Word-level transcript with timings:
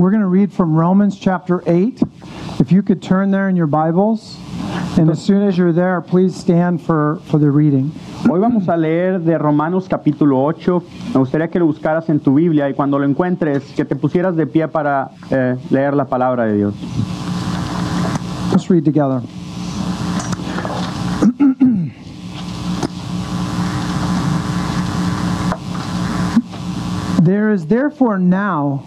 we're 0.00 0.10
going 0.10 0.22
to 0.22 0.28
read 0.28 0.50
from 0.50 0.74
Romans 0.74 1.18
chapter 1.18 1.62
eight. 1.66 2.00
If 2.58 2.72
you 2.72 2.82
could 2.82 3.02
turn 3.02 3.30
there 3.30 3.50
in 3.50 3.56
your 3.56 3.66
Bibles, 3.66 4.38
and 4.96 5.10
as 5.10 5.22
soon 5.22 5.42
as 5.42 5.58
you're 5.58 5.74
there, 5.74 6.00
please 6.00 6.34
stand 6.34 6.80
for 6.80 7.20
for 7.26 7.38
the 7.38 7.50
reading. 7.50 7.92
Hoy 8.26 8.38
vamos 8.38 8.66
a 8.68 8.78
leer 8.78 9.18
de 9.18 9.36
Romanos 9.36 9.88
capítulo 9.88 10.42
8. 10.46 10.82
Me 11.12 11.20
gustaría 11.20 11.50
que 11.50 11.58
lo 11.58 11.66
buscaras 11.66 12.08
en 12.08 12.18
tu 12.18 12.34
Biblia 12.34 12.70
y 12.70 12.72
cuando 12.72 12.98
lo 12.98 13.04
encuentres, 13.04 13.62
que 13.74 13.84
te 13.84 13.94
pusieras 13.94 14.36
de 14.36 14.46
pie 14.46 14.68
para 14.68 15.10
eh, 15.30 15.58
leer 15.68 15.92
la 15.92 16.06
palabra 16.06 16.46
de 16.46 16.56
Dios. 16.56 16.74
Let's 18.52 18.70
read 18.70 18.86
together. 18.86 19.20
There 27.22 27.52
is 27.52 27.66
therefore 27.66 28.18
now 28.18 28.86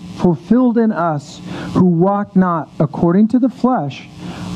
fulfilled 0.21 0.77
in 0.77 0.91
us 0.91 1.41
who 1.73 1.85
walk 1.85 2.35
not 2.35 2.69
according 2.79 3.27
to 3.27 3.39
the 3.39 3.49
flesh, 3.49 4.07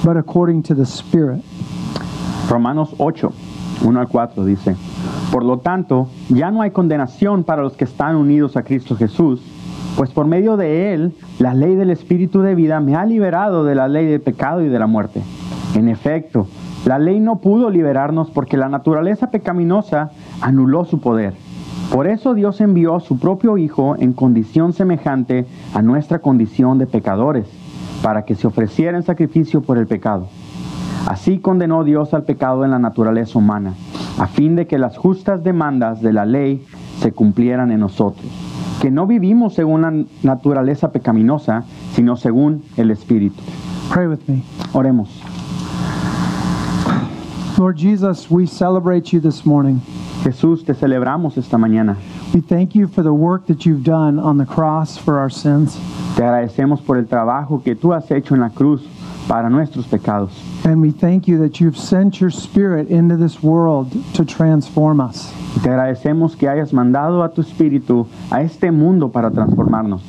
but 0.03 0.15
according 0.15 0.61
to 0.61 0.75
the 0.75 0.85
Spirit. 0.85 1.41
Romanos 2.47 2.93
8, 2.99 3.31
1 3.81 3.99
al 3.99 4.07
4 4.07 4.45
dice, 4.45 4.75
Por 5.31 5.43
lo 5.43 5.57
tanto, 5.57 6.07
ya 6.29 6.51
no 6.51 6.61
hay 6.61 6.69
condenación 6.69 7.43
para 7.43 7.63
los 7.63 7.73
que 7.73 7.85
están 7.85 8.15
unidos 8.15 8.55
a 8.55 8.63
Cristo 8.63 8.95
Jesús, 8.95 9.41
pues 9.97 10.11
por 10.11 10.27
medio 10.27 10.55
de 10.55 10.93
Él, 10.93 11.15
la 11.39 11.55
ley 11.55 11.75
del 11.75 11.89
Espíritu 11.89 12.41
de 12.41 12.53
vida 12.53 12.79
me 12.79 12.95
ha 12.95 13.05
liberado 13.05 13.63
de 13.63 13.73
la 13.73 13.87
ley 13.87 14.05
del 14.05 14.21
pecado 14.21 14.61
y 14.61 14.69
de 14.69 14.77
la 14.77 14.85
muerte. 14.85 15.23
En 15.73 15.89
efecto, 15.89 16.47
la 16.85 16.99
ley 16.99 17.19
no 17.19 17.37
pudo 17.41 17.71
liberarnos 17.71 18.29
porque 18.29 18.57
la 18.57 18.69
naturaleza 18.69 19.31
pecaminosa 19.31 20.11
anuló 20.41 20.85
su 20.85 20.99
poder. 20.99 21.33
Por 21.95 22.07
eso 22.07 22.33
Dios 22.33 22.59
envió 22.59 22.93
a 22.93 22.99
su 22.99 23.19
propio 23.19 23.57
Hijo 23.57 23.95
en 23.97 24.11
condición 24.11 24.73
semejante 24.73 25.45
a 25.73 25.81
nuestra 25.81 26.19
condición 26.19 26.77
de 26.77 26.87
pecadores, 26.87 27.45
para 28.03 28.25
que 28.25 28.35
se 28.35 28.47
ofreciera 28.47 28.97
en 28.97 29.03
sacrificio 29.03 29.61
por 29.61 29.77
el 29.77 29.87
pecado. 29.87 30.27
Así 31.07 31.39
condenó 31.39 31.85
Dios 31.85 32.13
al 32.13 32.23
pecado 32.23 32.65
en 32.65 32.71
la 32.71 32.79
naturaleza 32.79 33.39
humana, 33.39 33.75
a 34.19 34.27
fin 34.27 34.57
de 34.57 34.67
que 34.67 34.77
las 34.77 34.97
justas 34.97 35.41
demandas 35.45 36.01
de 36.01 36.11
la 36.11 36.25
ley 36.25 36.65
se 36.99 37.13
cumplieran 37.13 37.71
en 37.71 37.79
nosotros, 37.79 38.27
que 38.81 38.91
no 38.91 39.07
vivimos 39.07 39.53
según 39.53 39.83
la 39.83 39.93
naturaleza 40.21 40.91
pecaminosa, 40.91 41.63
sino 41.93 42.17
según 42.17 42.63
el 42.75 42.91
Espíritu. 42.91 43.41
Pray 43.89 44.07
with 44.07 44.19
me. 44.27 44.43
Oremos. 44.73 45.23
Lord 47.57 47.77
Jesus, 47.77 48.29
we 48.29 48.45
celebrate 48.45 49.13
you 49.13 49.21
this 49.21 49.45
morning. 49.45 49.79
Jesús, 50.25 50.65
te 50.65 50.73
celebramos 50.73 51.37
esta 51.37 51.55
mañana. 51.55 51.97
We 52.33 52.41
thank 52.41 52.73
you 52.73 52.87
for 52.87 53.03
the 53.03 53.13
work 53.13 53.45
that 53.45 53.63
you've 53.63 53.83
done 53.83 54.17
on 54.17 54.39
the 54.39 54.45
cross 54.45 54.97
for 54.97 55.19
our 55.19 55.29
sins. 55.29 55.77
Te 56.15 56.23
agradecemos 56.23 56.81
por 56.83 56.97
el 56.97 57.05
trabajo 57.05 57.63
que 57.63 57.75
tú 57.75 57.93
has 57.93 58.09
hecho 58.09 58.33
en 58.33 58.41
la 58.41 58.49
cruz 58.49 58.81
para 59.27 59.51
nuestros 59.51 59.85
pecados. 59.85 60.31
And 60.65 60.81
we 60.81 60.89
thank 60.89 61.27
you 61.27 61.37
that 61.37 61.59
you've 61.59 61.77
sent 61.77 62.19
your 62.19 62.31
spirit 62.31 62.89
into 62.89 63.17
this 63.17 63.43
world 63.43 63.91
to 64.15 64.25
transform 64.25 64.99
us. 64.99 65.31
Te 65.61 65.69
agradecemos 65.69 66.35
que 66.35 66.47
hayas 66.49 66.73
mandado 66.73 67.23
a 67.23 67.29
tu 67.29 67.43
Espíritu 67.43 68.07
a 68.31 68.41
este 68.41 68.71
mundo 68.71 69.09
para 69.09 69.29
transformarnos. 69.29 70.01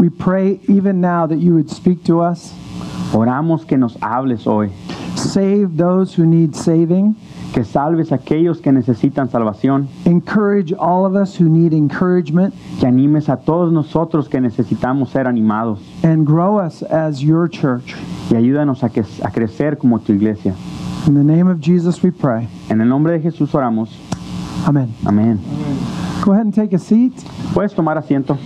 We 0.00 0.08
pray 0.08 0.60
even 0.66 1.02
now 1.02 1.26
that 1.26 1.40
you 1.40 1.52
would 1.52 1.68
speak 1.68 2.04
to 2.04 2.22
us, 2.22 2.54
Oramos 3.12 3.66
que 3.66 3.76
nos 3.76 3.96
hables 4.00 4.46
hoy, 4.46 4.70
save 5.14 5.76
those 5.76 6.14
who 6.14 6.26
need 6.26 6.54
saving, 6.54 7.16
que 7.52 7.64
salves 7.64 8.12
a 8.12 8.16
aquellos 8.16 8.60
que 8.60 8.70
necesitan 8.72 9.28
salvación, 9.30 9.88
encourage 10.04 10.72
all 10.74 11.04
of 11.06 11.14
us 11.16 11.34
who 11.40 11.48
need 11.48 11.72
encouragement, 11.72 12.54
que 12.78 12.86
animes 12.86 13.28
a 13.28 13.36
todos 13.36 13.72
nosotros 13.72 14.28
que 14.28 14.40
necesitamos 14.40 15.10
ser 15.10 15.26
animados 15.26 15.78
and 16.02 16.26
grow 16.26 16.58
us 16.58 16.82
as 16.82 17.22
your 17.22 17.48
church. 17.48 17.94
y 18.30 18.34
ayúdanos 18.36 18.82
a, 18.84 18.88
que- 18.90 19.04
a 19.24 19.30
crecer 19.30 19.78
como 19.78 19.98
tu 19.98 20.12
iglesia. 20.12 20.54
In 21.06 21.14
the 21.14 21.24
name 21.24 21.48
of 21.48 21.60
Jesus 21.60 22.02
we 22.02 22.10
pray. 22.10 22.46
En 22.68 22.80
el 22.80 22.88
nombre 22.88 23.18
de 23.18 23.20
Jesús 23.20 23.52
oramos. 23.54 23.88
Amen. 24.66 24.92
Amén. 25.06 25.38
Go 26.22 26.32
ahead 26.32 26.44
and 26.44 26.54
take 26.54 26.74
a 26.74 26.78
seat. 26.78 27.14
Puedes 27.54 27.72
tomar 27.74 27.96
asiento. 27.96 28.36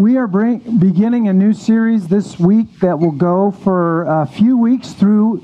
We 0.00 0.16
are 0.16 0.26
bring, 0.26 0.60
beginning 0.80 1.28
a 1.28 1.32
new 1.32 1.52
series 1.52 2.08
this 2.08 2.40
week 2.40 2.80
that 2.80 2.98
will 2.98 3.12
go 3.12 3.52
for 3.52 4.04
a 4.04 4.26
few 4.26 4.56
weeks 4.58 4.92
through 4.94 5.42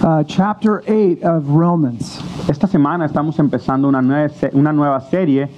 uh, 0.00 0.22
chapter 0.24 0.82
8 0.86 1.22
of 1.24 1.48
Romans. 1.50 2.21
Esta 2.48 2.66
semana 2.66 3.04
estamos 3.06 3.38
empezando 3.38 3.88
una 3.88 4.02
nueva, 4.02 4.32
una 4.52 4.72
nueva 4.72 5.00
serie 5.00 5.48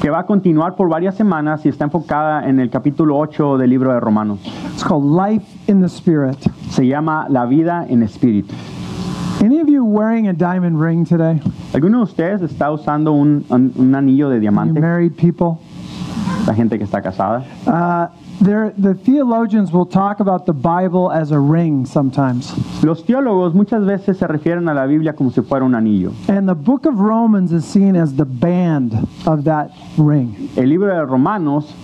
que 0.00 0.10
va 0.10 0.20
a 0.20 0.26
continuar 0.26 0.74
por 0.76 0.88
varias 0.88 1.14
semanas 1.14 1.64
y 1.64 1.68
está 1.68 1.84
enfocada 1.84 2.48
en 2.48 2.60
el 2.60 2.70
capítulo 2.70 3.16
8 3.18 3.56
del 3.58 3.70
libro 3.70 3.92
de 3.92 4.00
Romanos. 4.00 4.40
It's 4.72 4.84
called 4.84 5.04
Life 5.04 5.46
in 5.68 5.80
the 5.80 5.86
Spirit. 5.86 6.36
Se 6.70 6.86
llama 6.86 7.26
La 7.28 7.46
vida 7.46 7.86
en 7.88 8.02
espíritu. 8.02 8.54
Any 9.42 9.60
of 9.60 9.68
you 9.68 9.84
wearing 9.84 10.28
a 10.28 10.32
diamond 10.32 10.80
ring 10.80 11.06
today? 11.06 11.40
¿Alguno 11.72 11.98
de 11.98 12.04
ustedes 12.04 12.42
está 12.42 12.70
usando 12.70 13.12
un, 13.12 13.44
un- 13.48 13.72
un 13.76 13.94
anillo 13.94 14.28
de 14.28 14.36
You 14.36 14.40
diamante? 14.42 14.80
married 14.80 15.12
people? 15.12 15.58
La 16.46 16.54
gente 16.54 16.78
que 16.78 16.84
está 16.84 17.00
casada. 17.00 17.42
Uh, 17.66 18.06
there, 18.40 18.72
the 18.76 18.94
theologians 18.94 19.72
will 19.72 19.86
talk 19.86 20.20
about 20.20 20.46
the 20.46 20.52
Bible 20.52 21.10
as 21.10 21.30
a 21.30 21.38
ring 21.38 21.86
sometimes. 21.86 22.52
Los 22.82 23.02
teólogos 23.02 23.54
muchas 23.54 23.84
veces 23.84 24.18
se 24.18 24.26
refieren 24.26 24.68
a 24.68 24.74
la 24.74 24.86
Biblia 24.86 25.12
como 25.14 25.30
si 25.30 25.40
fuera 25.42 25.64
un 25.64 25.74
anillo. 25.74 26.12
And 26.28 26.48
the 26.48 26.54
book 26.54 26.86
of 26.86 26.98
Romans 26.98 27.52
is 27.52 27.64
seen 27.64 27.96
as 27.96 28.14
the 28.14 28.24
band 28.24 28.94
of 29.26 29.44
that 29.44 29.70
ring. 29.96 30.50
El 30.56 30.68
libro 30.68 30.94
de 30.94 31.04
Romanos 31.04 31.74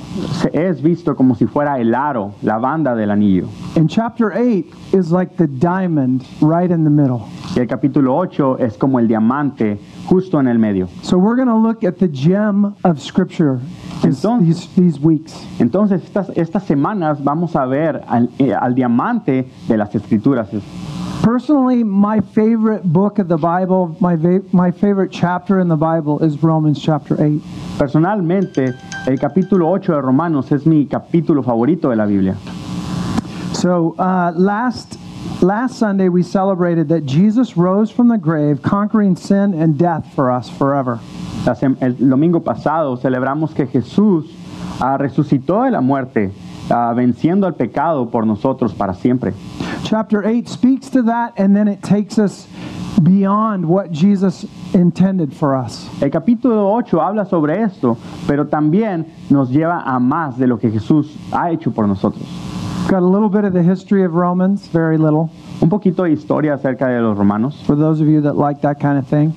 es 0.53 0.81
visto 0.83 1.15
como 1.15 1.35
si 1.35 1.47
fuera 1.47 1.79
el 1.81 1.95
aro, 1.95 2.35
la 2.43 2.59
banda 2.59 2.95
del 2.95 3.11
anillo. 3.11 3.49
And 3.77 3.89
chapter 3.89 4.33
8 4.33 4.67
is 4.93 5.13
like 5.13 5.37
the 5.37 5.47
diamond 5.47 6.27
right 6.41 6.71
in 6.71 6.85
the 6.85 6.91
middle. 6.91 7.29
Y 7.55 7.61
el 7.61 7.67
capítulo 7.67 8.17
8 8.17 8.59
es 8.59 8.77
como 8.77 8.99
el 8.99 9.09
diamante 9.09 9.79
justo 10.07 10.39
en 10.39 10.49
el 10.49 10.59
medio. 10.59 10.89
So 11.03 11.19
we're 11.19 11.37
going 11.37 11.49
to 11.49 11.57
look 11.57 11.85
at 11.85 11.99
the 11.99 12.09
gem 12.09 12.75
of 12.85 13.01
Scripture 13.01 13.61
Entonces- 14.03 14.69
these, 14.75 14.75
these 14.77 15.01
weeks. 15.01 15.35
Entonces, 15.59 16.03
estas, 16.03 16.31
estas 16.37 16.65
semanas 16.65 17.23
vamos 17.23 17.55
a 17.57 17.67
ver 17.67 18.03
al, 18.09 18.29
eh, 18.39 18.55
al 18.55 18.75
diamante 18.75 19.49
de 19.69 19.77
las 19.77 19.95
escrituras. 19.95 20.49
Personally, 21.23 21.85
my 21.85 22.21
favorite 22.21 22.83
book 22.83 23.19
of 23.19 23.29
the 23.29 23.37
Bible, 23.37 23.95
my, 24.01 24.17
my 24.53 24.71
favorite 24.71 25.13
chapter 25.13 25.61
in 25.61 25.69
the 25.69 25.77
Bible 25.77 26.19
is 26.25 26.43
Romans 26.43 26.81
chapter 26.83 27.15
8. 27.21 27.43
Personalmente, 27.77 28.75
el 29.07 29.19
capítulo 29.19 29.69
8 29.69 29.93
de 29.93 30.01
Romanos 30.01 30.51
es 30.51 30.65
mi 30.65 30.87
capítulo 30.87 31.45
favorito 31.45 31.91
de 31.91 31.97
la 31.97 32.07
Biblia. 32.07 32.37
So 33.53 33.95
uh, 33.99 34.33
last, 34.35 34.99
last 35.43 35.79
Sunday, 35.79 36.09
we 36.09 36.23
celebrated 36.23 36.89
that 36.89 37.05
Jesus 37.05 37.55
rose 37.55 37.91
from 37.91 38.09
the 38.09 38.17
grave, 38.17 38.63
conquering 38.63 39.15
sin 39.15 39.53
and 39.53 39.77
death 39.77 40.11
for 40.15 40.31
us 40.31 40.49
forever. 40.49 41.01
El 41.81 42.09
domingo 42.09 42.41
pasado 42.41 42.97
celebramos 42.97 43.53
que 43.53 43.67
Jesús 43.67 44.27
ah, 44.81 44.97
resucitó 44.99 45.63
de 45.63 45.71
la 45.71 45.81
muerte, 45.81 46.33
ah, 46.69 46.93
venciendo 46.95 47.47
al 47.47 47.55
pecado 47.55 48.11
por 48.11 48.27
nosotros 48.27 48.75
para 48.75 48.95
siempre. 48.95 49.33
Chapter 49.83 50.25
8 50.25 50.47
speaks 50.47 50.91
to 50.91 51.03
that, 51.03 51.33
and 51.39 51.55
then 51.55 51.67
it 51.67 51.81
takes 51.81 52.19
us 52.19 52.47
beyond 53.03 53.65
what 53.65 53.91
Jesus 53.91 54.47
intended 54.75 55.33
for 55.33 55.57
us. 55.57 55.89
El 56.01 56.11
capítulo 56.11 56.73
8 56.75 57.01
habla 57.01 57.25
sobre 57.25 57.63
esto, 57.63 57.97
pero 58.27 58.47
también 58.47 59.07
nos 59.31 59.51
lleva 59.51 59.83
a 59.83 59.99
más 59.99 60.39
de 60.39 60.47
lo 60.47 60.59
que 60.59 60.71
Jesús 60.71 61.17
ha 61.33 61.51
hecho 61.51 61.73
por 61.73 61.89
nosotros. 61.89 62.23
Got 62.89 63.03
a 63.03 63.07
little 63.07 63.29
bit 63.29 63.45
of 63.45 63.53
the 63.53 63.63
history 63.63 64.05
of 64.05 64.15
Romans, 64.15 64.67
very 64.67 64.99
little, 64.99 65.31
Un 65.63 65.69
poquito 65.69 66.05
de 66.05 66.11
historia 66.13 66.55
acerca 66.55 66.87
de 66.89 67.01
los 67.01 67.17
romanos, 67.17 67.63
for 67.65 67.77
those 67.77 68.01
of 68.01 68.09
you 68.09 68.21
that 68.23 68.37
like 68.37 68.61
that 68.63 68.81
kind 68.81 68.99
of 68.99 69.07
thing. 69.07 69.33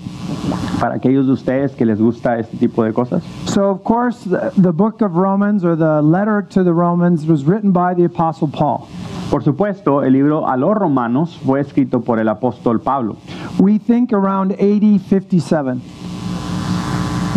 para 0.79 0.95
aquellos 0.95 1.27
de 1.27 1.33
ustedes 1.33 1.75
que 1.75 1.85
les 1.85 1.99
gusta 1.99 2.37
este 2.39 2.57
tipo 2.57 2.83
de 2.83 2.91
cosas. 2.91 3.23
So, 3.45 3.69
of 3.69 3.83
course, 3.83 4.23
the, 4.23 4.51
the 4.57 4.71
book 4.71 5.01
of 5.01 5.15
Romans 5.15 5.63
or 5.63 5.75
the 5.75 6.01
letter 6.01 6.41
to 6.49 6.63
the 6.63 6.73
Romans 6.73 7.25
was 7.25 7.45
written 7.45 7.71
by 7.71 7.93
the 7.93 8.05
Apostle 8.05 8.47
Paul. 8.47 8.87
Por 9.29 9.41
supuesto, 9.43 10.03
el 10.03 10.11
libro 10.13 10.45
a 10.47 10.57
los 10.57 10.75
romanos 10.75 11.37
fue 11.45 11.59
escrito 11.61 12.03
por 12.03 12.19
el 12.19 12.27
apóstol 12.27 12.81
Pablo. 12.83 13.17
We 13.59 13.77
think 13.77 14.11
around 14.13 14.51
AD 14.53 14.99
57. 15.01 15.81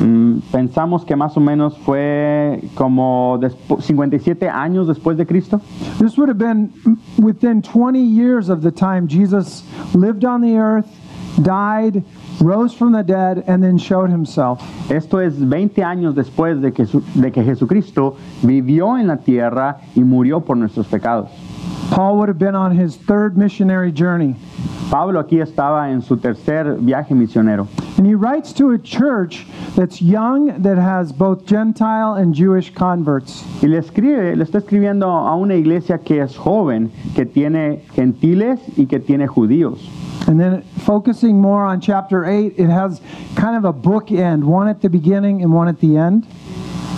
Mm, 0.03 0.41
pensamos 0.53 1.05
que 1.05 1.17
más 1.17 1.37
o 1.37 1.41
menos 1.41 1.77
fue 1.79 2.61
como 2.75 3.39
despu- 3.41 3.81
57 3.81 4.49
años 4.49 4.87
después 4.87 5.17
de 5.17 5.25
Cristo. 5.27 5.61
This 5.99 6.19
would 6.19 6.29
have 6.29 6.39
been 6.39 6.71
within 7.19 7.63
20 7.63 7.99
years 8.01 8.51
of 8.51 8.61
the 8.63 8.71
time 8.71 9.07
Jesus 9.09 9.65
lived 9.95 10.25
on 10.25 10.43
the 10.43 10.59
earth, 10.59 10.87
died, 11.43 12.05
rose 12.41 12.75
from 12.75 12.93
the 12.93 13.03
dead, 13.03 13.43
and 13.49 13.63
then 13.63 13.79
showed 13.79 14.11
himself. 14.11 14.61
Esto 14.91 15.19
es 15.21 15.39
20 15.39 15.83
años 15.83 16.15
después 16.15 16.61
de 16.61 16.73
que, 16.73 16.85
de 17.15 17.33
que 17.33 17.43
Jesucristo 17.43 18.17
vivió 18.43 18.99
en 18.99 19.07
la 19.07 19.17
tierra 19.17 19.79
y 19.95 20.01
murió 20.03 20.41
por 20.45 20.59
nuestros 20.59 20.87
pecados. 20.89 21.31
Paul 21.91 22.17
would 22.19 22.29
have 22.29 22.39
been 22.39 22.55
on 22.55 22.73
his 22.77 22.97
third 22.97 23.37
missionary 23.39 23.93
journey. 23.93 24.35
Pablo 24.91 25.19
aquí 25.21 25.41
estaba 25.41 25.91
en 25.91 26.03
su 26.03 26.17
tercer 26.19 26.77
viaje 26.81 27.15
misionero 27.15 27.67
And 27.99 28.07
he 28.07 28.15
writes 28.15 28.53
to 28.55 28.73
a 28.73 28.79
church 28.79 29.47
that's 29.75 30.03
young, 30.03 30.61
that 30.63 30.77
has 30.77 31.13
both 31.13 31.47
Gentile 31.47 32.15
and 32.15 32.35
Jewish 32.35 32.71
converts. 32.75 33.43
y 33.63 33.69
le 33.69 33.79
escribe, 33.79 34.37
le 34.37 34.45
está 34.45 34.59
escribiendo 34.59 35.07
a 35.09 35.35
una 35.35 35.55
iglesia 35.55 35.99
que 35.99 36.21
es 36.21 36.37
joven, 36.37 36.91
que 37.15 37.25
tiene 37.25 37.81
gentiles 37.95 38.61
y 38.77 38.85
que 38.87 39.01
tiene 39.01 39.27
judíos. 39.27 39.79
And 40.29 40.39
then 40.39 40.63
focusing 40.85 41.41
more 41.41 41.65
on 41.65 41.81
chapter 41.81 42.25
8, 42.27 42.55
it 42.59 42.69
has 42.69 43.01
kind 43.37 43.57
of 43.57 43.65
a 43.65 43.73
bookend, 43.73 44.45
one 44.45 44.69
at 44.69 44.81
the 44.83 44.89
beginning 44.91 45.43
and 45.43 45.53
one 45.53 45.69
at 45.69 45.79
the 45.81 45.97
end. 45.97 46.27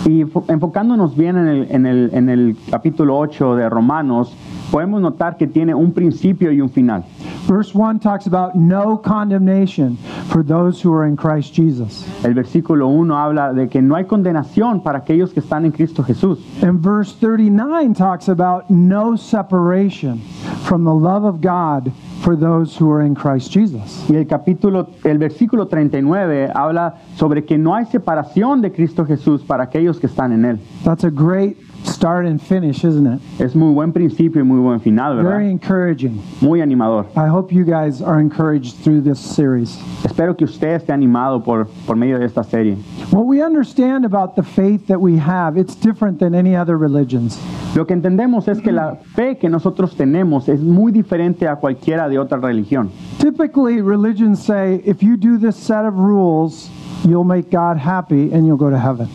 Y 0.05 0.23
fo- 0.25 0.43
enfocándonos 0.47 1.15
bien 1.15 1.37
en 1.37 1.47
el, 1.47 1.67
en, 1.71 1.85
el, 1.85 2.09
en 2.13 2.29
el 2.29 2.55
capítulo 2.71 3.17
8 3.19 3.55
de 3.55 3.69
Romanos, 3.69 4.33
podemos 4.71 4.99
notar 5.01 5.37
que 5.37 5.45
tiene 5.47 5.73
un 5.75 5.91
principio 5.93 6.51
y 6.51 6.59
un 6.61 6.69
final. 6.69 7.03
Verse 7.49 7.73
1 7.73 7.99
talks 7.99 8.27
about 8.27 8.55
no 8.55 8.95
condemnation 8.95 9.97
for 10.29 10.43
those 10.43 10.79
who 10.79 10.93
are 10.93 11.07
in 11.07 11.17
Christ 11.17 11.51
Jesus. 11.51 12.05
El 12.23 12.35
versículo 12.35 12.87
1 12.89 13.11
habla 13.11 13.55
de 13.55 13.67
que 13.67 13.81
no 13.81 13.95
hay 13.95 14.03
condenación 14.03 14.83
para 14.83 14.99
aquellos 14.99 15.33
que 15.33 15.41
están 15.41 15.65
en 15.65 15.71
Cristo 15.71 16.03
Jesús. 16.03 16.37
And 16.61 16.79
verse 16.79 17.11
39 17.13 17.95
talks 17.95 18.27
about 18.27 18.69
no 18.69 19.15
separation 19.15 20.21
from 20.67 20.83
the 20.83 20.93
love 20.93 21.25
of 21.25 21.41
God 21.41 21.91
for 22.21 22.35
those 22.35 22.77
who 22.77 22.87
are 22.91 23.01
in 23.01 23.15
Christ 23.15 23.51
Jesus. 23.51 24.05
Y 24.07 24.15
el 24.15 24.27
capítulo, 24.27 24.89
el 25.03 25.17
versículo 25.17 25.67
39 25.67 26.51
habla 26.53 26.97
sobre 27.15 27.45
que 27.45 27.57
no 27.57 27.73
hay 27.73 27.85
separación 27.85 28.61
de 28.61 28.71
Cristo 28.71 29.05
Jesús 29.05 29.41
para 29.41 29.63
aquellos 29.63 29.99
que 29.99 30.05
están 30.05 30.33
en 30.33 30.45
Él. 30.45 30.59
That's 30.83 31.03
a 31.03 31.09
great 31.09 31.57
start 31.83 32.25
and 32.25 32.41
finish, 32.41 32.83
isn't 32.83 33.05
it? 33.07 33.19
Es 33.39 33.55
muy 33.55 33.73
buen 33.73 33.91
principio 33.91 34.41
y 34.41 34.45
muy 34.45 34.59
buen 34.59 34.79
final, 34.79 35.15
Very 35.15 35.27
¿verdad? 35.27 35.49
encouraging. 35.49 36.21
Muy 36.41 36.61
animador. 36.61 37.05
I 37.15 37.27
hope 37.27 37.51
you 37.51 37.63
guys 37.65 38.01
are 38.01 38.19
encouraged 38.19 38.75
through 38.83 39.01
this 39.01 39.19
series. 39.19 39.77
Espero 40.03 40.35
que 40.35 40.45
usted 40.45 40.75
esté 40.75 40.93
animado 40.93 41.43
por, 41.43 41.67
por 41.85 41.95
medio 41.95 42.19
de 42.19 42.25
esta 42.25 42.43
serie. 42.43 42.75
What 43.11 43.25
we 43.25 43.41
understand 43.41 44.05
about 44.05 44.35
the 44.35 44.43
faith 44.43 44.87
that 44.87 44.99
we 44.99 45.17
have, 45.17 45.57
it's 45.57 45.75
different 45.75 46.19
than 46.19 46.33
any 46.35 46.55
other 46.55 46.77
religions. 46.77 47.39
Lo 47.75 47.85
que 47.85 47.93
entendemos 47.95 48.47
es 48.47 48.59
que 48.61 48.71
la 48.71 48.95
fe 49.15 49.37
que 49.37 49.47
nosotros 49.49 49.95
tenemos 49.95 50.49
es 50.49 50.59
muy 50.61 50.91
diferente 50.91 51.47
a 51.47 51.55
cualquiera 51.57 52.09
de 52.09 52.17
otra 52.17 52.39
religión. 52.39 52.89
Typically, 53.19 53.81
religions 53.81 54.43
say 54.43 54.81
if 54.85 55.01
you 55.03 55.15
do 55.17 55.37
this 55.37 55.55
set 55.55 55.85
of 55.85 55.93
rules, 55.95 56.69
you'll 57.05 57.23
make 57.23 57.49
God 57.51 57.77
happy 57.77 58.31
and 58.33 58.45
you'll 58.47 58.57
go 58.57 58.69
to 58.69 58.77
heaven. 58.77 59.07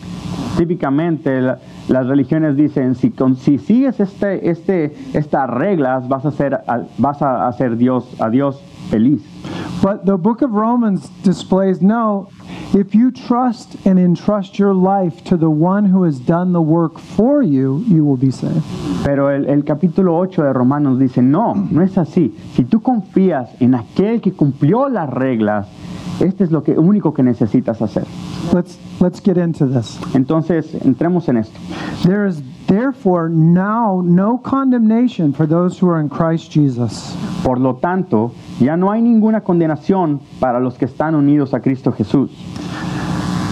Típicamente 0.57 1.57
las 1.89 2.07
religiones 2.07 2.55
dicen, 2.55 2.95
si, 2.95 3.11
con- 3.11 3.35
si 3.35 3.57
sigues 3.57 3.99
este, 3.99 4.49
este, 4.49 4.95
estas 5.13 5.49
reglas, 5.49 6.07
vas 6.07 6.25
a 6.25 6.29
hacer, 6.29 6.53
a- 6.55 6.83
vas 6.97 7.21
a 7.21 7.47
hacer 7.47 7.77
Dios, 7.77 8.05
a 8.19 8.29
Dios 8.29 8.59
feliz. 8.89 9.21
But 9.81 10.05
the 10.05 10.15
book 10.17 10.41
of 10.41 10.51
Romans 10.51 11.09
displays 11.23 11.81
no, 11.81 12.27
if 12.73 12.95
you 12.95 13.11
trust 13.11 13.75
and 13.85 13.99
entrust 13.99 14.57
your 14.57 14.73
life 14.73 15.23
to 15.25 15.37
the 15.37 15.49
one 15.49 15.85
who 15.91 16.03
has 16.05 16.19
done 16.19 16.53
the 16.53 16.61
work 16.61 16.97
for 16.97 17.43
you, 17.43 17.83
you 17.87 18.03
will 18.03 18.17
be 18.17 18.31
saved. 18.31 18.63
Pero 19.03 19.29
el, 19.29 19.45
el 19.47 19.63
capítulo 19.63 20.17
8 20.17 20.43
de 20.43 20.53
Romanos 20.53 20.97
dice, 20.97 21.21
no, 21.21 21.53
no 21.53 21.81
es 21.83 21.97
así. 21.97 22.33
Si 22.55 22.63
tú 22.63 22.81
confías 22.81 23.49
en 23.59 23.75
aquel 23.75 24.21
que 24.21 24.31
cumplió 24.33 24.89
las 24.89 25.09
reglas, 25.09 25.67
este 26.19 26.43
es 26.43 26.51
lo 26.51 26.63
que, 26.63 26.77
único 26.77 27.13
que 27.13 27.23
necesitas 27.23 27.81
hacer. 27.81 28.05
Let's 28.53 28.77
let's 28.99 29.21
get 29.21 29.37
into 29.37 29.65
this. 29.65 29.99
Entonces, 30.13 30.73
entremos 30.85 31.27
en 31.29 31.37
esto. 31.37 31.59
There 32.03 32.27
is 32.27 32.41
therefore 32.67 33.29
now 33.29 34.01
no 34.03 34.37
condemnation 34.37 35.33
for 35.33 35.47
those 35.47 35.77
who 35.77 35.89
are 35.89 35.99
in 35.99 36.09
Christ 36.09 36.51
Jesus. 36.51 37.15
Por 37.43 37.59
lo 37.59 37.75
tanto, 37.75 38.31
ya 38.59 38.75
no 38.75 38.91
hay 38.91 39.01
ninguna 39.01 39.41
condenación 39.41 40.21
para 40.39 40.59
los 40.59 40.77
que 40.77 40.85
están 40.85 41.15
unidos 41.15 41.53
a 41.53 41.59
Cristo 41.59 41.91
Jesús. 41.91 42.31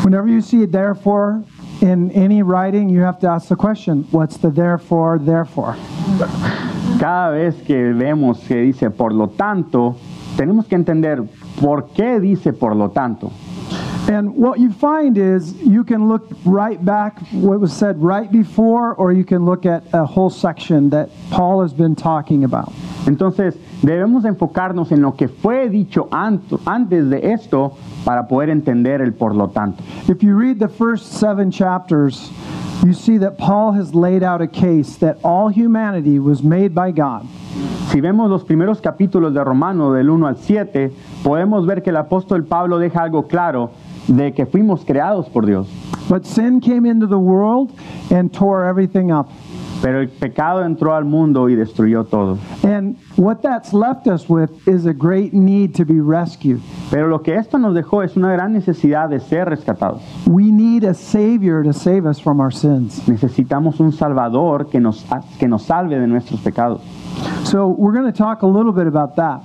Whenever 0.04 0.28
you 0.28 0.42
see 0.42 0.66
therefore 0.66 1.44
in 1.82 2.12
any 2.12 2.42
writing, 2.42 2.90
you 2.90 3.02
have 3.02 3.20
to 3.20 3.28
ask 3.28 3.50
the 3.50 3.56
question, 3.56 4.06
what's 4.12 4.38
the 4.38 4.50
therefore 4.50 5.20
therefore? 5.20 5.76
Cada 7.00 7.32
vez 7.32 7.56
que 7.66 7.94
vemos 7.94 8.40
que 8.48 8.56
dice 8.56 8.90
por 8.90 9.14
lo 9.14 9.30
tanto, 9.30 9.96
tenemos 10.38 10.66
que 10.68 10.76
entender 10.76 11.24
por 11.60 11.90
qué 11.94 12.20
dice 12.20 12.54
por 12.54 12.76
lo 12.76 12.90
tanto. 12.90 13.32
And 14.10 14.36
what 14.36 14.60
you 14.60 14.70
find 14.70 15.18
is 15.18 15.54
you 15.62 15.86
can 15.86 16.10
look 16.10 16.28
right 16.44 16.84
back 16.84 17.20
what 17.32 17.62
was 17.62 17.72
said 17.72 18.02
right 18.02 18.30
before, 18.30 18.94
or 18.96 19.14
you 19.14 19.24
can 19.24 19.46
look 19.46 19.66
at 19.66 19.84
a 19.94 20.06
whole 20.06 20.30
section 20.30 20.90
that 20.90 21.10
Paul 21.32 21.62
has 21.62 21.72
been 21.74 21.96
talking 21.96 22.44
about. 22.44 22.74
Entonces, 23.06 23.56
debemos 23.82 24.26
enfocarnos 24.26 24.92
en 24.92 25.02
lo 25.02 25.14
que 25.14 25.30
fue 25.30 25.70
dicho 25.70 26.10
antes 26.12 27.10
de 27.10 27.32
esto 27.32 27.78
para 28.04 28.28
poder 28.28 28.50
entender 28.50 29.02
el 29.02 29.14
por 29.14 29.34
lo 29.34 29.48
tanto. 29.48 29.82
If 30.10 30.22
you 30.22 30.36
read 30.36 30.60
the 30.60 30.68
first 30.68 31.14
seven 31.14 31.50
chapters, 31.50 32.30
you 32.84 32.94
see 32.94 33.18
that 33.20 33.38
Paul 33.38 33.72
has 33.74 33.96
laid 33.96 34.22
out 34.22 34.42
a 34.42 34.48
case 34.48 34.98
that 34.98 35.18
all 35.24 35.48
humanity 35.48 36.20
was 36.20 36.44
made 36.44 36.76
by 36.76 36.92
God. 36.92 37.26
Si 37.94 38.02
vemos 38.02 38.28
los 38.28 38.44
primeros 38.44 38.82
capítulos 38.82 39.36
de 39.36 39.44
Romano 39.44 39.94
del 39.94 40.10
1 40.10 40.26
al 40.26 40.38
7, 40.38 40.92
podemos 41.24 41.68
ver 41.68 41.84
que 41.84 41.92
el 41.92 41.98
apóstol 41.98 42.44
Pablo 42.44 42.80
deja 42.80 43.04
algo 43.04 43.28
claro 43.28 43.70
de 44.08 44.34
que 44.34 44.48
fuimos 44.48 44.84
creados 44.84 45.30
por 45.30 45.46
Dios. 45.46 45.68
But 46.10 46.24
sin 46.24 46.60
came 46.60 46.90
into 46.90 47.08
the 47.08 47.14
world 47.14 47.70
and 48.10 48.32
tore 48.32 48.68
everything 48.68 49.12
up. 49.12 49.28
Pero 49.84 50.00
el 50.00 50.10
pecado 50.10 50.66
entró 50.66 50.96
al 50.96 51.06
mundo 51.06 51.50
y 51.50 51.56
destruyó 51.56 52.04
todo. 52.06 52.40
And 52.64 52.98
what 53.16 53.42
that's 53.44 53.74
left 53.74 54.08
us 54.08 54.28
with 54.28 54.50
is 54.68 54.88
a 54.88 54.94
great 54.94 55.32
need 55.32 55.76
to 55.76 55.86
be 55.86 56.02
rescued. 56.02 56.62
Pero 56.90 57.10
lo 57.10 57.22
que 57.22 57.36
esto 57.36 57.60
nos 57.60 57.76
dejó 57.76 58.02
es 58.02 58.18
una 58.18 58.32
gran 58.32 58.54
necesidad 58.54 59.08
de 59.10 59.20
ser 59.20 59.48
rescatados. 59.50 60.02
We 60.26 60.52
need 60.52 60.84
a 60.84 60.96
Savior 60.96 61.64
to 61.64 61.74
save 61.74 62.10
us 62.10 62.20
from 62.20 62.40
our 62.40 62.52
sins. 62.52 63.08
Necesitamos 63.08 63.80
un 63.80 63.92
Salvador 63.92 64.68
que 64.68 64.80
nos, 64.80 65.06
que 65.38 65.48
nos 65.48 65.62
salve 65.62 66.00
de 66.00 66.08
nuestros 66.08 66.42
pecados. 66.42 66.82
So 67.46 67.68
we're 67.68 67.94
going 67.94 68.12
to 68.12 68.18
talk 68.18 68.42
a 68.42 68.48
little 68.48 68.72
bit 68.72 68.88
about 68.88 69.16
that. 69.18 69.42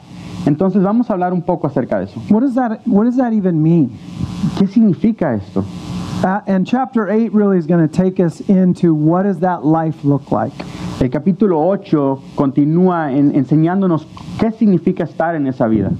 Entonces 0.46 0.82
vamos 0.82 1.08
a 1.10 1.14
hablar 1.14 1.32
un 1.32 1.42
poco 1.42 1.68
acerca 1.68 1.98
de 1.98 2.04
eso. 2.04 2.20
What 2.30 2.40
does 2.40 2.54
that 2.54 2.86
What 2.86 3.04
does 3.04 3.16
that 3.16 3.32
even 3.32 3.62
mean? 3.62 3.90
¿Qué 4.56 4.66
significa 4.68 5.34
esto? 5.36 5.64
Uh, 6.24 6.40
and 6.46 6.66
chapter 6.66 7.08
eight 7.08 7.32
really 7.32 7.58
is 7.58 7.66
going 7.66 7.86
to 7.86 7.92
take 7.92 8.18
us 8.18 8.40
into 8.48 8.92
what 8.94 9.22
does 9.24 9.40
that 9.40 9.64
life 9.64 10.04
look 10.04 10.32
like. 10.32 10.52
El 11.00 11.10
capítulo 11.10 11.60
8 11.70 12.20
continúa 12.34 13.12
en- 13.12 13.32
enseñándonos 13.36 14.04
qué 14.38 14.50
significa 14.52 15.04
estar 15.04 15.36
en 15.36 15.46
esa 15.46 15.68
vida. 15.68 15.92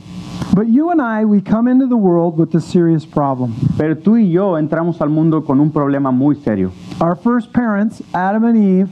But 0.55 0.67
you 0.69 0.91
and 0.91 1.01
I, 1.01 1.25
we 1.25 1.41
come 1.41 1.69
into 1.69 1.87
the 1.87 1.97
world 1.97 2.37
with 2.37 2.53
a 2.57 2.61
serious 2.61 3.05
problem. 3.07 3.55
Pero 3.77 3.95
tú 3.97 4.17
y 4.17 4.31
yo 4.33 4.57
entramos 4.57 5.01
al 5.01 5.09
mundo 5.11 5.45
con 5.45 5.61
un 5.61 5.71
problema 5.71 6.11
muy 6.11 6.35
serio. 6.37 6.73
Our 7.01 7.15
first 7.15 7.53
parents, 7.53 8.03
Adam 8.13 8.45
and 8.45 8.57
Eve, 8.57 8.91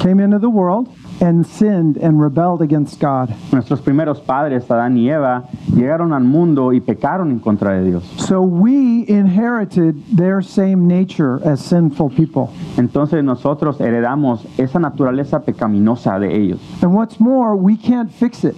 came 0.00 0.18
into 0.18 0.38
the 0.38 0.48
world 0.48 0.88
and 1.20 1.46
sinned 1.46 1.96
and 1.96 2.20
rebelled 2.20 2.62
against 2.62 3.00
God. 3.00 3.34
Nuestros 3.52 3.80
primeros 3.80 4.20
padres, 4.20 4.64
Adán 4.70 4.96
y 4.96 5.10
Eva, 5.10 5.44
llegaron 5.74 6.12
al 6.12 6.24
mundo 6.24 6.72
y 6.72 6.80
pecaron 6.80 7.30
en 7.30 7.40
contra 7.40 7.74
de 7.74 7.84
Dios. 7.84 8.04
So 8.16 8.42
we 8.42 9.04
inherited 9.08 10.02
their 10.08 10.42
same 10.42 10.86
nature 10.86 11.40
as 11.44 11.60
sinful 11.60 12.10
people. 12.10 12.50
Entonces 12.76 13.22
nosotros 13.24 13.78
heredamos 13.80 14.44
esa 14.58 14.78
naturaleza 14.78 15.40
pecaminosa 15.40 16.18
de 16.18 16.36
ellos. 16.36 16.60
And 16.82 16.94
what's 16.94 17.20
more, 17.20 17.56
we 17.56 17.76
can't 17.76 18.10
fix 18.10 18.44
it. 18.44 18.56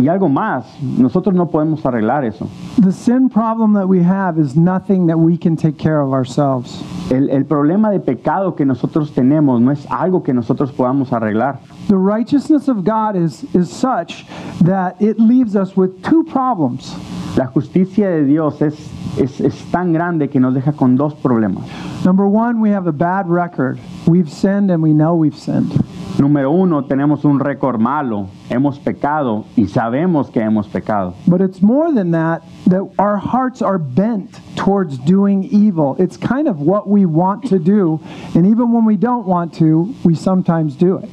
Y 0.00 0.08
algo 0.08 0.28
más, 0.28 0.64
nosotros 0.82 1.34
no 1.34 1.48
podemos 1.48 1.84
arreglar 1.86 2.24
eso. 2.24 2.48
The 2.82 2.92
sin 2.92 3.28
problem 3.28 3.74
that 3.74 3.86
we 3.86 4.02
have 4.02 4.38
is 4.38 4.56
nothing 4.56 5.06
that 5.06 5.18
we 5.18 5.36
can 5.36 5.56
take 5.56 5.78
care 5.78 6.00
of 6.00 6.12
ourselves. 6.12 6.82
El, 7.10 7.30
el 7.30 7.44
problema 7.44 7.90
de 7.90 8.00
pecado 8.00 8.56
que 8.56 8.64
nosotros 8.64 9.12
tenemos 9.12 9.60
no 9.60 9.70
es 9.70 9.86
algo 9.90 10.22
que 10.22 10.32
nosotros 10.32 10.72
podamos 10.72 11.12
arreglar. 11.12 11.60
The 11.88 11.96
righteousness 11.96 12.68
of 12.68 12.84
God 12.84 13.14
is, 13.14 13.44
is 13.54 13.70
such 13.70 14.26
that 14.62 15.00
it 15.00 15.20
leaves 15.20 15.54
us 15.54 15.76
with 15.76 16.02
two 16.02 16.24
problems. 16.24 16.94
La 17.36 17.46
justicia 17.46 18.10
de 18.10 18.24
Dios 18.24 18.62
es, 18.62 18.90
es, 19.18 19.40
es 19.40 19.64
tan 19.70 19.92
grande 19.92 20.28
que 20.28 20.40
nos 20.40 20.54
deja 20.54 20.72
con 20.72 20.96
dos 20.96 21.14
problemas. 21.14 21.64
Number 22.04 22.26
one, 22.26 22.60
we 22.60 22.70
have 22.70 22.86
a 22.86 22.92
bad 22.92 23.28
record. 23.28 23.78
We've 24.06 24.30
sinned 24.30 24.70
and 24.70 24.82
we 24.82 24.92
know 24.92 25.14
we've 25.14 25.36
sinned. 25.36 25.83
Número 26.18 26.52
uno, 26.52 26.84
tenemos 26.84 27.24
un 27.24 27.40
récord 27.40 27.80
malo, 27.80 28.26
hemos 28.48 28.78
pecado 28.78 29.44
y 29.56 29.66
sabemos 29.66 30.30
que 30.30 30.40
hemos 30.40 30.68
pecado. 30.68 31.14
But 31.26 31.40
it's 31.40 31.60
more 31.60 31.92
than 31.92 32.12
that, 32.12 32.42
that 32.68 32.82
our 32.98 33.16
hearts 33.16 33.60
are 33.62 33.78
bent 33.78 34.30
towards 34.54 34.96
doing 34.98 35.42
evil. 35.50 35.96
It's 35.98 36.16
kind 36.16 36.46
of 36.46 36.60
what 36.60 36.88
we 36.88 37.04
want 37.04 37.48
to 37.48 37.58
do, 37.58 38.00
and 38.36 38.46
even 38.46 38.72
when 38.72 38.84
we 38.84 38.96
don't 38.96 39.26
want 39.26 39.54
to, 39.58 39.92
we 40.04 40.14
sometimes 40.14 40.76
do 40.76 40.98
it. 40.98 41.08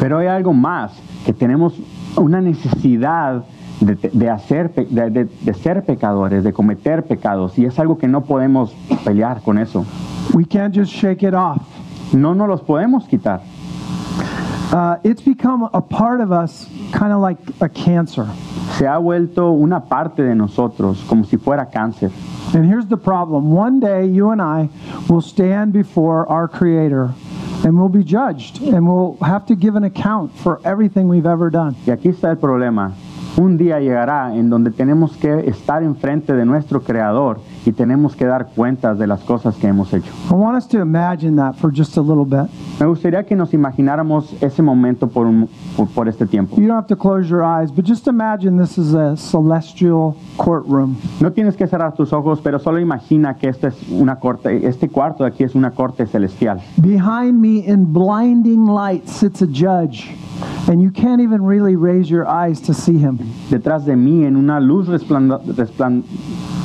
Pero 0.00 0.18
hay 0.18 0.26
algo 0.28 0.54
más, 0.54 0.92
que 1.26 1.34
tenemos 1.34 1.74
una 2.16 2.40
necesidad 2.40 3.44
de, 3.80 3.94
de 3.94 4.30
hacer, 4.30 4.72
de, 4.74 5.10
de- 5.10 5.24
de 5.26 5.52
ser 5.54 5.84
pecadores, 5.84 6.42
de 6.44 6.52
cometer 6.54 7.04
pecados, 7.04 7.58
y 7.58 7.66
es 7.66 7.78
algo 7.78 7.98
que 7.98 8.08
no 8.08 8.22
podemos 8.22 8.74
pelear 9.04 9.42
con 9.42 9.58
eso. 9.58 9.84
We 10.32 10.46
can't 10.46 10.74
just 10.74 10.90
shake 10.92 11.22
it 11.22 11.34
off. 11.34 11.60
No 12.14 12.34
nos 12.34 12.48
los 12.48 12.62
podemos 12.62 13.04
quitar. 13.06 13.42
Uh, 14.72 14.98
it's 15.04 15.22
become 15.22 15.68
a 15.72 15.80
part 15.80 16.20
of 16.20 16.32
us, 16.32 16.68
kind 16.92 17.12
of 17.12 17.20
like 17.20 17.38
a 17.60 17.68
cancer. 17.68 18.26
Se 18.76 18.84
ha 18.84 18.98
vuelto 18.98 19.52
una 19.52 19.80
parte 19.80 20.22
de 20.22 20.34
nosotros, 20.34 21.04
como 21.08 21.24
si 21.24 21.36
fuera 21.36 21.70
cáncer. 21.70 22.10
And 22.54 22.64
here's 22.64 22.86
the 22.86 22.96
problem 22.96 23.52
one 23.52 23.80
day, 23.80 24.06
you 24.06 24.30
and 24.30 24.42
I 24.42 24.68
will 25.08 25.20
stand 25.20 25.72
before 25.72 26.26
our 26.28 26.48
Creator 26.48 27.14
and 27.64 27.78
we'll 27.78 27.88
be 27.88 28.04
judged 28.04 28.60
and 28.62 28.86
we'll 28.86 29.16
have 29.22 29.46
to 29.46 29.54
give 29.54 29.76
an 29.76 29.84
account 29.84 30.36
for 30.36 30.60
everything 30.64 31.08
we've 31.08 31.26
ever 31.26 31.50
done. 31.50 31.76
Y 31.86 31.92
aquí 31.92 32.08
está 32.08 32.30
el 32.30 32.36
problema. 32.36 32.92
Un 33.38 33.56
día 33.56 33.80
llegará 33.80 34.34
en 34.34 34.48
donde 34.48 34.70
tenemos 34.70 35.16
que 35.16 35.48
estar 35.48 35.82
enfrente 35.82 36.32
de 36.32 36.44
nuestro 36.44 36.82
Creador 36.82 37.38
y 37.66 37.72
tenemos 37.72 38.14
que 38.14 38.24
dar 38.24 38.46
cuentas 38.54 38.98
de 38.98 39.06
las 39.06 39.20
cosas 39.24 39.56
que 39.56 39.66
hemos 39.66 39.92
hecho. 39.92 40.10
I 40.30 40.34
want 40.34 40.56
us 40.56 40.66
to 40.68 40.78
imagine 40.80 41.36
that 41.36 41.54
for 41.56 41.70
just 41.70 41.96
a 41.98 42.00
little 42.00 42.24
bit. 42.24 42.48
Me 42.80 42.86
gustaría 42.86 43.24
que 43.24 43.34
nos 43.34 43.52
imagináramos 43.54 44.32
ese 44.40 44.62
momento 44.62 45.08
por, 45.08 45.26
un- 45.26 45.48
por, 45.76 45.88
por 45.88 46.08
este 46.08 46.26
tiempo. 46.26 46.56
You 46.56 46.68
don't 46.68 46.76
have 46.76 46.86
to 46.88 46.96
close 46.96 47.28
your 47.28 47.42
eyes, 47.42 47.70
but 47.70 47.84
just 47.84 48.06
imagine 48.06 48.56
this 48.56 48.78
is 48.78 48.94
a 48.94 49.16
celestial 49.16 50.14
courtroom. 50.36 50.96
No 51.20 51.32
tienes 51.32 51.56
que 51.56 51.66
cerrar 51.66 51.94
tus 51.94 52.12
ojos, 52.12 52.40
pero 52.42 52.58
solo 52.58 52.78
imagina 52.78 53.34
que 53.36 53.48
este, 53.48 53.68
es 53.68 53.76
una 53.90 54.16
corte, 54.16 54.66
este 54.66 54.88
cuarto 54.88 55.24
de 55.24 55.30
aquí 55.30 55.44
es 55.44 55.54
una 55.54 55.70
corte 55.72 56.06
celestial. 56.06 56.60
Behind 56.76 57.34
me, 57.40 57.64
in 57.66 57.92
blinding 57.92 58.66
light, 58.66 59.06
sits 59.06 59.42
a 59.42 59.46
judge, 59.46 60.14
and 60.68 60.82
you 60.82 60.90
can't 60.90 61.20
even 61.20 61.42
really 61.42 61.76
raise 61.76 62.10
your 62.10 62.26
eyes 62.26 62.60
to 62.62 62.74
see 62.74 62.98
him. 62.98 63.18
Detrás 63.50 63.84
de 63.84 63.94
mí, 63.94 64.24
en 64.24 64.36
una 64.36 64.60
luz 64.60 64.88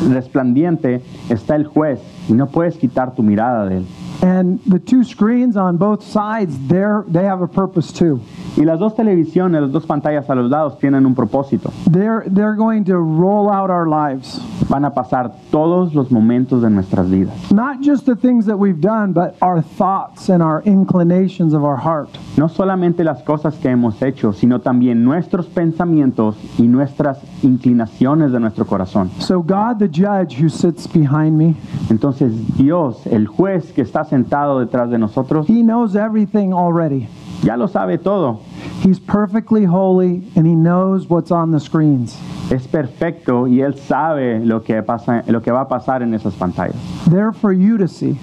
resplandiente, 0.02 1.02
está 1.30 1.56
el 1.56 1.66
juez 1.66 2.00
y 2.28 2.34
no 2.34 2.48
puedes 2.48 2.78
quitar 2.78 3.16
tu 3.16 3.24
mirada 3.24 3.68
de 3.68 3.78
él. 3.78 3.86
And 4.24 4.60
the 4.66 4.78
two 4.78 5.04
screens 5.04 5.58
on 5.58 5.78
both 5.78 6.04
sides, 6.04 6.56
they 6.68 7.24
have 7.24 7.42
a 7.42 7.48
purpose 7.48 7.92
too. 7.92 8.22
Y 8.58 8.66
las 8.66 8.80
dos 8.80 8.96
televisiones, 8.96 9.62
las 9.62 9.72
dos 9.72 9.86
pantallas 9.86 10.30
a 10.30 10.36
los 10.36 10.50
lados 10.50 10.78
tienen 10.78 11.06
un 11.06 11.16
propósito. 11.16 11.72
They're, 11.90 12.24
they're 12.30 12.56
going 12.56 12.84
to 12.86 12.98
roll 12.98 13.50
out 13.50 13.70
our 13.70 13.88
lives. 13.88 14.42
Van 14.70 14.86
a 14.86 14.94
pasar 14.94 15.32
todos 15.52 15.94
los 15.94 16.12
momentos 16.12 16.62
de 16.62 16.70
nuestras 16.70 17.10
vidas. 17.10 17.52
Not 17.52 17.82
just 17.82 18.06
the 18.06 18.16
things 18.16 18.46
that 18.46 18.58
we've 18.58 18.82
done, 18.82 19.14
but 19.14 19.36
our 19.42 19.62
thoughts 19.62 20.30
and 20.30 20.42
our 20.44 20.62
inclinations 20.66 21.54
of 21.54 21.64
our 21.64 21.78
heart. 21.78 22.10
No 22.38 22.48
solamente 22.50 23.04
las 23.04 23.24
cosas 23.24 23.56
que 23.56 23.70
hemos 23.70 24.02
hecho, 24.02 24.34
sino 24.34 24.60
también 24.60 25.04
nuestros 25.04 25.48
pensamientos 25.48 26.36
y 26.58 26.68
nuestras 26.68 27.20
inclinaciones 27.44 28.32
de 28.32 28.40
nuestro 28.40 28.66
corazón. 28.66 29.10
So, 29.20 29.42
God, 29.42 29.80
the 29.80 29.88
judge 29.88 30.42
who 30.42 30.50
sits 30.50 30.88
behind 30.88 31.38
me, 31.38 31.56
Entonces 31.90 32.32
Dios, 32.58 33.06
el 33.08 33.28
juez 33.28 33.72
que 33.74 33.82
está 33.82 34.04
sentado 34.06 34.60
detrás 34.60 34.90
de 34.90 34.98
nosotros, 34.98 35.48
He 35.50 35.62
knows 35.64 35.96
everything 35.96 36.54
already. 36.54 37.08
Ya 37.44 37.56
lo 37.56 37.68
sabe 37.68 37.98
todo. 37.98 38.40
He's 38.82 39.00
perfectly 39.00 39.66
holy 39.66 40.24
and 40.36 40.46
He 40.46 40.56
knows 40.56 41.08
what's 41.10 41.32
on 41.32 41.52
the 41.52 41.60
screens. 41.60 42.18
Es 42.50 42.68
perfecto 42.68 43.48
y 43.48 43.62
Él 43.62 43.76
sabe 43.76 44.40
lo 44.44 44.64
que, 44.64 44.82
pasa, 44.84 45.24
lo 45.28 45.42
que 45.42 45.52
va 45.52 45.62
a 45.62 45.68
pasar 45.68 46.02
en 46.02 46.14
esas 46.14 46.34
pantallas. 46.34 46.76
They're 47.10 47.32
for 47.32 47.54
you 47.54 47.78
to 47.78 47.88
see. 47.88 48.18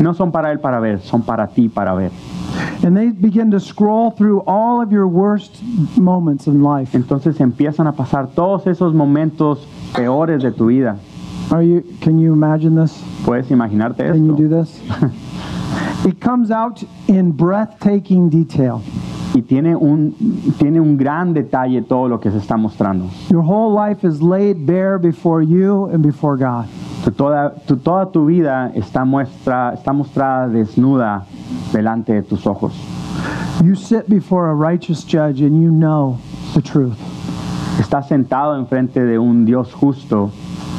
No 0.00 0.12
son 0.12 0.32
para 0.32 0.50
Él 0.52 0.60
para 0.60 0.80
ver, 0.80 1.00
son 1.00 1.22
para 1.22 1.48
ti 1.48 1.68
para 1.68 1.94
ver. 1.94 2.10
And 2.82 2.96
they 2.96 3.10
begin 3.10 3.50
to 3.52 3.60
scroll 3.60 4.10
through 4.10 4.42
all 4.46 4.80
of 4.80 4.92
your 4.92 5.06
worst 5.06 5.62
moments 5.96 6.46
in 6.46 6.62
life. 6.62 6.94
Entonces 6.94 7.40
empiezan 7.40 7.86
a 7.86 7.92
pasar 7.92 8.34
todos 8.34 8.66
esos 8.66 8.94
momentos 8.94 9.66
peores 9.94 10.42
de 10.42 10.52
tu 10.52 10.66
vida. 10.66 10.96
Are 11.50 11.62
you 11.62 11.82
can 12.00 12.18
you 12.18 12.32
imagine 12.32 12.74
this? 12.74 13.02
¿Puedes 13.24 13.50
imaginarte 13.50 14.10
Can 14.10 14.24
you 14.24 14.36
do 14.36 14.48
this? 14.48 14.80
It 16.04 16.20
comes 16.20 16.50
out 16.50 16.82
in 17.08 17.32
breathtaking 17.32 18.28
detail. 18.28 18.82
Y 19.34 19.40
tiene 19.40 19.74
un, 19.74 20.14
tiene 20.58 20.78
un 20.78 20.96
gran 20.96 21.32
detalle 21.32 21.82
todo 21.82 22.08
lo 22.08 22.20
que 22.20 22.30
se 22.30 22.38
está 22.38 22.56
mostrando. 22.56 23.08
Your 23.30 23.42
whole 23.42 23.74
life 23.74 24.04
is 24.04 24.20
laid 24.20 24.66
bare 24.66 24.98
before 24.98 25.42
you 25.42 25.86
and 25.86 26.02
before 26.02 26.36
God. 26.36 26.66
Tu, 27.04 27.10
toda, 27.10 27.54
tu, 27.66 27.76
toda 27.76 28.12
tu 28.12 28.26
vida 28.26 28.70
está, 28.74 29.04
muestra, 29.04 29.72
está 29.74 29.92
mostrada 29.92 30.48
desnuda 30.48 31.24
delante 31.72 32.12
de 32.12 32.22
tus 32.22 32.46
ojos. 32.46 32.74
You 33.62 33.74
sit 33.74 34.08
before 34.08 34.50
a 34.50 34.54
righteous 34.54 35.04
judge 35.04 35.40
and 35.40 35.62
you 35.62 35.70
know 35.70 36.18
the 36.54 36.60
truth. 36.60 36.98
Estás 37.80 38.08
sentado 38.08 38.56
enfrente 38.56 39.04
de 39.04 39.18
un 39.18 39.44
Dios 39.46 39.72
justo, 39.72 40.30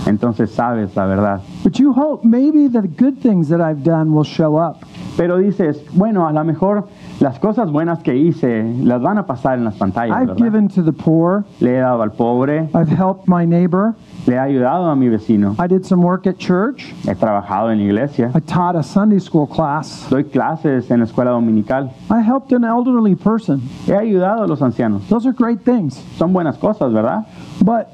entonces 0.05 0.51
sabes 0.51 0.95
la 0.95 1.05
verdad. 1.05 1.41
But 1.63 1.79
you 1.79 1.93
hope 1.93 2.23
maybe 2.23 2.67
the 2.67 2.87
good 2.87 3.17
things 3.21 3.49
that 3.49 3.59
I've 3.59 3.83
done 3.83 4.13
will 4.13 4.23
show 4.23 4.55
up. 4.55 4.85
Pero 5.17 5.37
dices, 5.37 5.83
bueno, 5.93 6.27
a 6.27 6.33
lo 6.33 6.43
mejor 6.43 6.87
las 7.19 7.39
cosas 7.39 7.71
buenas 7.71 7.99
que 7.99 8.15
hice 8.15 8.63
las 8.83 9.01
van 9.01 9.17
a 9.17 9.25
pasar 9.25 9.57
en 9.57 9.63
las 9.63 9.75
pantallas. 9.75 10.17
I've 10.17 10.27
¿verdad? 10.33 10.43
given 10.43 10.67
to 10.69 10.83
the 10.83 10.91
poor. 10.91 11.45
Le 11.59 11.77
he 11.77 11.79
dado 11.79 12.01
al 12.01 12.11
pobre, 12.11 12.69
I've 12.73 12.89
helped 12.89 13.27
my 13.27 13.45
neighbor. 13.45 13.93
le 14.27 14.35
he 14.35 14.39
ayudado 14.39 14.89
a 14.89 14.95
mi 14.95 15.07
vecino, 15.07 15.55
I 15.59 15.67
did 15.67 15.85
some 15.85 16.03
work 16.03 16.27
at 16.27 16.37
church. 16.37 16.93
he 17.05 17.15
trabajado 17.15 17.71
en 17.71 17.77
la 17.77 17.85
iglesia, 17.85 18.31
I 18.35 18.39
taught 18.41 18.75
a 18.75 18.83
Sunday 18.83 19.19
school 19.19 19.47
class. 19.47 20.07
doy 20.09 20.23
clases 20.25 20.89
en 20.91 20.99
la 20.99 21.05
escuela 21.05 21.31
dominical, 21.31 21.91
I 22.09 22.21
helped 22.21 22.51
an 22.51 22.65
elderly 22.65 23.15
person. 23.15 23.61
he 23.85 23.93
ayudado 23.93 24.43
a 24.43 24.47
los 24.47 24.61
ancianos. 24.61 25.07
Those 25.07 25.27
are 25.27 25.33
great 25.33 25.61
things. 25.63 25.95
Son 26.17 26.33
buenas 26.33 26.57
cosas, 26.57 26.91
¿verdad? 26.91 27.25
But 27.63 27.87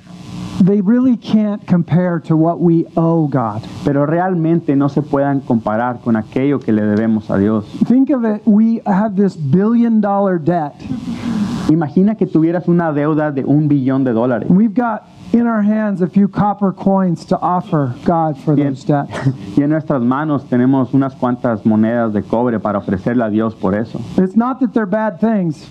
they 0.64 0.82
really 0.82 1.18
can't 1.18 1.66
compare 1.68 2.20
to 2.20 2.36
what 2.36 2.60
we 2.60 2.86
owe 2.96 3.28
God. 3.28 3.64
Pero 3.84 4.06
realmente 4.06 4.76
no 4.76 4.90
se 4.90 5.02
puedan 5.02 5.42
comparar 5.42 6.02
con 6.04 6.16
aquello 6.16 6.60
que 6.60 6.72
le 6.72 6.84
debemos 6.84 7.30
a 7.30 7.38
Dios. 7.38 7.66
Think 7.88 8.10
of 8.12 8.24
it, 8.26 8.42
we 8.46 8.82
have 8.86 9.16
this 9.16 9.36
billion 9.36 10.02
dollar 10.02 10.38
debt. 10.38 10.76
Imagina 11.70 12.16
que 12.16 12.26
tuvieras 12.28 12.68
una 12.68 12.92
deuda 12.92 13.32
de 13.32 13.44
un 13.46 13.68
billón 13.68 14.04
de 14.04 14.12
dólares. 14.14 14.50
We've 14.50 14.74
got 14.74 15.04
in 15.34 15.48
our 15.48 15.62
hands 15.62 16.02
a 16.02 16.08
few 16.08 16.28
copper 16.28 16.74
coins 16.74 17.24
to 17.26 17.40
offer 17.40 17.94
God 18.04 18.38
for 18.38 18.56
Bien. 18.56 18.74
those 18.74 18.84
debts. 18.84 19.12
Y 19.58 19.64
en 19.64 19.70
nuestras 19.70 20.02
manos 20.02 20.44
tenemos 20.50 20.94
unas 20.94 21.16
cuantas 21.16 21.66
monedas 21.66 22.14
de 22.14 22.22
cobre 22.24 22.60
para 22.60 22.80
ofrecerle 22.80 23.24
a 23.24 23.30
Dios 23.30 23.56
por 23.56 23.74
eso. 23.74 24.00
It's 24.18 24.36
not 24.36 24.60
that 24.60 24.74
they're 24.74 24.86
bad 24.86 25.20
things, 25.20 25.68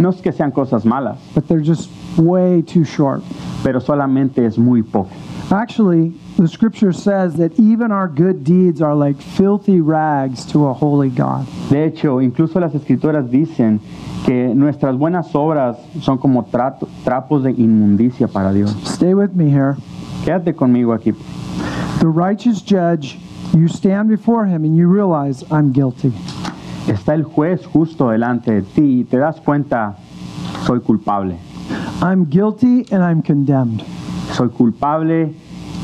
No 0.00 0.08
es 0.10 0.20
que 0.22 0.32
sean 0.32 0.50
cosas 0.52 0.84
malas, 0.84 1.18
but 1.34 1.46
they're 1.46 1.62
just 1.62 1.90
way 2.16 2.62
too 2.62 2.84
short. 2.84 3.22
Pero 3.62 3.80
solamente 3.80 4.44
es 4.46 4.58
muy 4.58 4.82
poco. 4.82 5.10
Actually, 5.50 6.12
the 6.38 6.48
scripture 6.48 6.92
says 6.92 7.34
that 7.36 7.52
even 7.58 7.92
our 7.92 8.08
good 8.08 8.42
deeds 8.44 8.80
are 8.80 8.94
like 8.94 9.20
filthy 9.20 9.80
rags 9.80 10.44
to 10.46 10.66
a 10.66 10.72
holy 10.72 11.10
God. 11.10 11.46
De 11.70 11.84
hecho, 11.84 12.20
incluso 12.22 12.58
las 12.58 12.74
escrituras 12.74 13.30
dicen 13.30 13.80
que 14.24 14.54
nuestras 14.54 14.96
buenas 14.96 15.34
obras 15.34 15.76
son 16.00 16.16
como 16.18 16.44
trato- 16.44 16.88
trapos 17.04 17.42
de 17.42 17.50
inmundicia 17.50 18.28
para 18.28 18.52
Dios. 18.52 18.74
Stay 18.84 19.14
with 19.14 19.32
me 19.34 19.50
here. 19.50 19.76
Quédate 20.24 20.54
conmigo 20.54 20.92
aquí. 20.94 21.12
The 22.00 22.06
righteous 22.08 22.62
judge, 22.62 23.18
you 23.52 23.68
stand 23.68 24.08
before 24.08 24.46
him 24.46 24.64
and 24.64 24.76
you 24.76 24.88
realize 24.88 25.44
I'm 25.50 25.72
guilty. 25.72 26.12
Está 26.88 27.14
el 27.14 27.24
juez 27.24 27.64
justo 27.66 28.08
delante 28.10 28.52
de 28.52 28.62
ti 28.62 29.00
y 29.00 29.04
te 29.04 29.18
das 29.18 29.40
cuenta, 29.40 29.96
soy 30.66 30.80
culpable. 30.80 31.36
I'm 32.02 32.24
guilty 32.24 32.84
and 32.90 33.00
I'm 33.00 33.22
condemned. 33.22 33.84
Soy 34.32 34.48
culpable 34.48 35.32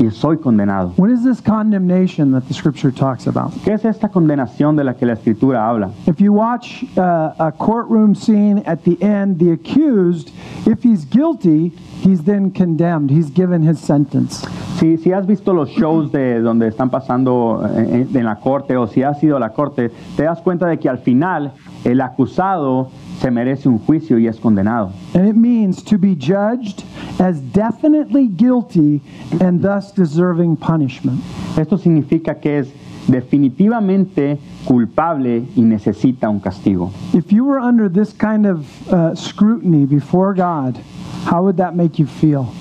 y 0.01 0.11
soy 0.11 0.39
condenado. 0.39 0.93
What 0.97 1.11
is 1.11 1.25
this 1.25 1.41
condemnation 1.41 2.33
that 2.33 2.47
the 2.47 2.55
scripture 2.55 2.93
talks 2.93 3.27
about? 3.27 3.53
¿Qué 3.65 3.73
es 3.73 3.85
esta 3.85 4.09
condenación 4.09 4.77
de 4.77 4.85
la 4.85 4.95
que 4.95 5.07
la 5.07 5.15
escritura 5.15 5.69
habla? 5.69 5.91
If 6.07 6.21
you 6.21 6.33
watch 6.33 6.85
uh, 6.97 7.35
a 7.39 7.53
courtroom 7.53 8.15
scene 8.15 8.63
at 8.67 8.85
the 8.85 8.97
end, 9.03 9.39
the 9.39 9.53
accused, 9.53 10.31
if 10.67 10.83
he's 10.83 11.05
guilty, 11.05 11.73
he's 12.03 12.23
then 12.23 12.51
condemned. 12.51 13.11
He's 13.11 13.31
given 13.31 13.63
his 13.63 13.79
sentence. 13.79 14.47
Si, 14.79 14.97
si 14.97 15.11
has 15.13 15.27
visto 15.27 15.53
los 15.53 15.71
shows 15.71 16.13
de 16.13 16.41
donde 16.41 16.69
están 16.69 16.91
pasando 16.91 17.69
eh, 17.75 18.07
en, 18.09 18.17
en 18.17 18.25
la 18.25 18.37
corte 18.37 18.77
o 18.77 18.87
si 18.87 19.03
has 19.03 19.21
ido 19.23 19.37
a 19.37 19.41
la 19.41 19.51
corte, 19.51 19.91
te 20.17 20.23
das 20.23 20.41
cuenta 20.41 20.67
de 20.67 20.79
que 20.79 20.89
al 20.89 20.99
final 20.99 21.53
el 21.85 22.01
acusado 22.01 22.91
se 23.21 23.31
merece 23.31 23.69
un 23.69 23.79
juicio 23.79 24.19
y 24.19 24.29
es 24.29 24.39
condenado. 24.39 24.93
And 25.15 25.29
it 25.29 25.35
means 25.35 25.83
to 25.85 25.99
be 25.99 26.15
judged 26.15 26.85
as 27.19 27.41
definitely 27.41 28.29
guilty 28.29 29.01
and 29.41 29.63
thus 29.63 29.93
deserving 29.93 30.57
punishment. 30.57 31.21
Esto 31.57 31.77
significa 31.77 32.41
que 32.41 32.59
es 32.59 32.69
definitivamente 33.09 34.39
culpable 34.67 35.47
y 35.57 35.63
necesita 35.63 36.29
un 36.29 36.41
castigo. 36.41 36.93
If 37.15 37.33
you 37.33 37.45
were 37.45 37.59
under 37.59 37.89
this 37.89 38.13
kind 38.13 38.47
of 38.47 38.93
uh, 38.93 39.15
scrutiny 39.15 39.87
before 39.87 40.35
God, 40.35 40.77
how 41.25 41.43
would 41.43 41.57
that 41.57 41.75
make 41.75 41.99
you 41.99 42.07
feel? 42.07 42.53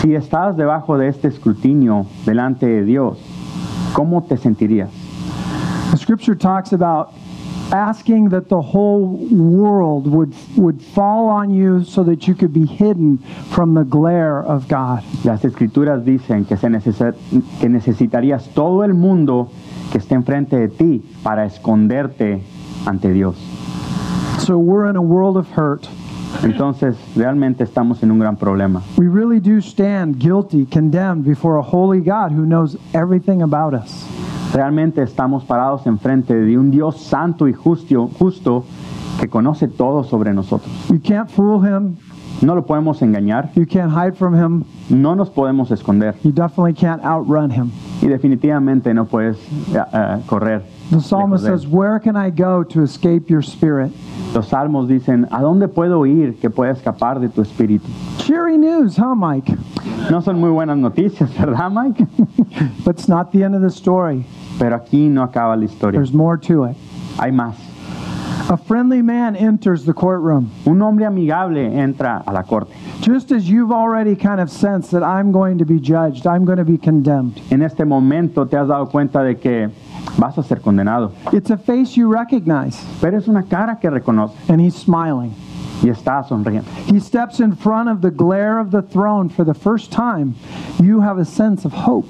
Si 0.00 0.14
estás 0.14 0.56
debajo 0.56 0.96
de 0.96 1.08
este 1.08 1.28
escrutinio 1.28 2.06
delante 2.24 2.66
de 2.66 2.84
Dios, 2.84 3.18
¿cómo 3.92 4.26
te 4.26 4.36
sentirías? 4.36 4.90
The 5.90 5.98
scripture 5.98 6.34
talks 6.34 6.72
about 6.72 7.12
asking 7.72 8.30
that 8.30 8.48
the 8.48 8.60
whole 8.60 9.16
world 9.30 10.06
would 10.06 10.32
would 10.56 10.82
fall 10.94 11.28
on 11.28 11.50
you 11.50 11.84
so 11.84 12.02
that 12.04 12.26
you 12.26 12.34
could 12.34 12.52
be 12.52 12.66
hidden 12.66 13.18
from 13.52 13.74
the 13.74 13.84
glare 13.84 14.42
of 14.42 14.68
God. 14.68 15.02
Las 15.24 15.44
escrituras 15.44 16.04
dicen 16.04 16.44
que, 16.46 16.56
se 16.56 16.68
necesi- 16.68 17.14
que 17.60 17.68
necesitarías 17.68 18.48
todo 18.54 18.82
el 18.84 18.94
mundo 18.94 19.50
que 19.92 19.98
esté 19.98 20.14
enfrente 20.14 20.56
de 20.56 20.68
ti 20.68 21.02
para 21.22 21.44
esconderte 21.44 22.42
ante 22.86 23.12
Dios. 23.12 23.36
So 24.40 24.58
we're 24.58 24.88
in 24.88 24.96
a 24.96 25.02
world 25.02 25.36
of 25.36 25.48
hurt. 25.56 25.86
Entonces, 26.42 26.96
realmente 27.16 27.64
estamos 27.64 28.02
en 28.02 28.10
un 28.12 28.18
gran 28.20 28.36
problema. 28.36 28.82
We 28.96 29.08
really 29.08 29.40
do 29.40 29.60
stand 29.60 30.18
guilty, 30.18 30.64
condemned 30.64 31.24
before 31.24 31.58
a 31.58 31.62
holy 31.62 32.00
God 32.00 32.30
who 32.32 32.46
knows 32.46 32.76
everything 32.94 33.42
about 33.42 33.74
us. 33.74 34.06
Realmente 34.52 35.02
estamos 35.02 35.44
parados 35.44 35.86
enfrente 35.86 36.34
de 36.34 36.58
un 36.58 36.70
Dios 36.70 37.00
santo 37.00 37.46
y 37.46 37.52
justo, 37.52 38.08
justo 38.18 38.64
que 39.20 39.28
conoce 39.28 39.68
todo 39.68 40.02
sobre 40.02 40.32
nosotros. 40.34 40.70
You 40.88 41.00
can't 41.00 41.28
fool 41.30 41.64
him. 41.64 41.96
No 42.42 42.54
lo 42.54 42.64
podemos 42.64 43.02
engañar, 43.02 43.50
You 43.54 43.66
can't 43.66 43.92
hide 43.92 44.14
from 44.16 44.34
him. 44.34 44.64
no 44.88 45.14
nos 45.14 45.28
podemos 45.28 45.70
esconder 45.70 46.14
You 46.24 46.32
definitely 46.32 46.72
can't 46.72 47.04
outrun 47.04 47.50
him. 47.50 47.70
y 48.00 48.06
definitivamente 48.08 48.94
no 48.94 49.04
puedes 49.04 49.36
eh, 49.74 50.22
correr. 50.26 50.62
The 50.90 51.00
psalmist 51.00 51.44
says, 51.44 51.66
Where 51.66 52.00
can 52.00 52.16
I 52.16 52.30
go 52.30 52.64
to 52.64 52.82
escape 52.82 53.28
your 53.28 53.42
spirit? 53.42 53.92
Los 54.34 54.48
salmos 54.48 54.88
dicen, 54.88 55.26
¿a 55.30 55.42
dónde 55.42 55.68
puedo 55.68 56.06
ir 56.06 56.38
que 56.40 56.48
pueda 56.50 56.70
escapar 56.72 57.20
de 57.20 57.28
tu 57.28 57.42
espíritu? 57.42 57.86
Cheery 58.18 58.56
news, 58.56 58.96
huh, 58.96 59.14
Mike? 59.14 59.54
No 60.10 60.20
son 60.22 60.40
muy 60.40 60.50
buenas 60.50 60.78
noticias, 60.78 61.30
¿verdad, 61.38 61.70
Mike? 61.70 62.06
But 62.84 62.96
it's 62.98 63.08
not 63.08 63.32
the 63.32 63.42
end 63.44 63.54
of 63.54 63.60
the 63.60 63.70
story. 63.70 64.24
Pero 64.60 64.76
aquí 64.76 65.08
no 65.08 65.22
acaba 65.22 65.56
la 65.56 65.64
historia. 65.64 65.98
There's 65.98 66.12
more 66.12 66.36
to 66.36 66.64
it. 66.64 66.76
Hay 67.18 67.32
más. 67.32 67.54
A 68.50 68.58
friendly 68.58 69.00
man 69.00 69.36
enters 69.36 69.86
the 69.86 69.94
courtroom. 69.94 70.50
Un 70.66 70.82
hombre 70.82 71.06
amigable 71.06 71.56
entra 71.56 72.22
a 72.26 72.32
la 72.32 72.42
corte. 72.42 72.74
Just 73.00 73.32
as 73.32 73.48
you've 73.48 73.72
already 73.72 74.14
kind 74.14 74.38
of 74.38 74.50
sensed 74.50 74.90
that 74.90 75.02
I'm 75.02 75.32
going 75.32 75.56
to 75.58 75.64
be 75.64 75.80
judged, 75.80 76.26
I'm 76.26 76.44
going 76.44 76.58
to 76.58 76.64
be 76.64 76.76
condemned. 76.76 77.40
En 77.50 77.62
este 77.62 77.86
momento 77.86 78.44
te 78.46 78.58
has 78.58 78.68
dado 78.68 78.90
cuenta 78.90 79.22
de 79.22 79.36
que 79.36 79.70
vas 80.18 80.36
a 80.36 80.42
ser 80.42 80.60
condenado. 80.60 81.12
It's 81.32 81.50
a 81.50 81.56
face 81.56 81.96
you 81.96 82.12
recognize, 82.12 82.76
Pero 83.00 83.16
es 83.16 83.28
una 83.28 83.44
cara 83.44 83.78
que 83.80 83.88
reconoce 83.88 84.34
and 84.50 84.60
he's 84.60 84.74
smiling. 84.74 85.32
Y 85.82 85.88
está 85.88 86.22
sonriendo. 86.22 86.68
He 86.86 87.00
steps 87.00 87.40
in 87.40 87.54
front 87.56 87.88
of 87.88 88.00
the 88.00 88.10
glare 88.10 88.58
of 88.58 88.70
the 88.70 88.82
throne 88.82 89.28
for 89.28 89.44
the 89.44 89.54
first 89.54 89.90
time. 89.90 90.34
You 90.78 91.00
have 91.00 91.18
a 91.18 91.24
sense 91.24 91.64
of 91.64 91.72
hope. 91.72 92.08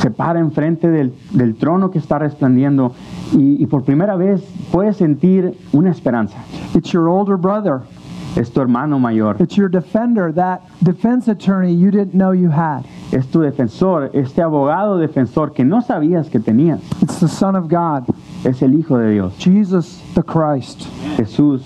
Se 0.00 0.10
para 0.10 0.38
enfrente 0.40 0.88
del, 0.90 1.14
del 1.32 1.54
trono 1.56 1.90
que 1.90 1.98
está 1.98 2.18
resplandiendo 2.18 2.92
y, 3.32 3.56
y 3.62 3.66
por 3.66 3.82
primera 3.82 4.14
vez 4.16 4.42
puedes 4.70 4.98
sentir 4.98 5.56
una 5.72 5.90
esperanza. 5.90 6.36
It's 6.74 6.92
your 6.92 7.08
older 7.08 7.38
brother, 7.38 7.80
Es 8.36 8.50
tu 8.52 8.60
hermano 8.60 8.98
mayor, 8.98 9.36
it's 9.40 9.56
your 9.56 9.70
defender, 9.70 10.30
that 10.34 10.60
defense 10.82 11.26
attorney 11.26 11.72
you 11.72 11.90
didn't 11.90 12.12
know 12.12 12.32
you 12.32 12.50
had. 12.50 12.84
es 13.10 13.26
tu 13.30 13.40
defensor, 13.40 14.10
este 14.12 14.42
abogado 14.42 14.98
defensor 14.98 15.54
que 15.54 15.64
no 15.64 15.80
sabías 15.80 16.28
que 16.30 16.38
tenías. 16.38 16.80
It's 17.02 17.18
the 17.18 17.28
Son 17.28 17.56
of 17.56 17.68
God, 17.70 18.04
Es 18.44 18.60
el 18.60 18.74
Hijo 18.74 18.98
de 18.98 19.12
Dios, 19.12 19.32
Jesus 19.38 20.02
the 20.14 20.22
Christ. 20.22 20.86
Jesús 21.16 21.62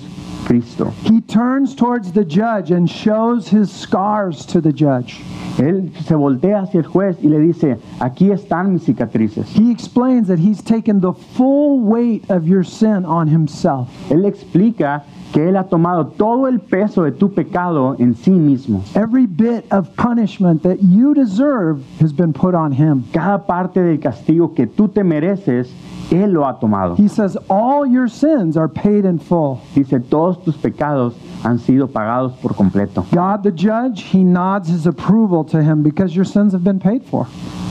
Cristo. 0.50 0.90
He 1.04 1.21
turns 1.21 1.76
towards 1.76 2.11
the 2.11 2.25
judge 2.25 2.73
and 2.73 2.91
shows 2.91 3.47
his 3.47 3.71
scars 3.71 4.45
to 4.47 4.60
the 4.60 4.73
judge. 4.73 5.21
Él 5.58 5.93
se 6.04 6.17
voltea 6.17 6.63
hacia 6.63 6.80
el 6.80 6.86
juez 6.86 7.17
y 7.23 7.28
le 7.28 7.39
dice, 7.39 7.78
aquí 8.00 8.32
están 8.32 8.73
mis 8.73 8.82
cicatrices. 8.82 9.47
He 9.47 9.71
explains 9.71 10.26
that 10.26 10.41
he's 10.41 10.60
taken 10.60 11.00
the 11.00 11.13
full 11.13 11.78
weight 11.82 12.28
of 12.30 12.49
your 12.49 12.65
sin 12.65 13.04
on 13.04 13.28
himself. 13.28 13.89
Él 14.10 14.26
explica 14.26 15.04
que 15.32 15.49
Él 15.49 15.56
ha 15.56 15.69
tomado 15.69 16.08
todo 16.08 16.49
el 16.49 16.58
peso 16.58 17.04
de 17.04 17.13
tu 17.13 17.32
pecado 17.32 17.95
en 18.00 18.17
sí 18.17 18.32
mismo. 18.32 18.82
Every 18.97 19.26
bit 19.26 19.65
of 19.71 19.95
punishment 19.95 20.65
that 20.65 20.78
you 20.82 21.15
deserve 21.15 21.80
has 22.00 22.13
been 22.13 22.32
put 22.32 22.56
on 22.56 22.73
him. 22.73 23.04
Cada 23.13 23.47
parte 23.47 23.80
del 23.80 24.00
castigo 24.00 24.52
que 24.54 24.67
tú 24.67 24.89
te 24.89 25.04
mereces, 25.04 25.71
Él 26.10 26.32
lo 26.32 26.44
ha 26.46 26.58
tomado. 26.58 26.96
He 26.96 27.08
says, 27.08 27.36
All 27.49 27.86
your 27.86 28.08
sins 28.08 28.56
are 28.56 28.68
paid 28.68 29.04
in 29.04 29.18
full. 29.18 29.60
Dice, 29.75 30.00
todos 30.08 30.42
tus 30.44 30.56
pecados 30.56 31.14
han 31.44 31.58
sido 31.58 31.86
pagados 31.88 32.32
por 32.42 32.54
completo. 32.54 33.04
God 33.12 33.42
the 33.42 33.52
judge, 33.52 34.02
he 34.02 34.25
nods 34.25 34.68
his 34.68 34.86
approval 34.86 35.44
to 35.44 35.62
him 35.62 35.82
because 35.82 36.14
your 36.14 36.25
sins 36.25 36.52
have 36.52 36.64
been 36.64 36.80
paid 36.80 37.04
for. 37.04 37.26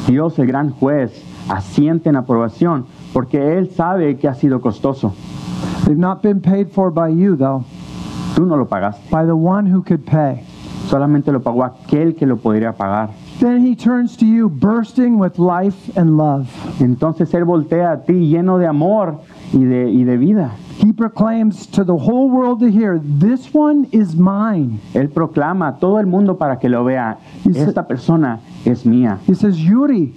Dios, 0.07 0.39
el 0.39 0.45
gran 0.47 0.71
juez, 0.71 1.11
asiente 1.49 2.07
en 2.07 2.15
aprobación 2.15 2.85
porque 3.13 3.57
Él 3.57 3.71
sabe 3.71 4.17
que 4.17 4.27
ha 4.29 4.33
sido 4.35 4.61
costoso. 4.61 5.13
They've 5.85 5.97
not 5.97 6.21
been 6.21 6.39
paid 6.41 6.71
for 6.71 6.91
by 6.91 7.09
you, 7.09 7.35
though, 7.35 7.65
Tú 8.35 8.45
no 8.45 8.55
lo 8.55 8.65
pagaste. 8.67 9.09
by 9.09 9.25
the 9.25 9.35
one 9.35 9.65
who 9.65 9.81
could 9.83 10.05
pay. 10.05 10.43
Solamente 10.87 11.31
lo 11.31 11.41
pagó 11.41 11.63
aquel 11.63 12.15
que 12.15 12.25
lo 12.25 12.37
podría 12.37 12.73
pagar. 12.73 13.09
Then 13.39 13.61
he 13.61 13.73
turns 13.73 14.17
to 14.17 14.25
you, 14.25 14.49
bursting 14.49 15.17
with 15.17 15.39
life 15.39 15.95
and 15.95 16.17
love. 16.17 16.49
Entonces 16.79 17.33
Él 17.33 17.45
voltea 17.45 17.93
a 17.93 18.05
ti 18.05 18.27
lleno 18.27 18.57
de 18.57 18.67
amor 18.67 19.21
y 19.53 19.63
de, 19.63 19.89
y 19.89 20.03
de 20.03 20.17
vida. 20.17 20.51
He 20.79 20.91
proclaims 20.91 21.65
to 21.67 21.85
the 21.85 21.95
whole 21.95 22.29
world 22.29 22.59
to 22.59 22.69
hear, 22.69 22.99
This 23.01 23.53
one 23.53 23.87
is 23.93 24.15
mine. 24.15 24.81
Él 24.93 25.09
proclama 25.09 25.69
a 25.69 25.79
todo 25.79 25.99
el 25.99 26.07
mundo 26.07 26.37
para 26.37 26.57
que 26.59 26.67
lo 26.67 26.83
vea. 26.83 27.17
Esta 27.45 27.87
persona 27.87 28.41
es 28.65 28.85
mía. 28.85 29.19
He 29.25 29.33
says, 29.33 29.57
Yuri, 29.57 30.13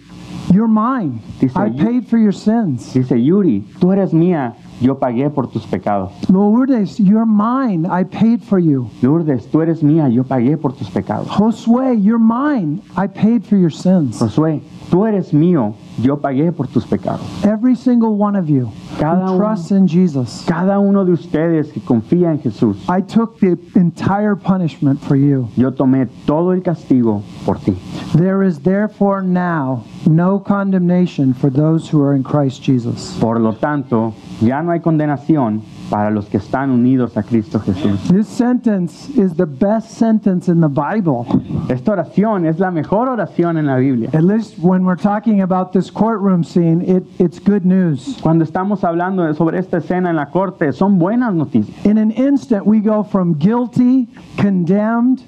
you're 0.53 0.69
mine. 0.69 1.21
Dice, 1.41 1.57
I 1.57 1.71
paid 1.71 2.09
for 2.09 2.19
your 2.19 2.33
sins. 2.33 2.93
Dice, 2.93 3.13
Yuri, 3.13 3.65
tú 3.79 3.93
eres 3.93 4.13
mía, 4.13 4.55
yo 4.81 4.99
pagué 4.99 5.31
por 5.31 5.49
tus 5.49 5.67
pecados. 5.67 6.13
Lourdes, 6.29 6.99
you're 6.99 7.27
mine. 7.27 7.87
I 7.87 8.05
paid 8.05 8.43
for 8.43 8.59
you. 8.59 8.89
Lourdes, 9.03 9.47
tú 9.51 9.63
eres 9.63 9.83
mía, 9.83 10.09
yo 10.09 10.25
pagué 10.25 10.57
por 10.57 10.73
tus 10.73 10.89
pecados. 10.89 11.29
Josue, 11.29 11.95
you're 12.03 12.19
mine. 12.19 12.81
I 12.97 13.07
paid 13.07 13.45
for 13.45 13.57
your 13.57 13.71
sins. 13.71 14.19
Josué, 14.19 14.61
tú 14.91 15.07
eres 15.07 15.33
mío, 15.33 15.75
yo 16.01 16.17
pagué 16.17 16.53
por 16.53 16.67
tus 16.67 16.85
pecados. 16.87 17.21
Every 17.45 17.75
single 17.75 18.17
one 18.17 18.37
of 18.37 18.49
you 18.49 18.71
Cada 18.99 19.27
who 19.27 19.39
trusts 19.39 19.71
in 19.71 19.87
Jesus. 19.87 20.45
Cada 20.47 20.79
uno 20.79 21.05
de 21.05 21.13
ustedes 21.13 21.73
que 21.73 21.81
confía 21.81 22.31
en 22.31 22.41
Jesús, 22.41 22.77
I 22.89 23.01
took 23.01 23.39
the 23.41 23.59
entire 23.75 24.37
punishment 24.37 25.01
for 25.01 25.17
you. 25.17 25.49
yo 25.57 25.71
tomé 25.71 26.09
todo 26.27 26.53
el 26.53 26.63
castigo 26.63 27.23
por 27.45 27.57
ti. 27.57 27.77
There 28.15 28.43
is 28.43 28.61
therefore 28.61 29.23
now 29.23 29.85
no 30.07 30.39
condemnation 30.39 31.35
for 31.35 31.51
those 31.51 31.89
who 31.89 32.03
are 32.03 32.15
in 32.15 32.23
Christ 32.23 32.63
Jesus. 32.63 33.17
Por 33.21 33.39
lo 33.39 33.53
tanto, 33.53 34.15
ya 34.41 34.62
no 34.63 34.73
hay 34.73 34.81
condenación 34.81 35.63
para 35.91 36.11
los 36.11 36.27
que 36.27 36.39
están 36.39 36.71
unidos 36.71 37.17
a 37.17 37.23
Cristo 37.23 37.61
Jesús. 37.61 38.09
This 38.09 38.27
sentence 38.27 39.11
is 39.11 39.35
the 39.35 39.47
best 39.47 39.91
sentence 39.91 40.51
in 40.51 40.61
the 40.61 40.69
Bible. 40.69 41.27
Esta 41.69 41.93
oración 41.93 42.47
es 42.47 42.59
la 42.59 42.71
mejor 42.71 43.09
oración 43.09 43.59
en 43.59 43.67
la 43.67 43.77
Biblia. 43.77 44.11
At 44.13 44.25
least 44.25 44.59
when 44.59 44.85
we're 44.85 44.97
talking 44.97 45.43
about 45.43 45.73
this 45.73 45.91
courtroom 45.91 46.45
scene, 46.45 46.83
it, 46.83 47.05
it's 47.19 47.39
good 47.39 47.65
news. 47.65 48.19
Cuando 48.23 48.45
estamos 48.45 48.85
hablando 48.85 49.33
sobre 49.35 49.59
esta 49.59 49.79
escena 49.79 50.11
en 50.11 50.17
la 50.17 50.31
corte, 50.31 50.73
son 50.73 50.99
buenas 50.99 51.35
noticias. 51.35 51.85
In 51.85 51.99
an 51.99 52.11
instant, 52.13 52.67
we 52.67 52.81
go 52.81 53.03
from 53.03 53.35
guilty, 53.35 54.09
condemned, 54.37 55.25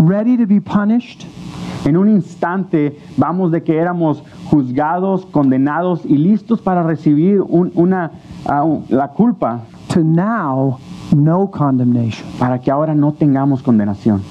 ready 0.00 0.36
to 0.36 0.46
be 0.46 0.60
punished, 0.60 1.26
En 1.84 1.96
un 1.96 2.08
instante 2.08 2.98
vamos 3.16 3.50
de 3.52 3.62
que 3.62 3.76
éramos 3.78 4.22
juzgados, 4.50 5.24
condenados 5.26 6.04
y 6.04 6.16
listos 6.16 6.60
para 6.60 6.82
recibir 6.82 7.40
un- 7.40 7.70
una, 7.74 8.10
ah, 8.46 8.64
la 8.88 9.08
culpa 9.08 9.60
to 9.92 10.02
now 10.04 10.78
no 11.16 11.50
condemnation. 11.50 12.26
para 12.38 12.58
que 12.60 12.70
ahora 12.70 12.94
no 12.94 13.12
tengamos 13.12 13.62
condenación. 13.62 14.22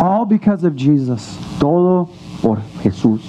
All 0.00 0.26
because 0.26 0.66
of 0.66 0.74
Jesus. 0.76 1.38
Todo 1.58 2.08
por 2.42 2.58
Jesús. 2.82 3.20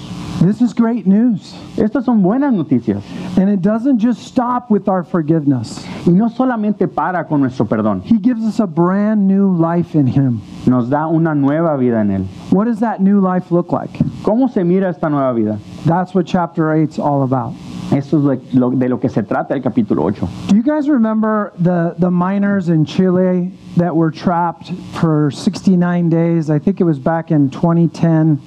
This 0.44 0.62
is 0.62 0.74
great 0.74 1.08
news. 1.08 1.56
Estas 1.78 2.04
son 2.06 2.22
buenas 2.22 2.54
noticias. 2.54 3.02
And 3.38 3.50
it 3.50 3.62
doesn't 3.62 4.00
just 4.00 4.22
stop 4.24 4.70
with 4.70 4.90
our 4.90 5.04
forgiveness, 5.04 5.86
Y 6.06 6.12
no 6.12 6.28
solamente 6.30 6.88
para 6.94 7.24
con 7.26 7.40
nuestro 7.42 7.66
perdón, 7.66 8.02
He 8.04 8.18
gives 8.20 8.44
us 8.44 8.60
a 8.60 8.68
brand 8.68 9.26
new 9.28 9.48
life 9.56 9.96
in 9.96 10.06
Him. 10.08 10.42
nos 10.68 10.90
da 10.90 11.08
una 11.08 11.34
nueva 11.34 11.78
vida 11.78 12.02
en 12.02 12.12
Él. 12.12 12.26
What 12.52 12.66
does 12.66 12.80
that 12.82 13.00
new 13.00 13.22
life 13.22 13.52
look 13.52 13.72
like? 13.72 13.92
¿Cómo 14.24 14.50
se 14.52 14.64
mira 14.64 14.90
esta 14.90 15.10
nueva 15.10 15.34
vida? 15.34 15.60
That's 15.86 16.14
what 16.14 16.26
chapter 16.26 16.66
8's 16.74 17.00
all 17.00 17.24
about. 17.24 17.54
Eso 17.92 18.18
es 18.18 18.24
lo- 18.24 18.42
lo- 18.70 18.72
de 18.76 18.90
lo 18.90 18.98
que 19.00 19.08
se 19.10 19.22
trata 19.24 19.52
el 19.52 19.62
capítulo 19.62 20.04
8. 20.04 20.28
Do 20.48 20.56
you 20.56 20.64
guys 20.64 20.90
remember 20.90 21.54
the, 21.60 21.94
the 22.00 22.10
miners 22.10 22.68
in 22.70 22.86
Chile 22.86 23.52
that 23.78 23.96
were 23.96 24.10
trapped 24.12 24.72
for 25.00 25.30
69 25.32 26.10
days? 26.10 26.50
I 26.50 26.60
think 26.60 26.82
it 26.82 26.86
was 26.86 26.98
back 27.00 27.30
in 27.32 27.50
2010. 27.50 28.40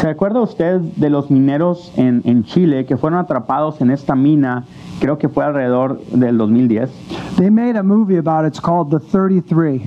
¿Se 0.00 0.08
acuerda 0.08 0.40
usted 0.40 0.80
de 0.80 1.10
los 1.10 1.30
mineros 1.30 1.92
en, 1.94 2.22
en 2.24 2.44
Chile 2.44 2.86
que 2.86 2.96
fueron 2.96 3.18
atrapados 3.18 3.82
en 3.82 3.90
esta 3.90 4.14
mina, 4.14 4.64
creo 4.98 5.18
que 5.18 5.28
fue 5.28 5.44
alrededor 5.44 6.00
del 6.06 6.38
2010? 6.38 6.90
They 7.36 7.50
made 7.50 7.78
a 7.78 7.82
movie 7.82 8.16
about 8.16 8.46
it. 8.46 8.54
It's 8.54 8.60
called 8.60 8.90
The 8.90 8.98
33. 8.98 9.82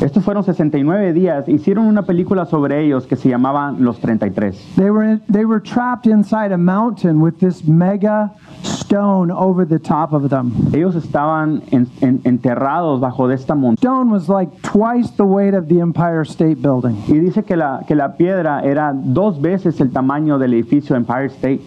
Estos 0.00 0.22
fueron 0.24 0.44
69 0.44 1.12
días. 1.14 1.48
Hicieron 1.48 1.86
una 1.86 2.02
película 2.02 2.44
sobre 2.44 2.84
ellos 2.84 3.06
que 3.06 3.16
se 3.16 3.28
llamaba 3.30 3.72
Los 3.72 3.98
33. 3.98 4.74
They 4.76 4.90
were 4.90 5.10
in, 5.12 5.22
they 5.32 5.44
were 5.46 5.60
trapped 5.60 6.06
inside 6.06 6.52
a 6.52 6.58
mountain 6.58 7.20
with 7.22 7.34
this 7.38 7.66
mega 7.66 8.32
stone 8.62 9.32
over 9.32 9.66
the 9.66 9.78
top 9.78 10.12
of 10.12 10.28
them. 10.28 10.52
Ellos 10.74 10.94
estaban 10.96 11.62
en- 11.70 11.88
en- 12.02 12.20
enterrados 12.24 13.00
bajo 13.00 13.26
de 13.26 13.36
esta 13.36 13.54
montaña. 13.54 13.76
Stone 13.78 14.10
was 14.12 14.28
like 14.28 14.52
twice 14.60 15.10
the 15.16 15.22
weight 15.24 15.54
of 15.54 15.66
the 15.68 15.80
Empire 15.80 16.22
State 16.24 16.56
Building. 16.56 16.96
Y 17.08 17.18
dice 17.18 17.42
que 17.42 17.56
la, 17.56 17.82
que 17.88 17.94
la 17.94 18.16
piedra 18.16 18.60
era 18.62 18.92
dos 18.94 19.40
veces 19.40 19.80
el 19.80 19.90
tamaño 19.92 20.38
del 20.38 20.52
edificio 20.54 20.94
Empire 20.94 21.26
State. 21.26 21.62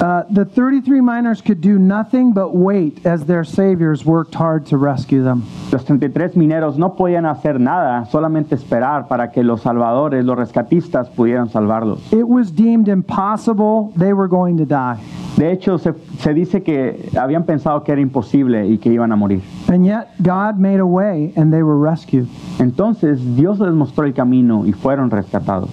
Uh, 0.00 0.24
the 0.30 0.44
33 0.44 1.00
miners 1.00 1.40
could 1.40 1.60
do 1.60 1.78
nothing 1.78 2.32
but 2.32 2.56
wait 2.56 3.04
as 3.06 3.24
their 3.24 3.44
saviors 3.44 4.04
worked 4.04 4.34
hard 4.34 4.66
to 4.66 4.76
rescue 4.76 5.22
them. 5.22 5.44
Los 5.70 5.84
33 5.84 6.36
mineros 6.36 6.76
no 6.76 6.96
podían 6.96 7.24
hacer 7.24 7.60
nada, 7.60 8.06
solamente 8.10 8.54
esperar 8.54 9.06
para 9.06 9.30
que 9.30 9.44
los 9.44 9.62
salvadores, 9.62 10.24
los 10.24 10.36
rescatistas, 10.36 11.08
pudieran 11.08 11.48
salvarlos. 11.50 12.12
It 12.12 12.26
was 12.26 12.50
deemed 12.50 12.88
impossible 12.88 13.92
they 13.96 14.12
were 14.12 14.28
going 14.28 14.56
to 14.56 14.64
die. 14.64 14.98
De 15.36 15.50
hecho, 15.50 15.78
se, 15.78 15.94
se 16.18 16.34
dice 16.34 16.62
que 16.62 17.08
habían 17.18 17.44
pensado 17.44 17.82
que 17.84 17.92
era 17.92 18.00
imposible 18.00 18.66
y 18.66 18.78
que 18.78 18.92
iban 18.92 19.12
a 19.12 19.16
morir. 19.16 19.42
And 19.68 19.84
yet 19.84 20.08
God 20.22 20.58
made 20.58 20.80
a 20.80 20.86
way 20.86 21.32
and 21.36 21.52
they 21.52 21.62
were 21.62 21.78
rescued. 21.78 22.28
Entonces 22.58 23.18
Dios 23.36 23.58
les 23.60 23.72
mostró 23.72 24.04
el 24.04 24.14
camino 24.14 24.66
y 24.66 24.72
fueron 24.72 25.10
rescatados. 25.10 25.70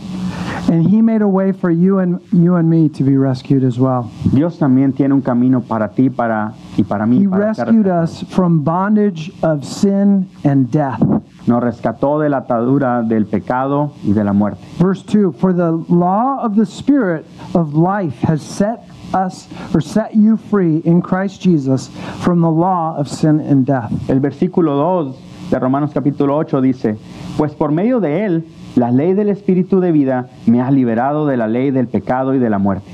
And 0.69 0.87
he 0.87 1.01
made 1.01 1.23
a 1.23 1.27
way 1.27 1.51
for 1.51 1.71
you 1.71 1.97
and 1.97 2.21
you 2.31 2.55
and 2.55 2.69
me 2.69 2.89
to 2.89 3.03
be 3.03 3.17
rescued 3.17 3.63
as 3.63 3.79
well. 3.79 4.11
Dios 4.31 4.59
también 4.59 4.95
tiene 4.95 5.13
un 5.13 5.21
camino 5.21 5.61
para 5.61 5.89
ti 5.89 6.09
para, 6.09 6.53
y 6.77 6.83
para 6.83 7.07
mí. 7.07 7.21
He 7.21 7.27
para 7.27 7.47
rescued 7.47 7.87
us 7.87 8.23
from 8.29 8.63
bondage 8.63 9.31
of 9.41 9.65
sin 9.65 10.29
and 10.43 10.69
death. 10.69 11.01
Nos 11.47 11.63
rescató 11.63 12.21
de 12.21 12.29
la 12.29 12.41
atadura 12.41 13.01
del 13.01 13.25
pecado 13.25 13.93
y 14.05 14.13
de 14.13 14.23
la 14.23 14.31
muerte. 14.31 14.63
Verse 14.77 15.01
2 15.01 15.31
For 15.33 15.53
the 15.53 15.71
law 15.71 16.39
of 16.39 16.55
the 16.55 16.65
Spirit 16.65 17.25
of 17.55 17.73
life 17.73 18.19
has 18.21 18.43
set 18.43 18.87
us 19.13 19.47
or 19.73 19.81
set 19.81 20.15
you 20.15 20.37
free 20.37 20.83
in 20.85 21.01
Christ 21.01 21.41
Jesus 21.41 21.89
from 22.21 22.41
the 22.41 22.51
law 22.51 22.95
of 22.95 23.07
sin 23.07 23.39
and 23.39 23.65
death. 23.65 23.91
El 24.07 24.19
versículo 24.19 24.75
2 24.75 25.49
de 25.49 25.59
Romanos 25.59 25.91
capítulo 25.91 26.35
8 26.37 26.61
dice, 26.61 26.97
pues 27.37 27.53
por 27.53 27.71
medio 27.71 27.99
de 27.99 28.25
él, 28.25 28.45
la 28.75 28.91
ley 28.91 29.13
del 29.13 29.29
Espíritu 29.29 29.79
de 29.79 29.91
vida 29.91 30.29
me 30.45 30.61
ha 30.61 30.71
liberado 30.71 31.25
de 31.27 31.37
la 31.37 31.47
ley 31.47 31.71
del 31.71 31.87
pecado 31.87 32.33
y 32.33 32.39
de 32.39 32.49
la 32.49 32.57
muerte. 32.59 32.89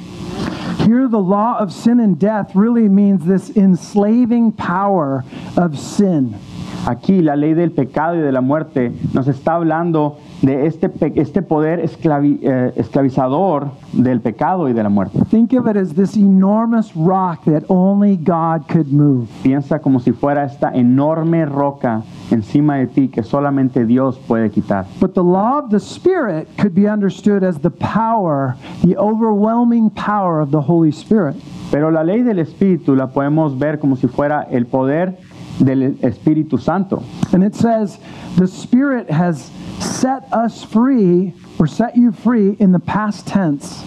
Here, 0.87 1.07
the 1.09 1.17
law 1.19 1.57
of 1.59 1.71
sin 1.71 1.99
and 1.99 2.19
death 2.19 2.55
really 2.55 2.89
means 2.89 3.25
this 3.25 3.55
enslaving 3.57 4.51
power 4.51 5.23
of 5.57 5.77
sin. 5.77 6.35
Aquí 6.85 7.23
la 7.23 7.35
ley 7.35 7.55
del 7.55 7.71
pecado 7.71 8.15
y 8.15 8.19
de 8.19 8.31
la 8.31 8.41
muerte 8.41 8.91
nos 9.11 9.27
está 9.27 9.55
hablando 9.55 10.17
de 10.43 10.67
este, 10.67 10.91
este 11.15 11.41
poder 11.41 11.83
esclavi- 11.83 12.37
eh, 12.43 12.73
esclavizador 12.75 13.69
del 13.93 14.21
pecado 14.21 14.69
y 14.69 14.73
de 14.73 14.83
la 14.83 14.89
muerte. 14.89 15.17
Think 15.31 15.53
of 15.53 15.67
it 15.67 15.77
as 15.77 15.95
this 15.95 16.15
enormous 16.15 16.95
rock 16.95 17.43
that 17.45 17.63
only 17.69 18.17
God 18.17 18.67
could 18.71 18.91
move. 18.91 19.27
Piensa 19.41 19.79
como 19.79 19.99
si 19.99 20.11
fuera 20.11 20.43
esta 20.43 20.75
enorme 20.75 21.47
roca 21.47 22.03
encima 22.31 22.77
de 22.77 22.87
ti 22.87 23.07
que 23.07 23.23
solamente 23.23 23.85
Dios 23.85 24.17
puede 24.27 24.49
quitar. 24.51 24.85
But 24.99 25.13
the 25.13 25.23
law 25.23 25.59
of 25.59 25.69
the 25.69 25.79
Spirit 25.79 26.47
could 26.57 26.73
be 26.73 26.87
understood 26.87 27.43
as 27.43 27.59
the 27.59 27.69
power, 27.69 28.55
the 28.83 28.97
overwhelming 28.97 29.89
power 29.89 30.41
of 30.41 30.51
the 30.51 30.61
Holy 30.61 30.91
Spirit. 30.91 31.35
Pero 31.71 31.89
la 31.89 32.03
ley 32.03 32.21
del 32.21 32.39
Espíritu 32.39 32.95
la 32.95 33.07
podemos 33.07 33.57
ver 33.57 33.77
como 33.79 33.95
si 33.95 34.07
fuera 34.07 34.47
el 34.51 34.65
poder 34.65 35.17
del 35.59 35.95
Espíritu 36.01 36.59
Santo. 36.59 37.03
And 37.31 37.43
it 37.43 37.55
says, 37.55 37.97
the 38.37 38.47
Spirit 38.47 39.09
has 39.09 39.51
set 39.79 40.23
us 40.31 40.63
free 40.63 41.33
or 41.59 41.67
set 41.67 41.95
you 41.95 42.11
free 42.11 42.55
in 42.59 42.71
the 42.71 42.79
past 42.79 43.27
tense 43.27 43.83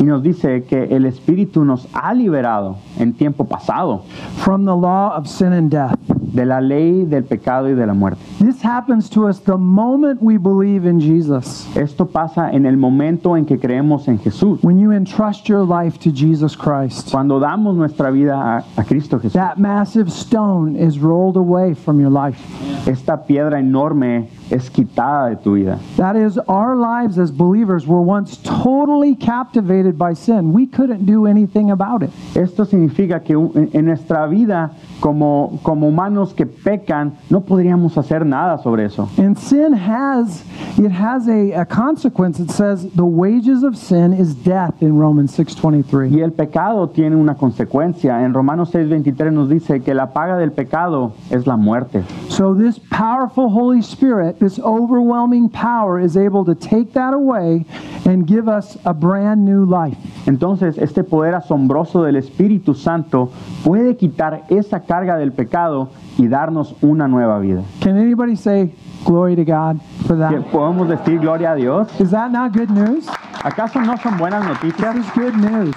Y 0.00 0.04
nos 0.04 0.22
dice 0.22 0.64
que 0.64 0.84
el 0.84 1.04
Espíritu 1.04 1.64
nos 1.64 1.86
ha 1.92 2.14
liberado 2.14 2.78
en 2.98 3.12
tiempo 3.12 3.44
pasado 3.44 4.04
from 4.38 4.64
the 4.64 4.74
law 4.74 5.14
of 5.14 5.28
sin 5.28 5.52
and 5.52 5.70
death. 5.70 5.98
De 6.32 6.46
la 6.46 6.60
ley 6.60 7.04
del 7.04 7.24
pecado 7.24 7.68
y 7.68 7.74
de 7.74 7.86
la 7.86 7.94
muerte. 7.94 8.20
This 8.38 8.64
happens 8.64 9.08
to 9.10 9.28
us 9.28 9.40
the 9.40 9.56
moment 9.56 10.22
we 10.22 10.38
believe 10.38 10.88
in 10.88 11.00
Jesus. 11.00 11.66
Esto 11.76 12.06
pasa 12.06 12.50
en 12.52 12.66
el 12.66 12.76
momento 12.76 13.36
en 13.36 13.44
que 13.44 13.58
creemos 13.58 14.08
en 14.08 14.18
Jesús. 14.18 14.62
When 14.62 14.78
you 14.78 14.92
entrust 14.92 15.48
your 15.48 15.64
life 15.66 15.98
to 16.00 16.10
Jesus 16.10 16.56
Christ, 16.56 17.10
Cuando 17.10 17.38
damos 17.38 17.76
nuestra 17.76 18.10
vida 18.10 18.34
a, 18.36 18.64
a 18.80 18.84
Cristo 18.84 19.18
Jesús, 19.18 19.32
that 19.34 19.58
massive 19.58 20.10
stone 20.10 20.76
is 20.76 20.98
rolled 20.98 21.36
away 21.36 21.74
from 21.74 22.00
your 22.00 22.10
life. 22.10 22.38
esta 22.86 23.24
piedra 23.24 23.58
enorme 23.58 24.28
es 24.50 24.70
quitada 24.70 25.28
de 25.28 25.36
tu 25.36 25.54
vida. 25.54 25.78
That 25.96 26.16
is, 26.16 26.38
our 26.48 26.76
lives 26.76 27.18
as 27.18 27.30
believers 27.30 27.86
were 27.86 28.02
once 28.02 28.38
totally 28.42 29.14
captivated 29.14 29.96
by 29.96 30.14
sin. 30.14 30.52
We 30.52 30.66
couldn't 30.66 31.06
do 31.06 31.26
anything 31.26 31.70
about 31.70 32.02
it. 32.02 32.10
Esto 32.34 32.64
significa 32.64 33.20
que 33.20 33.34
en 33.34 33.84
nuestra 33.84 34.26
vida 34.26 34.72
como, 35.00 35.58
como 35.62 35.88
humanos 35.88 36.21
que 36.30 36.46
pecan 36.46 37.14
no 37.28 37.40
podríamos 37.40 37.98
hacer 37.98 38.24
nada 38.24 38.58
sobre 38.58 38.84
eso. 38.84 39.08
And 39.18 39.36
sin 39.36 39.74
has 39.74 40.44
it 40.78 40.90
has 40.90 41.28
a, 41.28 41.52
a 41.52 41.66
consequence. 41.66 42.40
It 42.40 42.50
says 42.50 42.88
the 42.94 43.04
wages 43.04 43.62
of 43.62 43.76
sin 43.76 44.12
is 44.12 44.34
death 44.34 44.82
in 44.82 44.98
Romans 44.98 45.36
6:23. 45.36 46.10
Y 46.10 46.20
el 46.20 46.32
pecado 46.32 46.88
tiene 46.88 47.16
una 47.16 47.34
consecuencia. 47.34 48.24
En 48.24 48.32
Romanos 48.32 48.72
6:23 48.72 49.32
nos 49.32 49.48
dice 49.48 49.82
que 49.82 49.94
la 49.94 50.12
paga 50.12 50.36
del 50.36 50.52
pecado 50.52 51.12
es 51.30 51.46
la 51.46 51.56
muerte. 51.56 52.02
So 52.28 52.54
this 52.54 52.78
powerful 52.78 53.50
Holy 53.50 53.80
Spirit, 53.80 54.38
this 54.38 54.58
overwhelming 54.58 55.48
power 55.48 56.00
is 56.00 56.16
able 56.16 56.44
to 56.44 56.54
take 56.54 56.92
that 56.92 57.12
away 57.12 57.66
and 58.04 58.26
give 58.26 58.48
us 58.48 58.78
a 58.84 58.92
brand 58.92 59.44
new 59.44 59.64
life. 59.64 59.96
Entonces, 60.26 60.78
este 60.78 61.04
poder 61.04 61.34
asombroso 61.34 62.02
del 62.02 62.16
Espíritu 62.16 62.74
Santo 62.74 63.30
puede 63.64 63.96
quitar 63.96 64.44
esa 64.48 64.80
carga 64.80 65.16
del 65.16 65.32
pecado 65.32 65.90
y 66.18 66.28
darnos 66.28 66.74
una 66.82 67.08
nueva 67.08 67.38
vida. 67.38 67.62
Can 67.80 67.96
anybody 67.96 68.36
say 68.36 68.72
glory 69.04 69.36
to 69.36 69.44
God 69.44 69.80
for 70.06 70.16
¿Que 70.16 70.38
that? 70.38 70.52
¿Podemos 70.52 70.88
decir 70.88 71.20
gloria 71.20 71.52
a 71.52 71.56
Dios? 71.56 71.88
Is 72.00 72.10
that 72.10 72.30
not 72.30 72.52
good 72.52 72.70
news? 72.70 73.06
¿Acaso 73.42 73.80
no 73.84 73.96
son 73.96 74.18
buenas 74.18 74.44
noticias? 74.44 74.94
This 74.94 75.06
is 75.06 75.12
good 75.12 75.34
news. 75.34 75.74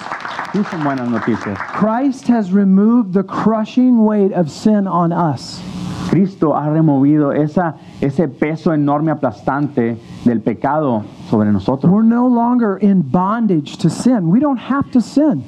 Sí 0.53 0.63
son 0.69 0.83
buenas 0.83 1.09
noticias. 1.09 1.57
Christ 1.57 2.27
has 2.27 2.51
removed 2.51 3.13
the 3.13 3.23
crushing 3.23 4.05
weight 4.05 4.31
of 4.33 4.49
sin 4.49 4.87
on 4.87 5.11
us. 5.11 5.61
Cristo 6.09 6.53
ha 6.53 6.69
removido 6.69 7.33
esa, 7.33 7.75
ese 7.99 8.27
peso 8.27 8.71
enorme 8.71 9.11
aplastante 9.11 9.97
del 10.23 10.39
pecado 10.41 11.03
sobre 11.29 11.51
nosotros. 11.51 11.91
We're 11.91 12.03
no 12.03 12.27
longer 12.27 12.77
in 12.77 13.01
bondage 13.01 13.77
to 13.79 13.89
sin. 13.89 14.29
We 14.29 14.39
don't 14.39 14.59
have 14.59 14.89
to 14.91 15.01
sin. 15.01 15.43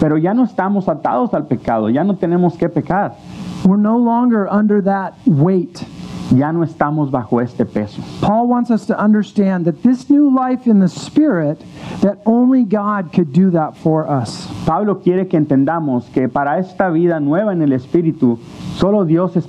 Pero 0.00 0.16
ya 0.16 0.34
no 0.34 0.44
estamos 0.44 0.88
atados 0.88 1.32
al 1.34 1.46
pecado, 1.46 1.88
ya 1.90 2.04
no 2.04 2.16
tenemos 2.16 2.56
que 2.56 2.68
pecar, 2.68 3.14
We're 3.64 3.76
no 3.76 3.98
longer 3.98 4.48
under 4.48 4.82
that 4.82 5.14
weight. 5.26 5.84
ya 6.32 6.52
no 6.52 6.62
estamos 6.62 7.10
bajo 7.10 7.40
este 7.40 7.64
peso. 7.64 8.02
Paul 8.20 8.48
wants 8.48 8.70
us 8.70 8.86
to 8.86 8.98
understand 8.98 9.64
that 9.64 9.82
this 9.82 10.08
new 10.08 10.34
life 10.34 10.66
in 10.66 10.78
the 10.78 10.88
Spirit, 10.88 11.60
that 12.02 12.18
only 12.26 12.64
God 12.64 13.12
could 13.12 13.32
do 13.32 13.50
that 13.50 13.76
for 13.76 14.08
us. 14.08 14.46
Pablo 14.66 14.96
quiere 14.96 15.26
que 15.28 15.38
entendamos 15.38 16.12
que 16.12 16.28
para 16.28 16.58
esta 16.58 16.90
vida 16.90 17.20
nueva 17.20 17.52
en 17.52 17.62
el 17.62 17.72
Espíritu, 17.72 18.38
solo 18.76 19.04
Dios 19.04 19.36
es, 19.36 19.46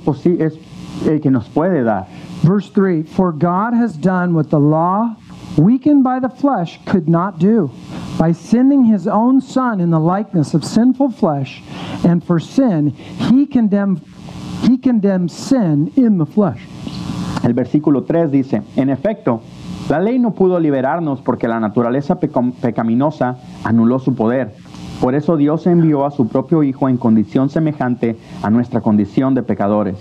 el 1.06 1.20
que 1.20 1.30
nos 1.30 1.48
puede 1.48 1.84
dar. 1.84 2.06
Verse 2.42 2.68
3 2.70 3.04
For 3.04 3.32
God 3.32 3.74
has 3.74 3.96
done 3.96 4.34
what 4.34 4.50
the 4.50 4.58
law, 4.58 5.16
weakened 5.56 6.02
by 6.02 6.18
the 6.18 6.28
flesh, 6.28 6.80
could 6.84 7.08
not 7.08 7.38
do. 7.38 7.70
By 8.18 8.32
sending 8.32 8.84
his 8.84 9.06
own 9.06 9.40
Son 9.40 9.80
in 9.80 9.90
the 9.90 9.98
likeness 9.98 10.54
of 10.54 10.64
sinful 10.64 11.10
flesh, 11.10 11.62
and 12.04 12.22
for 12.22 12.38
sin, 12.38 12.90
he 13.30 13.46
condemned, 13.46 14.00
sin 15.30 15.92
in 15.96 16.18
the 16.18 16.26
flesh. 16.26 16.60
El 17.42 17.54
versículo 17.54 18.04
3 18.04 18.30
dice, 18.30 18.62
en 18.76 18.90
efecto, 18.90 19.40
la 19.88 19.98
ley 19.98 20.18
no 20.18 20.32
pudo 20.32 20.60
liberarnos 20.60 21.20
porque 21.20 21.48
la 21.48 21.58
naturaleza 21.58 22.20
pecaminosa 22.20 23.38
anuló 23.64 23.98
su 23.98 24.14
poder. 24.14 24.54
Por 25.00 25.16
eso 25.16 25.36
Dios 25.36 25.66
envió 25.66 26.06
a 26.06 26.12
su 26.12 26.28
propio 26.28 26.62
Hijo 26.62 26.88
en 26.88 26.98
condición 26.98 27.48
semejante 27.48 28.16
a 28.42 28.50
nuestra 28.50 28.80
condición 28.80 29.34
de 29.34 29.42
pecadores, 29.42 29.96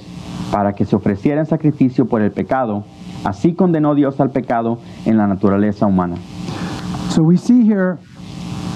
para 0.51 0.73
que 0.73 0.85
se 0.85 0.95
ofreciera 0.95 1.41
en 1.41 1.47
sacrificio 1.47 2.07
por 2.07 2.21
el 2.21 2.31
pecado. 2.31 2.83
Así 3.23 3.53
condenó 3.53 3.95
Dios 3.95 4.19
al 4.19 4.29
pecado 4.29 4.77
en 5.05 5.17
la 5.17 5.25
naturaleza 5.25 5.87
humana. 5.87 6.17
So 7.11 7.21
we 7.21 7.35
see 7.35 7.65
here, 7.65 7.99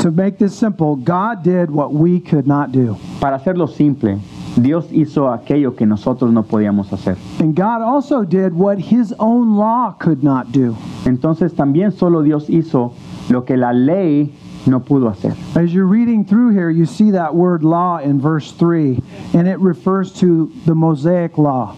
to 0.02 0.12
make 0.12 0.38
this 0.38 0.54
simple, 0.54 0.98
God 0.98 1.42
did 1.42 1.72
what 1.72 1.94
we 1.94 2.20
could 2.20 2.46
not 2.46 2.74
do. 2.74 2.98
Para 3.22 3.40
hacerlo 3.40 3.74
simple, 3.74 4.20
Dios 4.62 4.88
hizo 4.92 5.32
aquello 5.32 5.74
que 5.74 5.86
nosotros 5.86 6.34
no 6.34 6.44
podíamos 6.44 6.90
hacer. 6.90 7.16
And 7.40 7.56
God 7.56 7.82
also 7.82 8.26
did 8.26 8.54
what 8.54 8.78
his 8.78 9.14
own 9.20 9.56
law 9.56 9.94
could 9.94 10.22
not 10.22 10.52
do. 10.52 10.76
Entonces 11.06 11.54
también 11.54 11.94
solo 11.94 12.24
Dios 12.24 12.50
hizo 12.50 12.94
lo 13.30 13.46
que 13.46 13.56
la 13.56 13.72
ley 13.72 14.34
no 14.66 14.82
pudo 14.82 15.10
hacer. 15.10 15.34
As 15.56 15.74
you're 15.74 15.86
reading 15.86 16.26
through 16.26 16.50
here, 16.50 16.70
you 16.70 16.86
see 16.86 17.12
that 17.12 17.34
word 17.34 17.64
law 17.64 18.00
in 18.00 18.20
verse 18.20 18.52
3, 18.52 19.02
and 19.34 19.48
it 19.48 19.60
refers 19.60 20.12
to 20.20 20.52
the 20.66 20.76
Mosaic 20.76 21.38
law. 21.38 21.74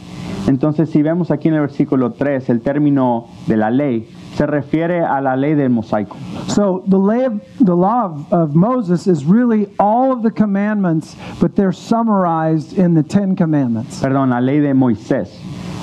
Entonces, 0.47 0.89
si 0.89 1.03
vemos 1.03 1.29
aquí 1.29 1.49
en 1.49 1.53
el 1.53 1.61
versículo 1.61 2.13
3, 2.13 2.49
el 2.49 2.61
término 2.61 3.27
de 3.47 3.57
la 3.57 3.69
ley 3.69 4.07
se 4.37 4.45
refiere 4.45 5.03
a 5.03 5.19
la 5.19 5.35
ley 5.35 5.55
del 5.55 5.69
mosaico. 5.69 6.15
So 6.47 6.83
the, 6.87 6.97
lay 6.97 7.25
of, 7.25 7.41
the 7.59 7.75
law 7.75 8.05
of, 8.05 8.31
of 8.31 8.55
Moses 8.55 9.07
is 9.07 9.25
really 9.25 9.67
all 9.79 10.11
of 10.11 10.21
the 10.21 10.29
commandments, 10.29 11.15
but 11.41 11.55
they're 11.55 11.71
summarized 11.71 12.77
in 12.77 12.93
the 12.93 13.01
Ten 13.01 13.35
Commandments. 13.35 13.99
Perdón, 13.99 14.29
la 14.29 14.39
ley 14.39 14.59
de 14.59 14.73
Moisés. 14.73 15.29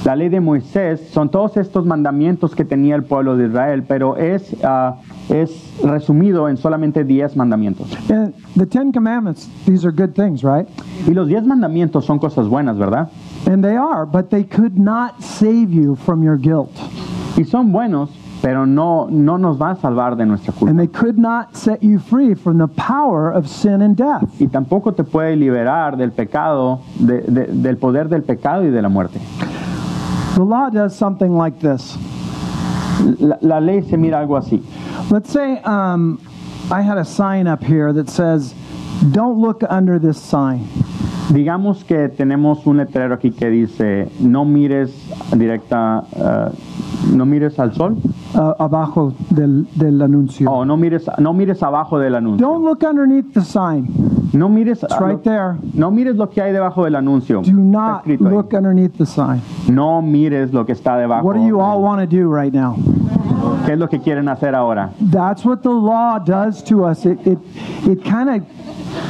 La 0.05 0.15
ley 0.15 0.29
de 0.29 0.39
Moisés 0.39 1.01
son 1.11 1.31
todos 1.31 1.57
estos 1.57 1.85
mandamientos 1.85 2.55
que 2.55 2.65
tenía 2.65 2.95
el 2.95 3.03
pueblo 3.03 3.37
de 3.37 3.47
Israel, 3.47 3.83
pero 3.89 4.17
es, 4.17 4.55
ah, 4.63 4.99
es 5.31 5.51
resumido 5.83 6.49
en 6.49 6.57
solamente 6.57 7.05
10 7.05 7.37
mandamientos. 7.37 7.91
And 8.11 8.35
the 8.55 8.67
Ten 8.67 8.93
Commandments, 8.93 9.49
these 9.67 9.85
are 9.85 9.91
good 9.91 10.15
things, 10.15 10.45
right? 10.45 10.69
Y 11.09 11.13
los 11.13 11.27
10 11.27 11.45
mandamientos 11.47 12.05
son 12.05 12.21
cosas 12.21 12.47
buenas, 12.49 12.79
¿verdad? 12.79 13.09
And 13.47 13.65
they 13.65 13.77
are, 13.77 14.07
but 14.07 14.31
they 14.31 14.45
could 14.45 14.79
not 14.79 15.23
save 15.23 15.73
you 15.73 15.97
from 15.97 16.23
your 16.23 16.37
guilt. 16.37 16.71
Y 17.37 17.45
son 17.45 17.73
buenos, 17.73 18.11
pero 18.45 18.67
no, 18.67 19.07
no 19.11 19.39
nos 19.39 19.57
va 19.59 19.71
a 19.71 19.77
salvar 19.77 20.17
de 20.17 20.27
nuestra 20.27 20.53
culpa. 20.53 20.69
And 20.71 20.79
they 20.79 20.87
could 20.87 21.17
not 21.17 21.57
set 21.57 21.83
you 21.83 21.99
free 21.99 22.35
from 22.35 22.59
the 22.59 22.69
power 22.69 23.31
of 23.33 23.49
sin 23.49 23.81
and 23.81 23.97
death. 23.97 24.29
Y 24.39 24.49
tampoco 24.49 24.93
te 24.93 25.03
puede 25.03 25.35
liberar 25.35 25.97
del 25.97 26.11
pecado, 26.13 26.81
de- 27.01 27.23
de- 27.23 27.47
del 27.47 27.79
poder 27.79 28.11
del 28.11 28.23
pecado 28.23 28.63
y 28.65 28.71
de 28.71 28.83
la 28.83 28.91
muerte. 28.91 29.19
The 30.35 30.45
law 30.45 30.69
does 30.69 30.95
something 30.95 31.39
like 31.39 31.59
this. 31.59 31.97
La, 33.19 33.39
la 33.41 33.61
ley 33.61 33.81
se 33.83 33.97
mira 33.97 34.19
algo 34.21 34.37
así. 34.37 34.63
Let's 35.11 35.31
say 35.31 35.61
um, 35.65 36.19
I 36.71 36.83
had 36.83 36.99
a 36.99 37.05
sign 37.05 37.47
up 37.47 37.63
here 37.65 37.95
that 37.95 38.11
says, 38.11 38.53
Don't 39.13 39.39
look 39.41 39.63
under 39.71 39.99
this 39.99 40.21
sign. 40.21 40.69
Digamos 41.33 41.85
que 41.85 42.09
tenemos 42.11 42.67
un 42.67 42.77
letrero 42.77 43.15
aquí 43.15 43.31
que 43.31 43.49
dice, 43.49 44.09
no 44.21 44.45
mires 44.45 44.91
directa, 45.37 46.05
eh, 46.15 46.51
no 47.15 47.25
mires 47.27 47.59
al 47.59 47.73
sol, 47.75 47.97
Uh, 48.37 48.53
abajo 48.61 49.13
del, 49.31 49.65
del 49.77 50.03
anuncio. 50.03 50.51
o 50.51 50.65
no 50.65 50.77
mires, 50.77 51.09
no 51.19 51.33
mires 51.33 51.63
abajo 51.63 52.01
del 52.01 52.15
Don't 52.15 52.41
anuncio. 52.41 52.59
look 52.59 52.83
underneath 52.83 53.33
the 53.33 53.41
sign. 53.43 53.87
No 54.33 54.49
mires, 54.49 54.83
It's 54.83 54.99
right 55.01 55.23
there. 55.23 55.55
no 55.73 55.93
mires 55.93 56.17
lo 56.17 56.29
que 56.29 56.43
hay 56.43 56.53
debajo 56.53 56.83
del 56.83 56.97
anuncio. 56.97 57.43
Do 57.43 57.53
not 57.53 58.05
ahí. 58.05 58.17
look 58.19 58.53
underneath 58.53 58.97
the 58.99 59.07
sign. 59.07 59.41
No 59.69 60.03
mires 60.03 60.53
lo 60.53 60.67
que 60.67 60.73
está 60.73 60.97
debajo. 60.97 61.25
What 61.25 61.37
do 61.37 61.47
you 61.47 61.61
all 61.61 61.81
want 61.81 62.01
to 62.01 62.07
do 62.09 62.29
right 62.29 62.53
now? 62.53 62.75
¿Qué 63.67 63.75
es 63.75 63.79
lo 63.79 63.89
que 63.89 64.01
quieren 64.01 64.29
hacer 64.29 64.53
ahora? 64.57 64.91
That's 65.13 65.45
what 65.47 65.59
the 65.63 65.71
law 65.71 66.19
does 66.19 66.61
to 66.65 66.85
us. 66.85 67.07
It, 67.07 67.25
it, 67.25 67.39
it 67.87 68.03
kind 68.03 68.29
of 68.31 68.43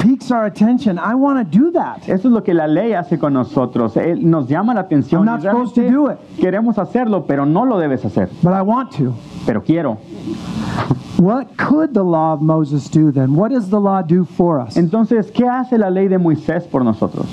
piques 0.01 0.31
our 0.31 0.47
attention. 0.47 0.99
I 0.99 1.15
want 1.15 1.39
to 1.39 1.59
do 1.59 1.71
that. 1.73 2.09
Eso 2.09 2.29
es 2.29 2.33
lo 2.33 2.43
que 2.43 2.55
la 2.55 2.67
ley 2.67 2.93
hace 2.93 3.19
con 3.19 3.33
nosotros. 3.33 3.97
Él 3.97 4.25
nos 4.25 4.49
llama 4.49 4.75
la 4.75 4.83
atención. 4.83 5.21
I'm 5.21 5.25
not 5.25 5.43
supposed 5.43 5.75
to 5.77 5.89
do 5.89 6.09
it. 6.09 6.19
Queremos 6.39 6.79
hacerlo, 6.79 7.27
pero 7.27 7.45
no 7.45 7.65
lo 7.65 7.79
debes 7.79 8.05
hacer. 8.05 8.29
But 8.43 8.53
I 8.53 8.63
want 8.63 8.93
to. 8.97 9.15
Pero 9.47 9.63
quiero. 9.63 9.99
What 11.19 11.57
could 11.57 11.95
the 11.95 12.03
law 12.03 12.35
of 12.35 12.43
Moses 12.43 12.89
do 12.89 13.13
then? 13.13 13.35
What 13.35 13.51
does 13.51 13.71
the 13.71 13.81
law 13.81 14.03
do 14.03 14.25
for 14.25 14.61
us? 14.61 14.77
Entonces, 14.77 15.31
¿qué 15.31 15.49
hace 15.49 15.79
la 15.79 15.89
ley 15.89 16.09
de 16.09 16.19
Moisés 16.19 16.69
por 16.69 16.83
nosotros? 16.83 17.27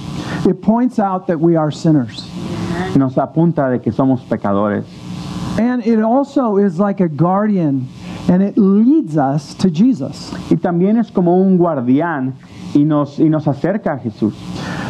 It 0.46 0.62
points 0.62 1.00
out 1.00 1.28
that 1.28 1.40
we 1.40 1.56
are 1.56 1.72
sinners. 1.72 2.30
Nos 2.96 3.16
apunta 3.18 3.70
de 3.70 3.80
que 3.80 3.92
somos 3.92 4.22
pecadores. 4.22 4.86
And 5.60 5.86
it 5.86 6.02
also 6.02 6.58
is 6.58 6.80
like 6.80 7.02
a 7.02 7.10
guardian 7.10 7.88
and 8.32 8.42
it 8.42 8.58
leads 8.58 9.18
us 9.18 9.54
to 9.56 9.70
Jesus. 9.70 10.32
Y 10.50 10.56
también 10.56 10.98
es 10.98 11.12
como 11.12 11.36
un 11.36 11.58
guardián 11.58 12.34
y 12.74 12.86
nos, 12.86 13.20
y 13.20 13.28
nos 13.28 13.46
acerca 13.46 13.94
a 13.94 14.00
Jesús. 14.00 14.34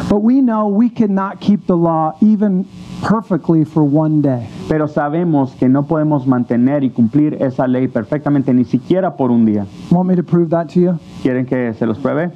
But 0.08 0.22
we 0.22 0.40
know 0.40 0.68
we 0.68 0.88
cannot 0.88 1.40
keep 1.40 1.66
the 1.66 1.76
law 1.76 2.16
even 2.20 2.66
perfectly 3.02 3.64
for 3.64 3.82
one 3.82 4.22
day. 4.22 4.48
Pero 4.68 4.86
sabemos 4.86 5.56
que 5.58 5.68
no 5.68 5.82
podemos 5.82 6.24
mantener 6.24 6.84
y 6.84 6.90
cumplir 6.90 7.34
esa 7.42 7.66
ley 7.66 7.88
perfectamente, 7.88 8.54
ni 8.54 8.64
siquiera 8.64 9.16
por 9.16 9.32
un 9.32 9.44
día. 9.44 9.66
Want 9.90 10.08
me 10.08 10.14
to 10.14 10.22
prove 10.22 10.50
that 10.50 10.68
to 10.74 10.80
you? 10.80 10.98
¿Quieren 11.22 11.44
que 11.44 11.74
se 11.74 11.84
los 11.84 11.98
pruebe? 11.98 12.30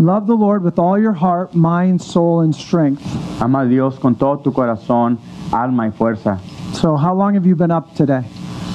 Love 0.00 0.28
the 0.28 0.36
Lord 0.36 0.62
with 0.62 0.78
all 0.78 0.96
your 0.96 1.14
heart, 1.14 1.54
mind, 1.54 2.00
soul, 2.00 2.42
and 2.42 2.54
strength. 2.54 3.02
Ama 3.42 3.62
a 3.62 3.66
Dios 3.66 3.98
con 3.98 4.14
todo 4.14 4.38
tu 4.38 4.52
corazón, 4.52 5.18
alma 5.52 5.88
y 5.88 5.90
fuerza. 5.90 6.38
So, 6.72 6.96
how 6.96 7.12
long 7.12 7.34
have 7.34 7.44
you 7.44 7.56
been 7.56 7.72
up 7.72 7.96
today? 7.96 8.22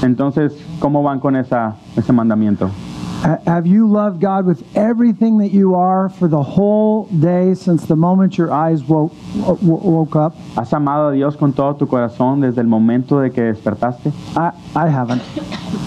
Entonces, 0.01 0.51
¿cómo 0.83 1.01
van 1.01 1.21
con 1.21 1.37
esa, 1.37 1.75
ese 1.95 2.11
mandamiento? 2.11 2.69
Ha- 3.23 3.39
Have 3.47 3.65
you 3.65 3.87
loved 3.87 4.19
God 4.19 4.45
with 4.45 4.61
everything 4.75 5.37
that 5.37 5.51
you 5.53 5.75
are 5.75 6.09
for 6.09 6.27
the 6.27 6.41
whole 6.43 7.07
day 7.21 7.55
since 7.55 7.87
the 7.87 7.95
moment 7.95 8.37
your 8.37 8.51
eyes 8.51 8.83
woke 8.85 10.15
up? 10.17 10.33
¿Has 10.57 10.73
amado 10.73 11.07
a 11.07 11.11
Dios 11.13 11.37
con 11.37 11.53
todo 11.53 11.75
tu 11.75 11.87
corazón 11.87 12.41
desde 12.41 12.59
el 12.59 12.67
momento 12.67 13.21
de 13.21 13.31
que 13.31 13.43
despertaste? 13.43 14.11
I, 14.35 14.51
I 14.75 14.89
haven't. 14.89 15.21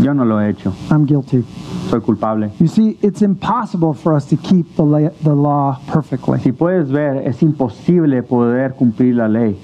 Yo 0.01 0.13
no 0.13 0.25
lo 0.25 0.39
he 0.41 0.51
hecho. 0.51 0.73
I'm 0.91 1.07
guilty. 1.07 1.45
Soy 1.89 2.01
culpable. 2.01 2.51
You 2.59 2.67
see, 2.67 2.99
it's 3.03 3.23
impossible 3.23 3.95
for 3.95 4.15
us 4.15 4.27
to 4.27 4.37
keep 4.37 4.77
the, 4.77 4.83
la- 4.85 5.11
the 5.23 5.35
law 5.35 5.81
perfectly. 5.89 6.39
Si 6.41 6.53
puedes 6.53 6.91
ver, 6.91 7.23
es 7.27 7.43
imposible 7.43 8.23
poder 8.23 8.75
cumplir 8.75 9.15
la 9.17 9.27
ley. 9.27 9.57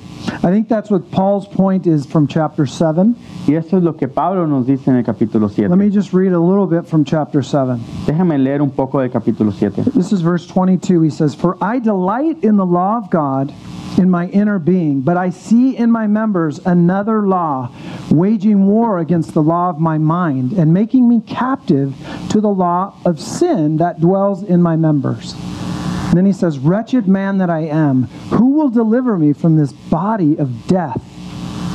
I 0.44 0.50
think 0.52 0.68
that's 0.68 0.88
what 0.90 1.10
Paul's 1.10 1.48
point 1.48 1.86
is 1.86 2.06
from 2.06 2.28
chapter 2.28 2.64
7. 2.64 3.16
Y 3.48 3.54
eso 3.54 3.76
es 3.78 3.82
lo 3.82 3.94
que 3.94 4.06
Pablo 4.06 4.46
nos 4.46 4.66
dice 4.66 4.88
en 4.88 4.96
el 4.96 5.04
capítulo 5.04 5.48
7. 5.50 5.68
Let 5.68 5.78
me 5.78 5.90
just 5.90 6.12
read 6.12 6.32
a 6.32 6.38
little 6.38 6.66
bit 6.66 6.86
from 6.86 7.04
chapter 7.04 7.42
7. 7.42 7.78
Déjame 8.06 8.38
leer 8.38 8.62
un 8.62 8.70
poco 8.70 9.00
del 9.00 9.10
capítulo 9.10 9.52
7. 9.52 9.84
This 9.94 10.12
is 10.12 10.20
verse 10.22 10.46
22. 10.46 11.02
He 11.02 11.10
says, 11.10 11.34
For 11.34 11.56
I 11.60 11.80
delight 11.80 12.44
in 12.44 12.56
the 12.56 12.64
law 12.66 12.98
of 12.98 13.10
God 13.10 13.52
in 13.98 14.10
my 14.10 14.28
inner 14.28 14.58
being, 14.58 15.00
but 15.00 15.16
I 15.16 15.30
see 15.30 15.76
in 15.76 15.90
my 15.90 16.06
members 16.06 16.58
another 16.60 17.26
law, 17.26 17.74
waging 18.10 18.66
war 18.66 18.98
against 18.98 19.34
the 19.34 19.42
law 19.42 19.70
of 19.70 19.78
my 19.78 19.98
mind, 19.98 20.52
and 20.52 20.72
making 20.72 21.08
me 21.08 21.20
captive 21.26 21.94
to 22.30 22.40
the 22.40 22.48
law 22.48 22.94
of 23.04 23.20
sin 23.20 23.76
that 23.78 24.00
dwells 24.00 24.42
in 24.42 24.62
my 24.62 24.76
members. 24.76 25.34
And 25.34 26.18
then 26.18 26.26
he 26.26 26.32
says, 26.32 26.58
Wretched 26.58 27.08
man 27.08 27.38
that 27.38 27.48
I 27.48 27.60
am, 27.60 28.04
who 28.30 28.50
will 28.50 28.68
deliver 28.68 29.16
me 29.16 29.32
from 29.32 29.56
this 29.56 29.72
body 29.72 30.36
of 30.36 30.66
death? 30.66 31.02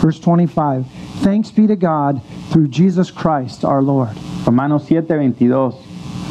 Verse 0.02 0.20
25 0.20 0.86
Thanks 1.22 1.50
be 1.50 1.66
to 1.66 1.76
God 1.76 2.22
through 2.50 2.68
Jesus 2.68 3.10
Christ 3.10 3.66
our 3.66 3.82
Lord. 3.82 4.16
Romanos 4.46 4.88
7, 4.88 5.08
22 5.08 5.76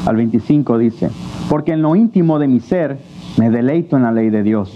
al 0.06 0.14
25 0.14 0.78
dice, 0.78 1.10
Porque 1.48 1.72
en 1.72 1.82
lo 1.82 1.96
íntimo 1.96 2.38
de 2.38 2.46
mi 2.46 2.60
ser 2.60 2.96
me 3.36 3.50
deleito 3.50 3.96
en 3.96 4.04
la 4.04 4.12
ley 4.12 4.30
de 4.30 4.42
Dios, 4.44 4.72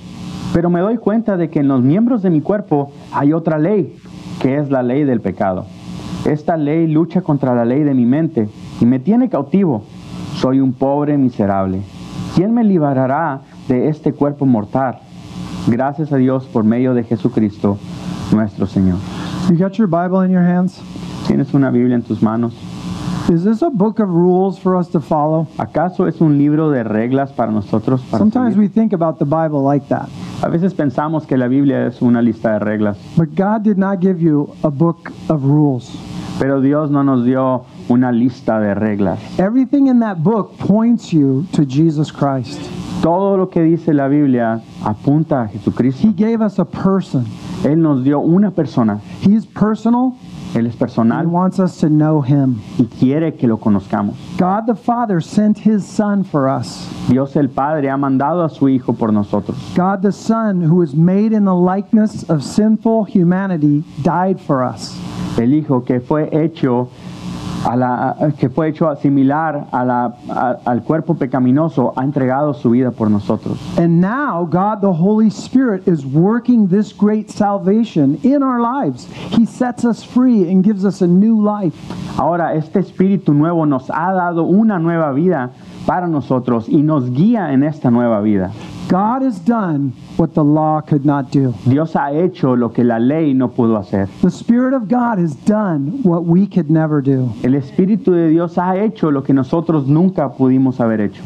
pero 0.53 0.71
me 0.71 0.81
doy 0.81 0.97
cuenta 0.97 1.37
de 1.37 1.49
que 1.51 1.61
en 1.61 1.69
los 1.69 1.83
miembros 1.83 2.23
de 2.23 2.31
mi 2.31 2.41
cuerpo 2.41 2.93
hay 3.13 3.33
otra 3.33 3.59
ley, 3.59 3.97
que 4.41 4.57
es 4.59 4.71
la 4.71 4.83
ley 4.83 5.05
del 5.05 5.21
pecado. 5.21 5.67
Esta 6.25 6.57
ley 6.57 6.87
lucha 6.87 7.23
contra 7.23 7.55
la 7.55 7.65
ley 7.65 7.83
de 7.83 7.95
mi 7.95 8.05
mente 8.05 8.49
y 8.81 8.87
me 8.87 8.99
tiene 8.99 9.29
cautivo. 9.29 9.85
Soy 10.37 10.61
un 10.61 10.73
pobre 10.73 11.17
miserable. 11.19 11.83
¿Quién 12.35 12.53
me 12.53 12.65
librará 12.65 13.43
de 13.69 13.89
este 13.89 14.13
cuerpo 14.13 14.47
mortal? 14.47 14.99
Gracias 15.67 16.13
a 16.13 16.17
Dios 16.17 16.47
por 16.47 16.65
medio 16.65 16.95
de 16.95 17.05
Jesucristo, 17.05 17.79
nuestro 18.33 18.67
Señor. 18.67 18.99
You 19.49 19.57
got 19.59 19.73
your 19.73 19.89
Bible 19.89 20.25
in 20.25 20.33
your 20.33 20.43
hands? 20.43 20.81
¿Tienes 21.27 21.53
una 21.55 21.71
Biblia 21.71 21.97
en 21.97 22.03
tus 22.03 22.23
manos? 22.23 22.55
Is 23.29 23.45
this 23.45 23.63
a 23.63 23.71
book 23.71 24.01
of 24.01 24.09
rules 24.09 24.59
for 24.59 24.77
us 24.77 24.89
to 24.91 25.01
follow? 25.01 25.47
¿Acaso 25.59 26.09
es 26.09 26.21
un 26.21 26.37
libro 26.37 26.71
de 26.71 26.83
reglas 26.83 27.33
para 27.33 27.53
nosotros? 27.53 28.01
Para 28.11 28.19
Sometimes 28.19 28.55
seguir? 28.55 28.69
we 28.69 28.69
think 28.69 28.93
about 28.93 29.19
the 29.19 29.25
Bible 29.25 29.63
like 29.63 29.87
that. 29.89 30.09
A 30.43 30.49
veces 30.49 30.73
pensamos 30.75 31.27
que 31.27 31.37
la 31.37 31.49
Biblia 31.49 31.87
es 31.87 32.01
una 32.01 32.23
lista 32.23 32.53
de 32.53 32.59
reglas, 32.61 32.97
But 33.17 33.31
God 33.37 33.63
did 33.63 33.77
not 33.77 34.01
give 34.01 34.21
you 34.21 34.49
a 34.63 34.71
book 34.71 35.11
of 35.29 35.43
rules. 35.45 35.91
pero 36.39 36.61
Dios 36.63 36.91
no 36.91 37.03
nos 37.03 37.25
dio 37.27 37.65
una 37.89 38.11
lista 38.11 38.59
de 38.59 38.75
reglas. 38.75 39.19
Everything 39.39 39.89
in 39.89 40.01
that 40.01 40.23
book 40.23 40.57
points 40.59 41.13
you 41.13 41.45
to 41.53 41.65
Jesus 41.67 42.11
Christ. 42.11 42.59
Todo 43.03 43.37
lo 43.37 43.49
que 43.51 43.63
dice 43.63 43.93
la 43.93 44.09
Biblia 44.09 44.63
apunta 44.85 45.43
a 45.43 45.49
Jesucristo. 45.49 46.07
He 46.07 46.13
gave 46.15 46.43
us 46.43 46.59
a 46.59 46.65
person. 46.65 47.25
Él 47.65 47.83
nos 47.83 48.03
dio 48.03 48.21
una 48.21 48.51
persona, 48.51 49.01
He's 49.23 49.45
personal. 49.45 50.15
Él 50.55 50.67
es 50.67 50.75
He 50.75 50.79
personal 50.79 51.27
wants 51.27 51.59
us 51.59 51.79
to 51.79 51.89
know 51.89 52.21
him. 52.23 52.61
y 52.79 52.85
quiere 52.87 53.37
que 53.37 53.47
lo 53.47 53.59
conozcamos. 53.59 54.17
God 54.39 54.67
the 54.67 54.75
Father 54.75 55.21
sent 55.23 55.59
his 55.59 55.85
son 55.85 56.25
for 56.25 56.49
us. 56.49 56.89
Dios 57.09 57.37
el 57.37 57.49
Padre 57.49 57.89
ha 57.89 57.97
mandado 57.97 58.43
a 58.45 58.49
su 58.49 58.69
Hijo 58.69 58.93
por 58.93 59.13
nosotros. 59.13 59.57
God 59.77 60.03
the 60.03 60.13
Son, 60.13 60.61
who 60.63 60.77
was 60.77 60.95
made 60.95 61.33
in 61.33 61.45
the 61.45 61.55
likeness 61.55 62.29
of 62.29 62.43
sinful 62.43 63.05
humanity, 63.05 63.85
died 64.03 64.41
for 64.41 64.63
us. 64.65 64.97
El 65.39 65.53
Hijo 65.55 65.85
que 65.85 66.01
fue 66.01 66.29
hecho 66.33 66.89
a 67.65 67.77
la- 67.77 68.17
que 68.39 68.49
fue 68.49 68.69
hecho 68.69 68.95
similar 68.97 69.67
a 69.71 69.85
la- 69.85 70.15
a- 70.29 70.57
al 70.65 70.83
cuerpo 70.83 71.15
pecaminoso, 71.15 71.93
ha 71.97 72.05
entregado 72.05 72.55
su 72.55 72.71
vida 72.71 72.91
por 72.91 73.11
nosotros. 73.11 73.59
And 73.79 74.01
now, 74.01 74.45
God 74.45 74.81
the 74.81 74.93
Holy 74.93 75.29
Spirit 75.31 75.87
is 75.87 76.05
working 76.05 76.69
this 76.69 76.93
great 76.97 77.29
salvation 77.31 78.19
in 78.23 78.43
our 78.43 78.61
lives. 78.61 79.07
He 79.37 79.47
sets 79.47 79.85
us 79.85 80.05
free 80.05 80.51
and 80.51 80.65
gives 80.65 80.85
us 80.85 81.03
a 81.03 81.07
new 81.07 81.41
life. 81.43 81.75
Ahora, 82.19 82.55
este 82.55 82.81
Espíritu 82.81 83.33
nuevo 83.35 83.67
nos 83.67 83.91
ha 83.91 84.13
dado 84.13 84.45
una 84.45 84.79
nueva 84.79 85.13
vida 85.13 85.51
para 85.87 86.07
nosotros 86.07 86.69
y 86.69 86.83
nos 86.83 87.11
guía 87.11 87.53
en 87.53 87.63
esta 87.63 87.91
nueva 87.91 88.21
vida. 88.21 88.51
God 88.91 89.23
has 89.23 89.39
done 89.39 89.93
what 90.17 90.35
the 90.35 90.43
law 90.43 90.81
could 90.81 91.05
not 91.05 91.31
do. 91.31 91.55
Dios 91.65 91.93
ha 91.93 92.11
hecho 92.11 92.57
lo 92.57 92.71
que 92.71 92.83
la 92.83 92.99
ley 92.99 93.33
no 93.33 93.47
pudo 93.47 93.79
hacer. 93.79 94.09
The 94.21 94.33
Spirit 94.33 94.75
of 94.75 94.89
God 94.89 95.19
has 95.19 95.37
done 95.47 96.03
what 96.03 96.25
we 96.25 96.49
could 96.49 96.69
never 96.69 97.01
do. 97.01 97.33
El 97.45 97.53
Espíritu 97.53 98.07
de 98.07 98.31
Dios 98.31 98.57
ha 98.57 98.75
hecho 98.75 99.13
lo 99.13 99.23
que 99.23 99.33
nosotros 99.33 99.87
nunca 99.87 100.29
pudimos 100.31 100.79
haber 100.81 101.03
hecho. 101.03 101.23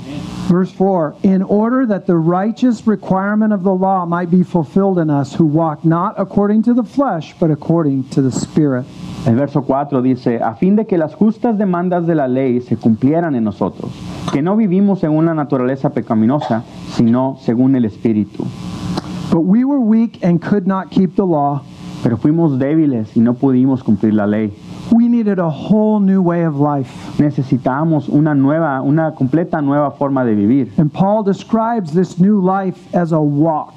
Verse 0.46 0.70
4 0.72 1.16
In 1.22 1.42
order 1.42 1.86
that 1.86 2.06
the 2.06 2.18
righteous 2.18 2.86
requirement 2.86 3.54
of 3.54 3.62
the 3.62 3.72
law 3.72 4.04
might 4.04 4.30
be 4.30 4.42
fulfilled 4.42 4.98
in 4.98 5.08
us 5.08 5.32
who 5.32 5.46
walk 5.46 5.86
not 5.86 6.14
according 6.18 6.62
to 6.64 6.74
the 6.74 6.84
flesh, 6.84 7.34
but 7.40 7.50
according 7.50 8.04
to 8.10 8.20
the 8.20 8.30
Spirit. 8.30 8.84
El 9.26 9.36
verso 9.36 9.62
4 9.62 10.02
dice, 10.02 10.42
a 10.42 10.54
fin 10.54 10.76
de 10.76 10.86
que 10.86 10.98
las 10.98 11.14
justas 11.14 11.56
demandas 11.56 12.06
de 12.06 12.14
la 12.14 12.28
ley 12.28 12.60
se 12.60 12.76
cumplieran 12.76 13.34
en 13.34 13.44
nosotros, 13.44 13.90
que 14.32 14.42
no 14.42 14.54
vivimos 14.56 15.00
según 15.00 15.24
la 15.24 15.32
naturaleza 15.34 15.90
pecaminosa, 15.90 16.62
sino 16.92 17.36
según 17.40 17.74
el 17.74 17.86
Espíritu. 17.86 18.44
But 19.32 19.40
we 19.44 19.64
were 19.64 19.78
weak 19.80 20.22
and 20.22 20.40
could 20.40 20.66
not 20.66 20.90
keep 20.90 21.14
the 21.16 21.22
law. 21.22 21.62
Pero 22.02 22.18
fuimos 22.18 22.58
débiles 22.58 23.16
y 23.16 23.20
no 23.20 23.32
pudimos 23.32 23.82
cumplir 23.82 24.12
la 24.12 24.26
ley. 24.26 24.52
We 24.92 25.08
needed 25.08 25.38
a 25.38 25.48
whole 25.48 26.00
new 26.04 26.20
way 26.20 26.44
of 26.44 26.56
life. 26.60 26.90
Necesitábamos 27.18 28.10
una 28.10 28.34
nueva, 28.34 28.82
una 28.82 29.12
completa 29.14 29.62
nueva 29.62 29.90
forma 29.92 30.22
de 30.26 30.34
vivir. 30.34 30.70
And 30.76 30.92
Paul 30.92 31.24
describes 31.24 31.92
this 31.94 32.20
new 32.20 32.42
life 32.42 32.78
as 32.94 33.10
a 33.12 33.18
walk. 33.18 33.72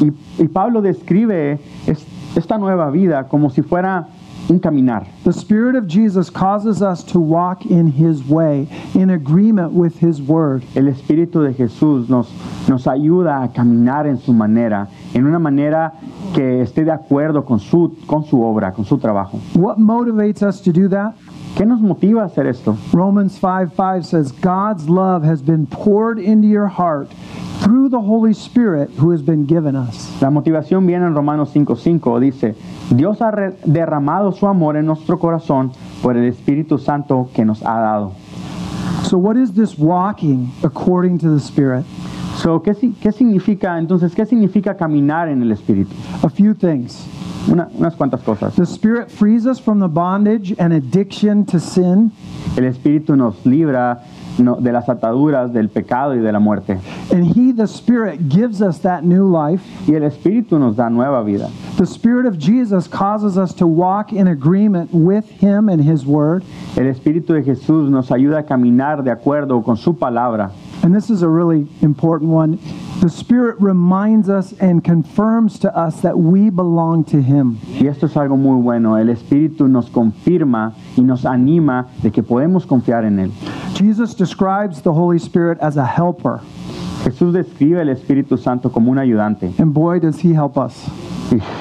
Y, 0.00 0.12
y 0.40 0.46
Pablo 0.46 0.80
describe 0.80 1.58
es- 1.88 2.06
esta 2.36 2.56
nueva 2.56 2.88
vida 2.90 3.24
como 3.26 3.50
si 3.50 3.62
fuera 3.62 4.06
un 4.48 4.58
caminar. 4.58 5.06
The 5.24 5.32
Spirit 5.32 5.76
of 5.76 5.86
Jesus 5.86 6.30
causes 6.30 6.82
us 6.82 7.04
to 7.12 7.20
walk 7.20 7.66
in 7.66 7.86
His 7.86 8.22
way, 8.28 8.68
in 8.94 9.10
agreement 9.10 9.72
with 9.72 9.98
His 9.98 10.20
Word. 10.20 10.64
El 10.74 10.88
Espíritu 10.88 11.42
de 11.42 11.54
Jesús 11.54 12.08
nos, 12.08 12.30
nos 12.68 12.86
ayuda 12.86 13.42
a 13.42 13.52
caminar 13.52 14.06
en 14.06 14.18
su 14.18 14.32
manera, 14.32 14.88
en 15.14 15.26
una 15.26 15.38
manera 15.38 15.92
que 16.34 16.62
esté 16.62 16.84
de 16.84 16.92
acuerdo 16.92 17.44
con 17.44 17.60
su, 17.60 17.96
con 18.06 18.24
su 18.24 18.42
obra, 18.42 18.72
con 18.72 18.84
su 18.84 18.98
trabajo. 18.98 19.38
What 19.54 19.78
motivates 19.78 20.42
us 20.42 20.60
to 20.62 20.72
do 20.72 20.88
that? 20.88 21.14
¿Qué 21.56 21.66
nos 21.66 21.82
motiva 21.82 22.22
a 22.22 22.26
hacer 22.26 22.46
esto? 22.46 22.76
Romans 22.92 23.38
5 23.38 23.72
5 23.76 24.06
says, 24.06 24.32
God's 24.32 24.88
love 24.88 25.22
has 25.22 25.42
been 25.42 25.66
poured 25.66 26.18
into 26.18 26.48
your 26.48 26.66
heart 26.66 27.08
through 27.60 27.90
the 27.90 28.00
Holy 28.00 28.32
Spirit 28.32 28.88
who 28.98 29.10
has 29.12 29.20
been 29.20 29.46
given 29.46 29.76
us. 29.76 30.10
La 30.22 30.30
motivación 30.30 30.86
viene 30.86 31.04
en 31.04 31.14
Romanos 31.14 31.52
5:5, 31.52 32.20
dice, 32.20 32.54
Dios 32.90 33.20
ha 33.20 33.30
derramado 33.66 34.32
su 34.32 34.46
amor 34.46 34.76
en 34.78 34.86
nuestro 34.86 35.18
corazón 35.18 35.72
por 36.02 36.16
el 36.16 36.24
Espíritu 36.24 36.78
Santo 36.78 37.28
que 37.34 37.44
nos 37.44 37.62
ha 37.62 37.78
dado. 37.78 38.12
So, 39.04 39.18
what 39.18 39.36
is 39.36 39.52
this 39.52 39.78
walking 39.78 40.50
according 40.62 41.18
to 41.18 41.34
the 41.34 41.40
Spirit? 41.40 41.84
So, 42.36 42.62
¿qué, 42.62 42.72
qué 42.98 43.12
significa 43.12 43.78
entonces? 43.78 44.14
¿Qué 44.14 44.24
significa 44.24 44.74
caminar 44.74 45.28
en 45.28 45.42
el 45.42 45.52
Espíritu? 45.52 45.94
A 46.22 46.30
few 46.30 46.54
things. 46.54 47.06
Una- 47.50 47.68
unas 47.76 47.94
cuantas 47.96 48.20
cosas. 48.22 48.54
The 48.54 48.66
Spirit 48.66 49.10
frees 49.10 49.46
us 49.46 49.58
from 49.58 49.80
the 49.80 49.88
bondage 49.88 50.54
and 50.58 50.72
addiction 50.72 51.44
to 51.46 51.58
sin, 51.58 52.12
El 52.56 52.64
Espíritu 52.64 53.16
nos 53.16 53.44
libra 53.44 54.00
no, 54.38 54.56
de 54.60 54.72
las 54.72 54.88
ataduras 54.88 55.52
del 55.52 55.68
pecado 55.68 56.14
y 56.14 56.18
de 56.20 56.32
la 56.32 56.38
muerte. 56.38 56.78
and 57.10 57.24
He, 57.36 57.52
the 57.52 57.66
Spirit, 57.66 58.28
gives 58.28 58.62
us 58.62 58.78
that 58.80 59.04
new 59.04 59.24
life. 59.26 59.62
Y 59.88 59.94
el 59.94 60.02
Espíritu 60.04 60.58
nos 60.58 60.76
da 60.76 60.88
nueva 60.88 61.22
vida. 61.24 61.50
The 61.76 61.86
Spirit 61.86 62.26
of 62.26 62.38
Jesus 62.38 62.86
causes 62.88 63.36
us 63.36 63.52
to 63.54 63.66
walk 63.66 64.12
in 64.12 64.28
agreement 64.28 64.90
with 64.92 65.24
Him 65.40 65.68
and 65.68 65.82
His 65.82 66.06
Word. 66.06 66.44
El 66.76 66.86
Espíritu 66.86 67.34
de 67.34 67.42
Jesús 67.42 67.90
nos 67.90 68.10
ayuda 68.10 68.38
a 68.38 68.42
caminar 68.44 69.02
de 69.02 69.10
acuerdo 69.10 69.62
con 69.64 69.76
su 69.76 69.94
palabra. 69.94 70.50
And 70.82 70.94
this 70.94 71.10
is 71.10 71.22
a 71.22 71.28
really 71.28 71.68
important 71.80 72.30
one. 72.30 72.58
The 73.00 73.08
Spirit 73.08 73.56
reminds 73.60 74.28
us 74.28 74.52
and 74.60 74.82
confirms 74.82 75.58
to 75.60 75.76
us 75.76 76.00
that 76.00 76.18
we 76.18 76.50
belong 76.50 77.04
to 77.06 77.22
Him. 77.22 77.58
Y 77.80 77.86
esto 77.86 78.06
es 78.06 78.16
algo 78.16 78.36
muy 78.36 78.60
bueno. 78.60 78.96
El 78.96 79.08
Espíritu 79.08 79.68
nos 79.68 79.88
confirma 79.88 80.74
y 80.96 81.02
nos 81.02 81.24
anima 81.24 81.88
de 82.02 82.10
que 82.10 82.22
podemos 82.22 82.66
confiar 82.66 83.04
en 83.04 83.18
Él. 83.18 83.32
Jesus 83.74 84.14
describes 84.14 84.82
the 84.82 84.92
Holy 84.92 85.18
Spirit 85.18 85.58
as 85.60 85.76
a 85.76 85.86
helper, 85.86 86.40
Jesús 87.04 87.32
describe 87.32 87.80
el 87.80 87.88
Espíritu 87.88 88.38
Santo 88.38 88.70
como 88.70 88.90
un 88.92 88.98
ayudante. 88.98 89.52
and 89.58 89.74
boy, 89.74 89.98
does 89.98 90.20
He 90.20 90.32
help 90.32 90.56
us. 90.56 90.88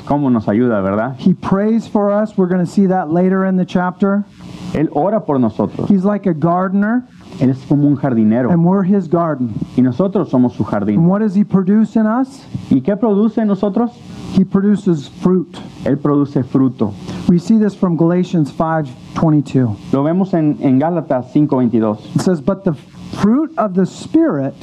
Cómo 0.05 0.29
nos 0.29 0.47
ayuda, 0.47 0.81
¿verdad? 0.81 1.15
He 1.17 1.33
prays 1.33 1.87
for 1.87 2.11
us. 2.11 2.37
We're 2.37 2.47
going 2.47 2.63
to 2.63 2.71
see 2.71 2.87
that 2.87 3.09
later 3.09 3.45
in 3.45 3.57
the 3.57 3.65
chapter. 3.65 4.25
Él 4.73 4.89
ora 4.91 5.21
por 5.21 5.39
nosotros. 5.39 5.89
He's 5.89 6.05
like 6.05 6.25
a 6.27 6.33
gardener, 6.33 7.07
Él 7.41 7.49
es 7.49 7.65
como 7.67 7.87
un 7.87 7.95
jardinero. 7.95 8.51
and 8.51 8.63
we're 8.63 8.83
His 8.83 9.07
garden. 9.07 9.53
Y 9.75 9.81
nosotros 9.81 10.29
somos 10.29 10.53
su 10.53 10.63
And 10.63 11.07
what 11.07 11.19
does 11.19 11.35
He 11.35 11.43
produce 11.43 11.95
in 11.95 12.05
us? 12.05 12.45
¿Y 12.69 12.81
qué 12.81 12.95
produce 12.95 13.39
en 13.39 13.47
nosotros? 13.47 13.91
He 14.37 14.45
produces 14.45 15.09
fruit. 15.09 15.57
Él 15.83 15.97
produce 15.97 16.43
fruto. 16.43 16.93
We 17.27 17.39
see 17.39 17.57
this 17.57 17.73
from 17.73 17.97
Galatians 17.97 18.51
5:22. 18.51 19.75
Lo 19.91 20.03
vemos 20.03 20.33
en, 20.33 20.57
en 20.61 20.79
Gálatas 20.79 21.33
5:22. 21.33 22.15
It 22.15 22.21
says, 22.21 22.39
But 22.41 22.63
the 22.63 22.73
fruit 22.73 23.51
of 23.57 23.73
the 23.73 23.85
Spirit 23.87 24.53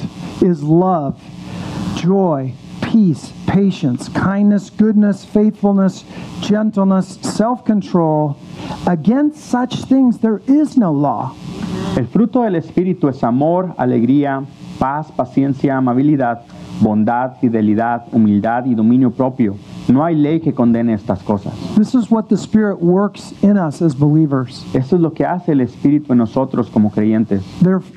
is 0.41 0.63
love, 0.63 1.21
joy, 1.95 2.53
peace, 2.81 3.33
patience, 3.45 4.09
kindness, 4.09 4.69
goodness, 4.69 5.25
faithfulness, 5.25 6.05
gentleness, 6.41 7.19
self 7.21 7.65
control. 7.65 8.37
Against 8.87 9.37
such 9.45 9.83
things 9.83 10.19
there 10.19 10.41
is 10.47 10.77
no 10.77 10.91
law. 10.91 11.35
El 11.97 12.07
fruto 12.07 12.43
del 12.43 12.55
Espíritu 12.55 13.09
es 13.09 13.23
amor, 13.23 13.73
alegría, 13.77 14.43
paz, 14.79 15.11
paciencia, 15.11 15.75
amabilidad, 15.77 16.41
bondad, 16.79 17.33
fidelidad, 17.41 18.05
humildad 18.13 18.65
y 18.65 18.75
dominio 18.75 19.11
propio. 19.11 19.55
No 19.89 20.05
hay 20.05 20.15
ley 20.15 20.39
que 20.39 20.53
condene 20.53 20.93
estas 20.93 21.21
cosas. 21.23 21.53
This 21.75 21.95
is 21.95 22.09
what 22.09 22.25
the 22.29 22.35
Spirit 22.35 22.77
works 22.79 23.33
in 23.43 23.57
us 23.57 23.81
as 23.81 23.97
believers. 23.97 24.63
Esto 24.73 24.95
es 24.95 25.01
lo 25.01 25.11
que 25.13 25.25
hace 25.25 25.51
el 25.51 25.61
Espíritu 25.61 26.13
en 26.13 26.19
nosotros 26.19 26.69
como 26.69 26.89
creyentes. 26.91 27.41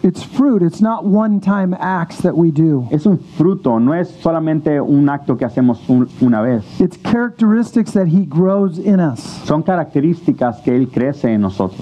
It's 0.02 0.24
fruit, 0.24 0.62
it's 0.62 0.80
not 0.80 1.04
one 1.04 1.38
time 1.38 1.76
acts 1.78 2.22
that 2.22 2.32
we 2.34 2.50
do. 2.50 2.88
Es 2.90 3.06
un 3.06 3.18
fruto, 3.36 3.78
no 3.78 3.94
es 3.94 4.08
solamente 4.20 4.80
un 4.80 5.08
acto 5.10 5.36
que 5.36 5.44
hacemos 5.44 5.88
un- 5.88 6.08
una 6.22 6.40
vez. 6.40 6.64
It's 6.80 6.96
characteristics 6.98 7.92
that 7.92 8.06
He 8.08 8.24
grows 8.26 8.78
in 8.78 8.98
us. 8.98 9.20
Son 9.44 9.62
características 9.62 10.60
que 10.62 10.74
Él 10.74 10.88
crece 10.88 11.32
en 11.32 11.42
nosotros. 11.42 11.78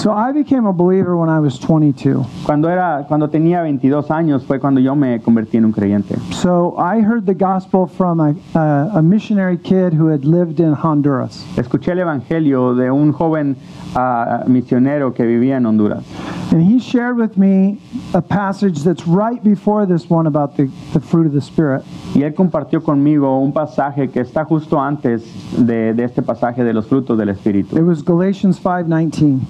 So 0.00 0.12
I 0.12 0.32
became 0.32 0.64
a 0.64 0.72
believer 0.72 1.14
when 1.14 1.28
I 1.28 1.40
was 1.40 1.58
22. 1.58 2.24
Cuando, 2.46 2.68
era, 2.68 3.04
cuando 3.06 3.28
tenía 3.28 3.60
22 3.60 4.10
años 4.10 4.42
fue 4.46 4.58
cuando 4.58 4.80
yo 4.80 4.96
me 4.96 5.20
convertí 5.20 5.58
en 5.58 5.66
un 5.66 5.72
creyente. 5.72 6.16
So 6.32 6.74
I 6.78 7.00
heard 7.02 7.26
the 7.26 7.34
gospel 7.34 7.86
from 7.86 8.18
a, 8.18 8.34
a, 8.54 8.92
a 8.94 9.02
missionary 9.02 9.58
kid 9.58 9.92
who 9.92 10.06
had 10.06 10.24
lived 10.24 10.58
in 10.58 10.72
Honduras. 10.72 11.44
Escuché 11.54 11.92
el 11.92 11.98
Evangelio 11.98 12.74
de 12.74 12.90
un 12.90 13.12
joven 13.12 13.56
ah, 13.94 14.44
misionero 14.46 15.12
que 15.12 15.26
vivía 15.26 15.58
en 15.58 15.66
Honduras. 15.66 16.02
And 16.50 16.62
he 16.62 16.78
shared 16.78 17.18
with 17.18 17.36
me 17.36 17.78
a 18.14 18.22
passage 18.22 18.82
that's 18.82 19.06
right 19.06 19.44
before 19.44 19.84
this 19.84 20.08
one 20.08 20.26
about 20.26 20.56
the, 20.56 20.70
the 20.94 21.00
fruit 21.00 21.26
of 21.26 21.34
the 21.34 21.42
Spirit. 21.42 21.84
Y 22.14 22.22
él 22.22 22.34
compartió 22.34 22.82
conmigo 22.82 23.38
un 23.38 23.52
pasaje 23.52 24.10
que 24.10 24.20
está 24.20 24.46
justo 24.46 24.80
antes 24.80 25.22
de, 25.58 25.92
de 25.92 26.04
este 26.04 26.22
pasaje 26.22 26.64
de 26.64 26.72
los 26.72 26.86
frutos 26.86 27.18
del 27.18 27.28
espíritu. 27.28 27.76
It 27.76 27.84
was 27.84 28.02
Galatians 28.02 28.58
5:19. 28.58 29.40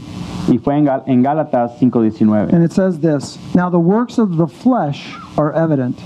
Y 0.49 0.59
fue 0.59 0.77
en, 0.77 0.85
Gal- 0.85 1.05
en 1.07 1.23
Gálatas 1.23 1.79
5.19. 1.79 2.53
And 2.53 2.65
it 2.65 2.73
says 2.73 2.99
this 3.01 3.39
Now 3.55 3.71
the 3.71 3.79
works 3.79 4.19
of 4.19 4.37
the 4.37 4.47
flesh 4.47 5.15
are 5.37 5.53
evident 5.53 5.99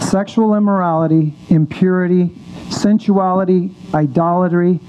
sexual 0.00 0.54
immorality, 0.54 1.34
impurity, 1.48 2.30
sensuality, 2.70 3.74
idolatry, 3.94 4.80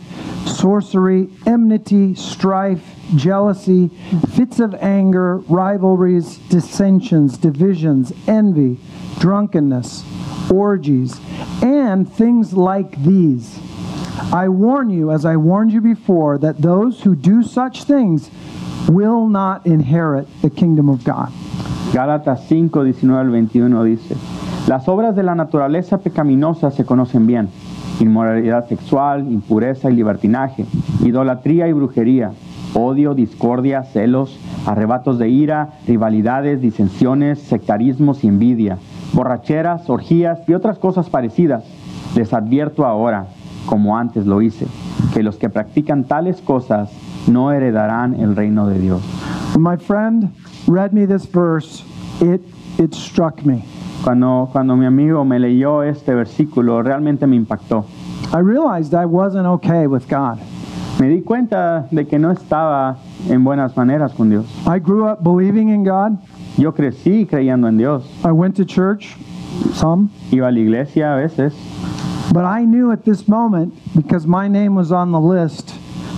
sorcery, 0.46 1.30
enmity, 1.46 2.16
strife, 2.16 2.84
jealousy, 3.16 3.90
fits 4.34 4.60
of 4.60 4.74
anger, 4.76 5.38
rivalries, 5.50 6.38
dissensions, 6.50 7.38
divisions, 7.38 8.12
envy, 8.28 8.80
drunkenness, 9.20 10.04
orgies, 10.52 11.20
and 11.62 12.12
things 12.12 12.54
like 12.54 13.04
these. 13.04 13.60
I 14.34 14.48
warn 14.50 14.90
you, 14.90 15.12
as 15.12 15.26
I 15.26 15.36
warned 15.36 15.72
you 15.72 15.82
before, 15.82 16.38
that 16.40 16.62
those 16.62 17.02
who 17.02 17.16
do 17.16 17.44
such 17.44 17.84
things 17.84 18.30
will 18.90 19.28
not 19.28 19.66
inherit 19.66 20.28
the 20.42 20.50
kingdom 20.50 20.90
of 20.90 21.04
God. 21.04 21.30
Gálatas 21.94 22.46
5, 22.48 22.84
19 22.84 23.22
al 23.22 23.30
21 23.30 23.84
dice, 23.84 24.16
Las 24.68 24.88
obras 24.88 25.16
de 25.16 25.24
la 25.24 25.36
naturaleza 25.36 26.00
pecaminosa 26.00 26.72
se 26.72 26.86
conocen 26.86 27.26
bien, 27.26 27.50
inmoralidad 28.00 28.68
sexual, 28.68 29.32
impureza 29.32 29.90
y 29.90 29.96
libertinaje, 29.96 30.66
idolatría 31.04 31.68
y 31.68 31.74
brujería, 31.74 32.32
odio, 32.74 33.14
discordia, 33.14 33.84
celos, 33.84 34.38
arrebatos 34.66 35.20
de 35.20 35.30
ira, 35.30 35.70
rivalidades, 35.88 36.62
disensiones, 36.62 37.40
sectarismos 37.40 38.24
y 38.24 38.28
envidia, 38.28 38.78
borracheras, 39.14 39.90
orgías 39.90 40.40
y 40.48 40.54
otras 40.54 40.80
cosas 40.80 41.10
parecidas. 41.10 41.64
Les 42.16 42.34
advierto 42.34 42.86
ahora, 42.86 43.28
como 43.66 43.98
antes 43.98 44.26
lo 44.26 44.42
hice, 44.42 44.68
que 45.14 45.24
los 45.24 45.38
que 45.38 45.50
practican 45.50 46.04
tales 46.04 46.42
cosas 46.42 46.92
no 47.28 47.52
heredarán 47.52 48.16
el 48.20 48.36
reino 48.36 48.68
de 48.68 48.80
Dios. 48.80 49.02
When 49.54 49.64
my 49.64 49.78
friend 49.78 50.34
read 50.68 50.94
me 50.94 51.06
this 51.06 51.26
verse, 51.26 51.84
it, 52.22 52.42
it 52.78 52.94
struck 52.94 53.46
me. 53.46 53.64
Cuando, 54.04 54.50
cuando 54.52 54.76
mi 54.76 54.86
amigo 54.86 55.24
me 55.26 55.40
leyó 55.40 55.84
este 55.84 56.14
versículo, 56.14 56.84
realmente 56.84 57.26
me 57.26 57.36
impactó. 57.36 57.86
I 58.34 58.40
realized 58.40 58.94
I 58.94 59.06
wasn't 59.06 59.46
okay 59.46 59.88
with 59.88 60.08
God. 60.08 60.40
Me 61.00 61.10
di 61.10 61.22
cuenta 61.22 61.88
de 61.92 62.06
que 62.06 62.18
no 62.18 62.32
estaba 62.32 62.98
en 63.28 63.44
buenas 63.44 63.76
maneras 63.76 64.14
con 64.14 64.30
Dios. 64.30 64.46
I 64.68 64.80
grew 64.80 65.06
up 65.08 65.24
believing 65.24 65.70
in 65.70 65.84
God. 65.84 66.18
Yo 66.58 66.74
crecí 66.74 67.26
creyendo 67.26 67.68
en 67.68 67.78
Dios. 67.78 68.04
I 68.24 68.32
went 68.32 68.56
to 68.58 68.66
church, 68.66 69.16
some, 69.74 70.10
Iba 70.32 70.48
a 70.48 70.52
la 70.52 70.60
iglesia 70.60 71.14
a 71.14 71.18
veces, 71.18 71.54
but 72.32 72.46
I 72.46 72.64
knew 72.64 72.92
at 72.92 73.04
this 73.04 73.28
moment, 73.28 73.74
because 73.96 74.26
my 74.26 74.48
name 74.48 74.76
was 74.76 74.92
on 74.92 75.12
the 75.12 75.20
list, 75.20 75.76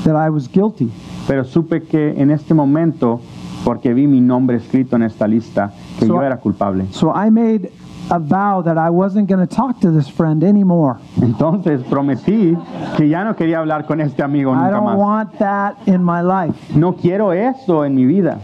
that 0.08 0.16
I 0.16 0.30
was 0.30 0.48
guilty. 0.52 0.90
pero 1.28 1.44
supe 1.44 1.84
que 1.84 2.14
en 2.22 2.32
este 2.32 2.54
momento, 2.54 3.20
porque 3.66 3.94
vi 3.94 4.08
mi 4.08 4.22
nombre 4.22 4.58
escrito 4.58 4.96
en 4.96 5.04
esta 5.04 5.28
lista, 5.28 5.72
que 6.00 6.06
So- 6.06 6.14
yo 6.16 6.22
era 6.24 6.38
culpable. 6.38 6.86
So 6.92 7.12
I 7.14 7.30
made 7.30 7.70
a 8.10 8.18
vow 8.20 8.64
that 8.64 8.78
I 8.78 8.90
wasn't 8.90 9.28
going 9.30 9.46
to 9.46 9.54
talk 9.54 9.82
to 9.82 9.92
this 9.92 10.10
friend 10.10 10.42
anymore. 10.44 10.96
Entonces 11.22 11.82
prometí 11.90 12.58
que 12.96 13.10
ya 13.10 13.26
no 13.26 13.36
quería 13.36 13.60
hablar 13.60 13.86
con 13.86 14.00
este 14.00 14.24
amigo 14.24 14.54
I 14.54 14.56
nunca 14.56 14.72
don't 14.72 14.86
más. 14.86 14.98
want 14.98 15.32
that 15.40 15.74
in 15.88 16.02
my 16.04 16.22
life. 16.22 16.56
No 16.74 16.94
quiero 16.96 17.34
eso 17.34 17.84
en 17.84 17.96
mi 17.96 18.06
vida. 18.06 18.40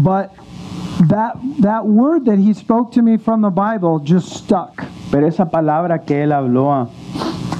But 0.00 0.30
that 1.08 1.34
that 1.60 1.84
word 1.84 2.24
that 2.24 2.38
he 2.38 2.54
spoke 2.54 2.90
to 2.92 3.02
me 3.02 3.18
from 3.18 3.42
the 3.42 3.50
Bible 3.50 4.00
just 4.02 4.28
stuck. 4.34 4.82
Pero 5.10 5.26
esa 5.26 5.44
palabra 5.50 5.98
que 6.02 6.22
él 6.22 6.32
habló, 6.32 6.88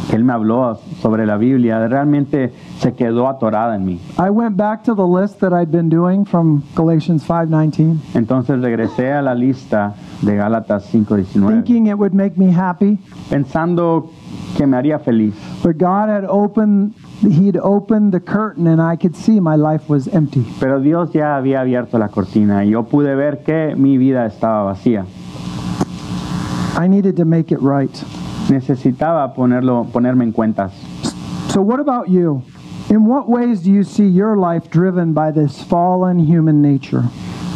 que 0.08 0.16
él 0.16 0.24
me 0.24 0.32
habló 0.32 0.78
sobre 1.02 1.26
la 1.26 1.36
Biblia, 1.36 1.86
realmente 1.86 2.50
se 2.78 2.92
quedó 2.94 3.28
atorada 3.28 3.76
en 3.76 3.84
mí. 3.84 4.00
I 4.18 4.30
went 4.30 4.56
back 4.56 4.82
to 4.84 4.94
the 4.94 5.06
list 5.06 5.40
that 5.40 5.52
I'd 5.52 5.70
been 5.70 5.88
doing 5.88 6.24
from 6.24 6.62
Galatians 6.74 7.24
5:19, 7.26 7.98
Entonces 8.14 8.60
regresé 8.60 9.12
a 9.12 9.22
la 9.22 9.34
lista 9.34 9.94
de 10.22 10.36
Gálatas 10.36 10.84
5:19, 10.92 11.48
thinking 11.48 11.86
it 11.86 11.94
would 11.98 12.12
make 12.12 12.36
me 12.36 12.52
happy, 12.52 12.98
pensando 13.30 14.10
que 14.56 14.66
me 14.66 14.76
haría 14.76 14.98
feliz. 14.98 15.34
but 15.62 15.78
God 15.78 16.08
had 16.08 16.24
opened 16.28 16.94
he'd 17.22 17.56
opened 17.56 18.12
the 18.12 18.20
curtain 18.20 18.66
and 18.66 18.80
I 18.80 18.96
could 18.96 19.16
see 19.16 19.40
my 19.40 19.56
life 19.56 19.88
was 19.88 20.06
empty. 20.08 20.44
Pero 20.60 20.80
Dios 20.80 21.12
ya 21.12 21.36
había 21.36 21.60
abierto 21.60 21.98
la 21.98 22.08
cortina 22.08 22.64
y 22.64 22.70
yo 22.70 22.82
pude 22.84 23.14
ver 23.14 23.42
que 23.42 23.74
mi 23.74 23.96
vida 23.96 24.26
estaba 24.26 24.64
vacía. 24.64 25.06
I 26.78 26.88
needed 26.88 27.16
to 27.16 27.24
make 27.24 27.50
it 27.50 27.60
right. 27.62 27.90
Necesitaba 28.50 29.32
ponerlo, 29.34 29.86
ponerme 29.92 30.24
en 30.24 30.32
cuentas. 30.32 30.72
So 31.48 31.62
what 31.62 31.80
about 31.80 32.08
you? 32.08 32.42
In 32.88 33.04
what 33.04 33.28
ways 33.28 33.62
do 33.62 33.72
you 33.72 33.82
see 33.82 34.06
your 34.06 34.36
life 34.36 34.70
driven 34.70 35.12
by 35.12 35.32
this 35.32 35.60
fallen 35.60 36.20
human 36.20 36.62
nature? 36.62 37.02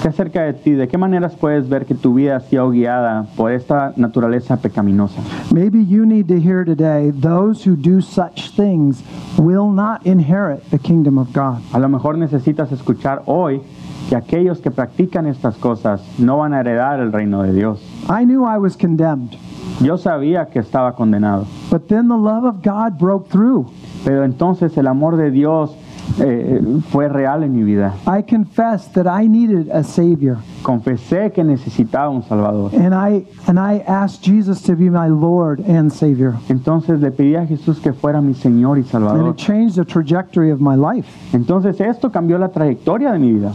¿Qué 0.02 0.08
acerca 0.08 0.42
de 0.42 0.54
ti? 0.54 0.72
¿De 0.72 0.88
qué 0.88 0.98
maneras 0.98 1.36
puedes 1.36 1.68
ver 1.68 1.84
que 1.84 1.94
tu 1.94 2.14
vida 2.14 2.36
ha 2.36 2.40
sido 2.40 2.68
guiada 2.70 3.26
por 3.36 3.52
esta 3.52 3.92
naturaleza 3.96 4.56
pecaminosa? 4.56 5.20
Maybe 5.52 5.84
you 5.84 6.04
need 6.04 6.26
to 6.26 6.40
hear 6.40 6.64
today 6.64 7.12
those 7.12 7.62
who 7.62 7.76
do 7.76 8.00
such 8.00 8.50
things 8.56 9.04
will 9.38 9.70
not 9.70 10.04
inherit 10.04 10.68
the 10.70 10.78
kingdom 10.78 11.16
of 11.16 11.32
God. 11.32 11.62
A 11.72 11.78
lo 11.78 11.88
mejor 11.88 12.16
necesitas 12.18 12.72
escuchar 12.72 13.22
hoy 13.26 13.62
que 14.08 14.16
aquellos 14.16 14.58
que 14.60 14.72
practican 14.72 15.26
estas 15.26 15.54
cosas 15.58 16.00
no 16.18 16.38
van 16.38 16.54
a 16.54 16.60
heredar 16.60 16.98
el 16.98 17.12
reino 17.12 17.44
de 17.44 17.52
Dios. 17.52 17.80
I 18.08 18.24
knew 18.24 18.44
I 18.44 18.58
was 18.58 18.76
condemned, 18.76 19.36
Yo 19.80 19.96
sabía 19.96 20.50
que 20.50 20.60
estaba 20.60 20.94
condenado, 20.94 21.46
but 21.70 21.88
then 21.88 22.08
the 22.08 22.16
love 22.16 22.44
of 22.44 22.62
God 22.62 22.98
broke 22.98 23.28
through. 23.30 23.70
Pero 24.04 24.24
entonces 24.24 24.76
el 24.78 24.86
amor 24.86 25.16
de 25.16 25.30
Dios 25.30 25.76
eh, 26.18 26.60
fue 26.90 27.08
real 27.08 27.42
en 27.44 27.54
mi 27.54 27.62
vida. 27.62 27.94
I 28.06 28.22
confessed 28.22 28.94
that 28.94 29.06
I 29.06 29.28
needed 29.28 29.70
a 29.70 29.84
savior, 29.84 30.38
Confesé 30.62 31.30
que 31.32 31.44
necesitaba 31.44 32.08
un 32.10 32.22
Salvador. 32.22 32.70
and 32.74 32.92
I 32.94 33.24
and 33.46 33.58
I 33.58 33.84
asked 33.86 34.22
Jesus 34.24 34.60
to 34.62 34.74
be 34.74 34.90
my 34.90 35.08
Lord 35.08 35.60
and 35.68 35.90
Savior. 35.92 36.34
Entonces 36.48 37.00
le 37.00 37.10
pedí 37.12 37.36
a 37.36 37.46
Jesús 37.46 37.78
que 37.80 37.92
fuera 37.92 38.20
mi 38.20 38.34
Señor 38.34 38.78
y 38.78 38.80
And 38.80 38.90
Salvador. 38.90 39.30
it 39.30 39.36
changed 39.36 39.76
the 39.76 39.84
trajectory 39.84 40.50
of 40.50 40.60
my 40.60 40.74
life. 40.74 41.06
Entonces 41.32 41.80
esto 41.80 42.10
cambió 42.10 42.38
la 42.38 42.48
trayectoria 42.48 43.12
de 43.12 43.18
mi 43.18 43.32
vida. 43.34 43.52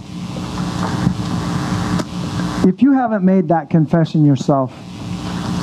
If 2.68 2.82
you 2.82 2.94
haven't 2.94 3.24
made 3.24 3.48
that 3.50 3.70
confession 3.70 4.26
yourself, 4.26 4.72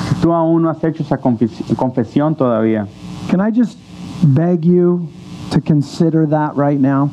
Si 0.09 0.15
tú 0.21 0.31
aún 0.31 0.61
no 0.61 0.69
has 0.69 0.81
hecho 0.83 1.03
esa 1.03 1.17
confes- 1.17 1.75
confesión 1.75 2.35
todavía, 2.35 2.87
can 3.29 3.41
I 3.41 3.51
just 3.51 3.77
beg 4.23 4.65
you 4.65 5.07
to 5.51 5.61
consider 5.61 6.25
that 6.27 6.55
right 6.55 6.79
now? 6.79 7.11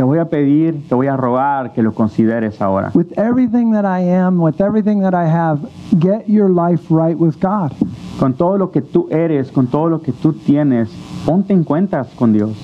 te 0.00 0.04
voy 0.04 0.18
a 0.18 0.24
pedir, 0.24 0.88
te 0.88 0.94
voy 0.94 1.08
a 1.08 1.16
rogar 1.16 1.72
que 1.72 1.82
lo 1.82 1.92
consideres 1.92 2.60
ahora. 2.62 2.90
With 2.94 3.12
everything 3.18 3.72
that 3.72 3.84
I 3.84 4.00
am, 4.00 4.40
with 4.40 4.60
everything 4.60 5.00
that 5.00 5.14
I 5.14 5.26
have, 5.26 5.60
get 5.98 6.26
your 6.26 6.48
life 6.48 6.90
right 6.90 7.18
with 7.18 7.38
God. 7.38 7.74
Con 8.18 8.34
todo 8.34 8.56
lo 8.56 8.70
que 8.70 8.80
tú 8.80 9.08
eres, 9.10 9.50
con 9.50 9.66
todo 9.66 9.90
lo 9.90 10.00
que 10.00 10.12
tú 10.12 10.32
tienes, 10.32 10.88
ponte 11.26 11.52
en 11.52 11.64
cuentas 11.64 12.08
con 12.16 12.32
Dios. 12.32 12.56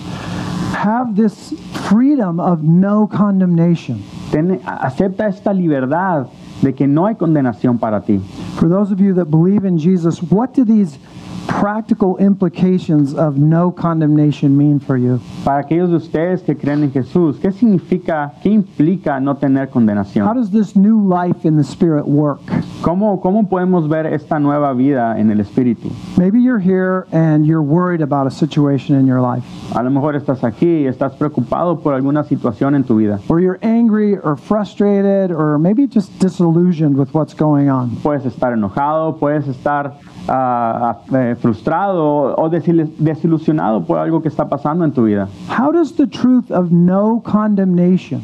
Have 0.73 1.15
this 1.15 1.53
freedom 1.91 2.41
of 2.41 2.63
no 2.63 3.07
condemnation. 3.07 4.03
Ten- 4.31 4.61
acepta 4.65 5.29
esta 5.29 5.53
libertad 5.53 6.29
de 6.63 6.75
que 6.75 6.87
no 6.87 7.07
hay 7.07 7.17
condenación 7.17 7.79
para 7.79 8.01
ti. 8.01 8.19
For 8.59 8.69
those 8.69 8.91
of 8.93 8.99
you 8.99 9.13
that 9.15 9.27
believe 9.27 9.67
in 9.67 9.79
Jesus, 9.79 10.23
what 10.23 10.55
do 10.55 10.65
these 10.65 10.99
practical 11.47 12.17
implications 12.19 13.15
of 13.15 13.37
no 13.39 13.71
condemnation 13.71 14.57
mean 14.57 14.79
for 14.81 14.97
you? 14.97 15.21
Para 15.45 15.61
aquellos 15.63 15.91
de 15.91 15.97
ustedes 15.97 16.43
que 16.43 16.55
creen 16.57 16.83
en 16.85 16.93
Jesús, 16.93 17.39
¿qué 17.39 17.53
significa, 17.53 18.33
qué 18.43 18.51
implica 18.51 19.21
no 19.21 19.37
tener 19.37 19.69
condenación? 19.71 20.27
How 20.27 20.35
does 20.35 20.51
this 20.51 20.77
new 20.77 20.99
life 21.09 21.45
in 21.47 21.57
the 21.57 21.65
Spirit 21.65 22.07
work? 22.07 22.41
¿Cómo, 22.83 23.21
¿Cómo 23.21 23.49
podemos 23.49 23.89
ver 23.89 24.07
esta 24.07 24.39
nueva 24.39 24.73
vida 24.73 25.19
en 25.19 25.31
el 25.31 25.41
Espíritu? 25.41 25.91
Maybe 26.17 26.41
you're 26.43 26.59
here 26.61 27.07
and 27.13 27.47
you're 27.47 27.63
worried 27.63 28.03
about 28.03 28.27
a 28.27 28.31
situation 28.31 28.97
in 28.99 29.07
your 29.07 29.21
life, 29.21 29.45
A 29.75 29.83
lo 29.83 29.91
mejor 29.91 30.15
estás 30.17 30.45
aquí 30.45 30.83
y 30.83 30.87
estás 30.87 31.15
preocupado 31.17 31.81
por 31.81 31.95
alguna 31.95 32.25
situación 32.25 32.75
en 32.75 32.85
tu 32.85 32.97
vida. 32.97 33.19
or 33.29 33.41
you're 33.41 33.59
angry 33.63 34.17
or 34.19 34.37
frustrated, 34.37 35.31
or 35.31 35.59
maybe 35.59 35.87
just 35.87 36.11
disillusioned 36.19 36.97
with 36.97 37.13
what's 37.15 37.35
going 37.35 37.69
on. 37.69 37.91
Puedes 38.03 38.25
estar 38.27 38.53
enojado, 38.53 39.19
puedes 39.19 39.47
estar 39.49 39.95
eh, 40.29 41.35
frustrado 41.41 42.35
o 42.37 42.49
desil- 42.51 42.91
desilusionado 42.99 43.85
por 43.85 43.99
algo 43.99 44.21
que 44.21 44.29
está 44.29 44.49
pasando 44.49 44.85
en 44.85 44.93
tu 44.93 45.05
vida. 45.05 45.29
How 45.49 45.73
does 45.73 45.95
the 45.97 46.07
truth 46.07 46.51
of 46.51 46.71
no 46.71 47.21
condemnation, 47.25 48.21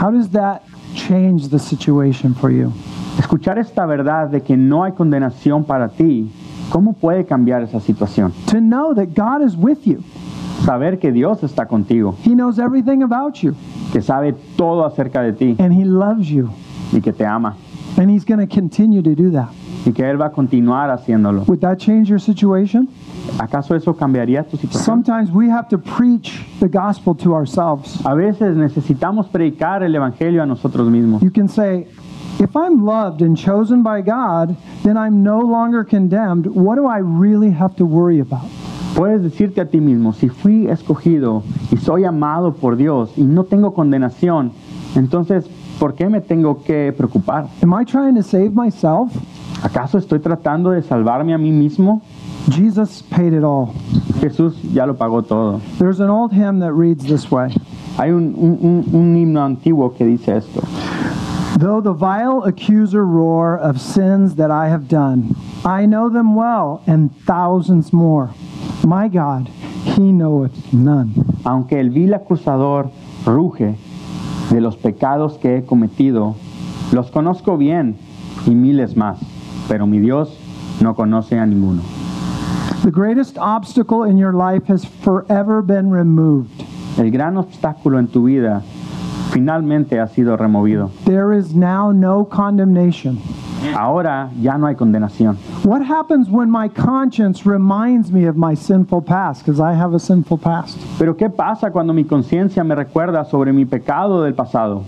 how 0.00 0.10
does 0.10 0.30
that 0.30 0.62
change 0.94 1.48
the 1.48 1.58
situation 1.58 2.34
for 2.34 2.50
you? 2.50 2.72
Escuchar 3.18 3.58
esta 3.58 3.86
verdad 3.86 4.28
de 4.28 4.42
que 4.42 4.56
no 4.56 4.84
hay 4.84 4.92
condenación 4.92 5.64
para 5.64 5.88
ti, 5.88 6.30
¿cómo 6.70 6.92
puede 6.92 7.24
cambiar 7.24 7.62
esa 7.62 7.80
situación? 7.80 8.32
To 8.50 8.58
know 8.60 8.94
that 8.94 9.14
God 9.14 9.42
is 9.46 9.56
with 9.56 9.78
you. 9.86 10.02
Saber 10.64 10.98
que 10.98 11.12
Dios 11.12 11.42
está 11.42 11.66
contigo, 11.66 12.14
He 12.24 12.34
knows 12.34 12.58
everything 12.58 13.02
about 13.02 13.34
you 13.42 13.54
que 13.92 14.00
sabe 14.02 14.34
todo 14.56 14.84
acerca 14.84 15.22
de 15.22 15.32
ti 15.32 15.56
and 15.58 15.72
He 15.72 15.84
loves 15.84 16.28
you. 16.28 16.48
y 16.92 17.00
que 17.00 17.12
te 17.12 17.24
ama 17.26 17.54
And 17.98 18.10
He's 18.10 18.24
going 18.24 18.40
to 18.40 18.46
continue 18.46 19.02
to 19.02 19.14
do 19.14 19.30
that. 19.32 19.48
Y 19.86 19.92
que 19.92 20.08
Él 20.08 20.20
va 20.20 20.26
a 20.26 20.32
continuar 20.32 20.90
haciéndolo. 20.90 21.44
Would 21.46 21.60
that 21.60 21.76
change 21.76 22.08
your 22.08 22.20
situation? 22.20 22.88
¿Acaso 23.38 23.74
eso 23.74 23.94
cambiaría 23.94 24.42
tu 24.42 24.56
situación? 24.56 25.04
Sometimes 25.04 25.30
we 25.32 25.50
have 25.50 25.68
to 25.68 25.78
preach 25.78 26.44
the 26.60 26.68
gospel 26.68 27.14
to 27.14 27.34
ourselves. 27.34 28.04
A 28.04 28.14
veces 28.14 28.56
necesitamos 28.56 29.28
predicar 29.28 29.82
el 29.82 29.94
Evangelio 29.94 30.42
a 30.42 30.46
nosotros 30.46 30.88
mismos. 30.90 31.22
You 31.22 31.30
can 31.30 31.48
say, 31.48 31.86
if 32.38 32.56
I'm 32.56 32.84
loved 32.84 33.22
and 33.22 33.36
chosen 33.36 33.82
by 33.82 34.02
God, 34.02 34.56
then 34.82 34.96
I'm 34.96 35.22
no 35.22 35.40
longer 35.40 35.84
condemned. 35.84 36.46
What 36.46 36.76
do 36.76 36.86
I 36.86 36.98
really 36.98 37.50
have 37.50 37.76
to 37.76 37.84
worry 37.84 38.20
about? 38.20 38.48
Puedes 38.96 39.22
decirte 39.22 39.60
a 39.60 39.66
ti 39.66 39.78
mismo, 39.78 40.14
si 40.14 40.30
fui 40.30 40.68
escogido 40.68 41.42
y 41.70 41.76
soy 41.76 42.04
amado 42.04 42.54
por 42.54 42.76
Dios 42.76 43.12
y 43.18 43.24
no 43.24 43.44
tengo 43.44 43.74
condenación, 43.74 44.52
entonces, 44.94 45.46
¿por 45.78 45.94
qué 45.94 46.08
me 46.08 46.22
tengo 46.22 46.62
que 46.62 46.94
preocupar? 46.96 47.48
Am 47.62 47.74
I 47.74 47.84
trying 47.84 48.14
to 48.14 48.22
save 48.22 48.52
myself? 48.54 49.12
¿Acaso 49.62 49.98
estoy 49.98 50.20
tratando 50.20 50.70
de 50.70 50.82
salvarme 50.82 51.34
a 51.34 51.38
mí 51.38 51.50
mismo? 51.50 52.02
Jesus 52.50 53.02
paid 53.10 53.32
it 53.32 53.42
all. 53.42 53.68
Jesús 54.20 54.54
ya 54.72 54.86
lo 54.86 54.94
pagó 54.96 55.22
todo. 55.22 55.60
There's 55.78 56.00
an 56.00 56.10
old 56.10 56.32
hymn 56.32 56.60
that 56.60 56.72
reads 56.72 57.04
this 57.04 57.30
way 57.30 57.50
Hay 57.98 58.10
un, 58.10 58.34
un- 58.36 58.84
un- 58.92 59.16
himno 59.16 59.42
antiguo 59.42 59.94
que 59.96 60.04
dice 60.04 60.36
esto. 60.36 60.60
Though 61.58 61.80
the 61.80 61.92
vile 61.94 62.44
accuser 62.44 63.04
roar 63.04 63.56
of 63.58 63.80
sins 63.80 64.34
that 64.36 64.50
I 64.50 64.68
have 64.68 64.88
done, 64.88 65.34
I 65.64 65.86
know 65.86 66.10
them 66.10 66.34
well 66.36 66.82
and 66.86 67.10
thousands 67.26 67.92
more. 67.92 68.30
My 68.84 69.08
God, 69.08 69.48
He 69.96 70.12
knoweth 70.12 70.72
none. 70.74 71.14
Aunque 71.44 71.80
el 71.80 71.88
vil 71.90 72.12
acusador 72.12 72.90
ruge 73.24 73.74
de 74.50 74.60
los 74.60 74.76
pecados 74.76 75.38
que 75.38 75.56
he 75.56 75.64
cometido. 75.64 76.34
Los 76.92 77.10
conozco 77.10 77.56
bien 77.56 77.96
y 78.46 78.50
miles 78.54 78.94
más, 78.96 79.18
pero 79.68 79.86
mi 79.86 79.98
Dios 79.98 80.30
no 80.80 80.94
conoce 80.94 81.38
a 81.38 81.46
ninguno. 81.46 81.82
The 82.82 82.90
greatest 82.90 83.36
obstacle 83.38 84.04
in 84.04 84.16
your 84.16 84.32
life 84.32 84.66
has 84.68 84.84
forever 84.84 85.62
been 85.62 85.90
removed. 85.90 86.64
El 86.98 87.10
gran 87.10 87.36
obstáculo 87.36 87.98
en 87.98 88.08
tu 88.08 88.24
vida 88.24 88.62
finalmente 89.32 89.98
ha 89.98 90.06
sido 90.06 90.36
removido. 90.36 90.90
There 91.04 91.32
is 91.32 91.54
now 91.54 91.90
no 91.90 92.24
condemnation. 92.24 93.18
Ahora 93.74 94.30
ya 94.40 94.56
no 94.56 94.66
hay 94.66 94.74
condenación. 94.74 95.36
What 95.64 95.82
happens 95.82 96.28
when 96.30 96.50
my 96.50 96.68
conscience 96.68 97.44
reminds 97.44 98.12
me 98.12 98.26
of 98.26 98.36
my 98.36 98.54
sinful 98.54 99.02
past? 99.02 99.44
Because 99.44 99.60
I 99.60 99.74
have 99.74 99.94
a 99.94 99.98
sinful 99.98 100.38
past. 100.38 100.78
Pero 100.98 101.14
¿qué 101.16 101.28
pasa 101.28 101.70
cuando 101.70 101.92
mi 101.92 102.04
conciencia 102.04 102.62
me 102.64 102.74
recuerda 102.74 103.24
sobre 103.24 103.52
mi 103.52 103.64
pecado 103.64 104.22
del 104.22 104.34
pasado? 104.34 104.84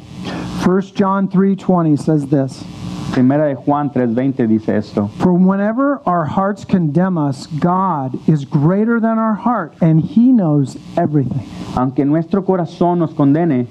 1 0.64 0.92
John 0.94 1.28
3:20 1.28 1.98
says 1.98 2.26
this. 2.28 2.64
Primera 3.12 3.46
de 3.46 3.54
Juan 3.54 3.90
3:20 3.90 4.46
dice 4.46 4.76
esto. 4.76 5.08
For 5.18 5.32
whenever 5.32 6.00
our 6.06 6.24
hearts 6.26 6.64
condemn 6.64 7.16
us, 7.18 7.46
God 7.58 8.16
is 8.28 8.44
greater 8.44 9.00
than 9.00 9.18
our 9.18 9.34
heart 9.34 9.72
and 9.80 10.00
he 10.02 10.32
knows 10.32 10.76
everything. 10.96 11.42
Aunque 11.74 12.04
nuestro 12.04 12.42
corazón 12.44 12.98
nos 12.98 13.14
condene, 13.14 13.66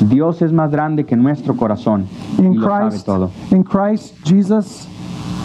Dios 0.00 0.42
es 0.42 0.52
más 0.52 0.70
grande 0.70 1.04
que 1.04 1.16
nuestro 1.16 1.54
corazón 1.54 2.06
y 2.38 2.42
In 2.44 2.60
lo 2.60 2.68
sabe 2.68 2.88
Christ, 2.90 3.06
todo. 3.06 3.30
in 3.50 3.62
Christ 3.64 4.14
Jesus, 4.24 4.86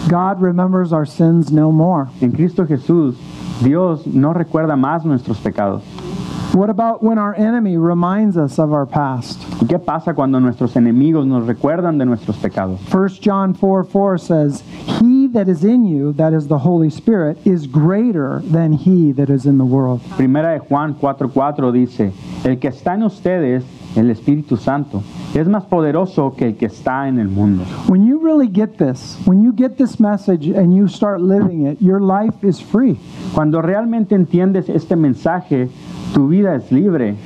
God 0.08 0.40
remembers 0.40 0.92
our 0.92 1.06
sins 1.06 1.52
no 1.52 1.70
more. 1.70 2.08
En 2.20 2.32
Cristo 2.32 2.64
Jesús, 2.66 3.16
Dios 3.62 4.06
no 4.06 4.32
recuerda 4.32 4.76
más 4.76 5.04
nuestros 5.04 5.38
pecados. 5.38 5.82
What 6.54 6.70
about 6.70 7.02
when 7.02 7.18
our 7.18 7.34
enemy 7.34 7.76
reminds 7.78 8.36
us 8.36 8.60
of 8.60 8.72
our 8.72 8.86
past? 8.86 9.40
¿Y 9.60 9.66
qué 9.66 9.80
pasa 9.80 10.14
cuando 10.14 10.38
nuestros 10.38 10.76
enemigos 10.76 11.26
nos 11.26 11.48
recuerdan 11.48 11.98
de 11.98 12.04
nuestros 12.04 12.36
pecados? 12.36 12.78
1 12.94 13.08
John 13.20 13.54
4 13.54 13.82
4 13.82 14.18
says, 14.18 14.62
He 15.00 15.26
that 15.32 15.48
is 15.48 15.64
in 15.64 15.84
you, 15.84 16.12
that 16.12 16.32
is 16.32 16.46
the 16.46 16.58
Holy 16.58 16.90
Spirit, 16.90 17.38
is 17.44 17.66
greater 17.66 18.40
than 18.44 18.72
he 18.72 19.10
that 19.12 19.30
is 19.30 19.46
in 19.46 19.58
the 19.58 19.64
world. 19.64 20.00
Primera 20.16 20.52
de 20.52 20.60
Juan 20.60 20.94
4:4 20.94 21.72
dice, 21.72 22.12
el 22.44 22.60
que 22.60 22.68
está 22.68 22.94
en 22.94 23.02
ustedes, 23.02 23.64
el 23.96 24.10
Espíritu 24.10 24.56
Santo, 24.56 25.02
es 25.34 25.48
más 25.48 25.64
poderoso 25.64 26.36
que 26.36 26.46
el 26.46 26.56
que 26.56 26.66
está 26.66 27.08
en 27.08 27.18
el 27.18 27.28
mundo. 27.28 27.64
When 27.88 28.06
you 28.06 28.20
really 28.20 28.48
get 28.48 28.78
this, 28.78 29.18
when 29.26 29.42
you 29.42 29.52
get 29.52 29.76
this 29.76 29.98
message 29.98 30.46
and 30.46 30.72
you 30.72 30.86
start 30.86 31.20
living 31.20 31.66
it, 31.66 31.80
your 31.80 32.00
life 32.00 32.44
is 32.44 32.60
free. 32.60 32.96
Cuando 33.34 33.60
realmente 33.60 34.14
entiendes 34.14 34.68
este 34.68 34.94
mensaje, 34.94 35.68
tu 36.14 36.28
vida 36.28 36.54
es 36.54 36.70
libre 36.70 37.16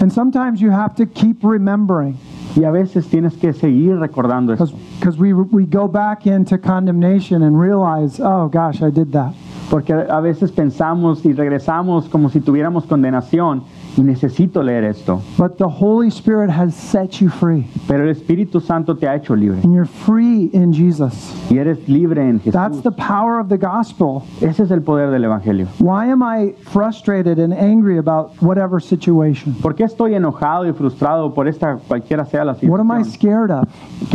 And 0.00 0.12
sometimes 0.12 0.60
you 0.60 0.70
have 0.70 0.94
to 0.96 1.06
keep 1.06 1.42
remembering 1.42 2.16
y 2.56 2.64
a 2.64 2.70
veces 2.70 3.06
tienes 3.08 3.34
que 3.36 3.52
seguir 3.52 3.96
recordando 3.98 4.52
esto. 4.52 4.76
because 4.98 5.18
we, 5.18 5.32
we 5.32 5.64
go 5.64 5.88
back 5.88 6.26
into 6.26 6.58
condemnation 6.58 7.42
and 7.42 7.58
realize, 7.58 8.20
oh 8.20 8.48
gosh, 8.48 8.82
I 8.82 8.90
did 8.90 9.12
that. 9.12 9.34
Porque 9.70 9.92
a 9.92 10.20
veces 10.20 10.50
pensamos 10.50 11.24
y 11.24 11.32
regresamos 11.32 12.08
como 12.08 12.28
si 12.28 12.40
tuviéramos 12.40 12.86
condenación 12.86 13.62
y 13.96 14.02
necesito 14.02 14.62
leer 14.62 14.84
esto. 14.84 15.20
But 15.38 15.56
the 15.58 15.68
Holy 15.68 16.08
Spirit 16.08 16.50
has 16.50 16.74
set 16.74 17.20
you 17.20 17.28
free, 17.28 17.66
Pero 17.88 18.04
el 18.04 18.10
Espíritu 18.10 18.60
Santo 18.60 18.94
te 18.96 19.06
ha 19.06 19.14
hecho 19.16 19.34
libre 19.34 19.60
and 19.62 19.74
you're 19.74 19.84
free 19.86 20.50
in 20.52 20.72
Jesus. 20.72 21.34
y 21.50 21.58
eres 21.58 21.88
libre 21.88 22.22
en 22.28 22.38
Jesús. 22.40 22.52
That's 22.52 22.82
the 22.82 22.92
power 22.92 23.40
of 23.40 23.48
the 23.48 23.58
gospel. 23.58 24.22
Ese 24.40 24.60
es 24.62 24.70
el 24.70 24.82
poder 24.82 25.10
del 25.10 25.24
Evangelio. 25.24 25.66
Why 25.78 26.06
am 26.10 26.22
I 26.22 26.52
frustrated 26.70 27.38
and 27.38 27.52
angry 27.52 27.98
about 27.98 28.32
whatever 28.40 28.80
situation? 28.80 29.54
¿Por 29.60 29.74
qué 29.74 29.84
estoy 29.84 30.14
enojado 30.14 30.66
y 30.66 30.72
frustrado 30.72 31.34
por 31.34 31.48
esta 31.48 31.76
cualquiera 31.88 32.24
sea 32.24 32.44
la 32.44 32.54
situación? 32.54 32.70
What 32.70 32.80
am 32.80 33.00
I 33.00 33.04
scared 33.04 33.50
of? 33.50 33.68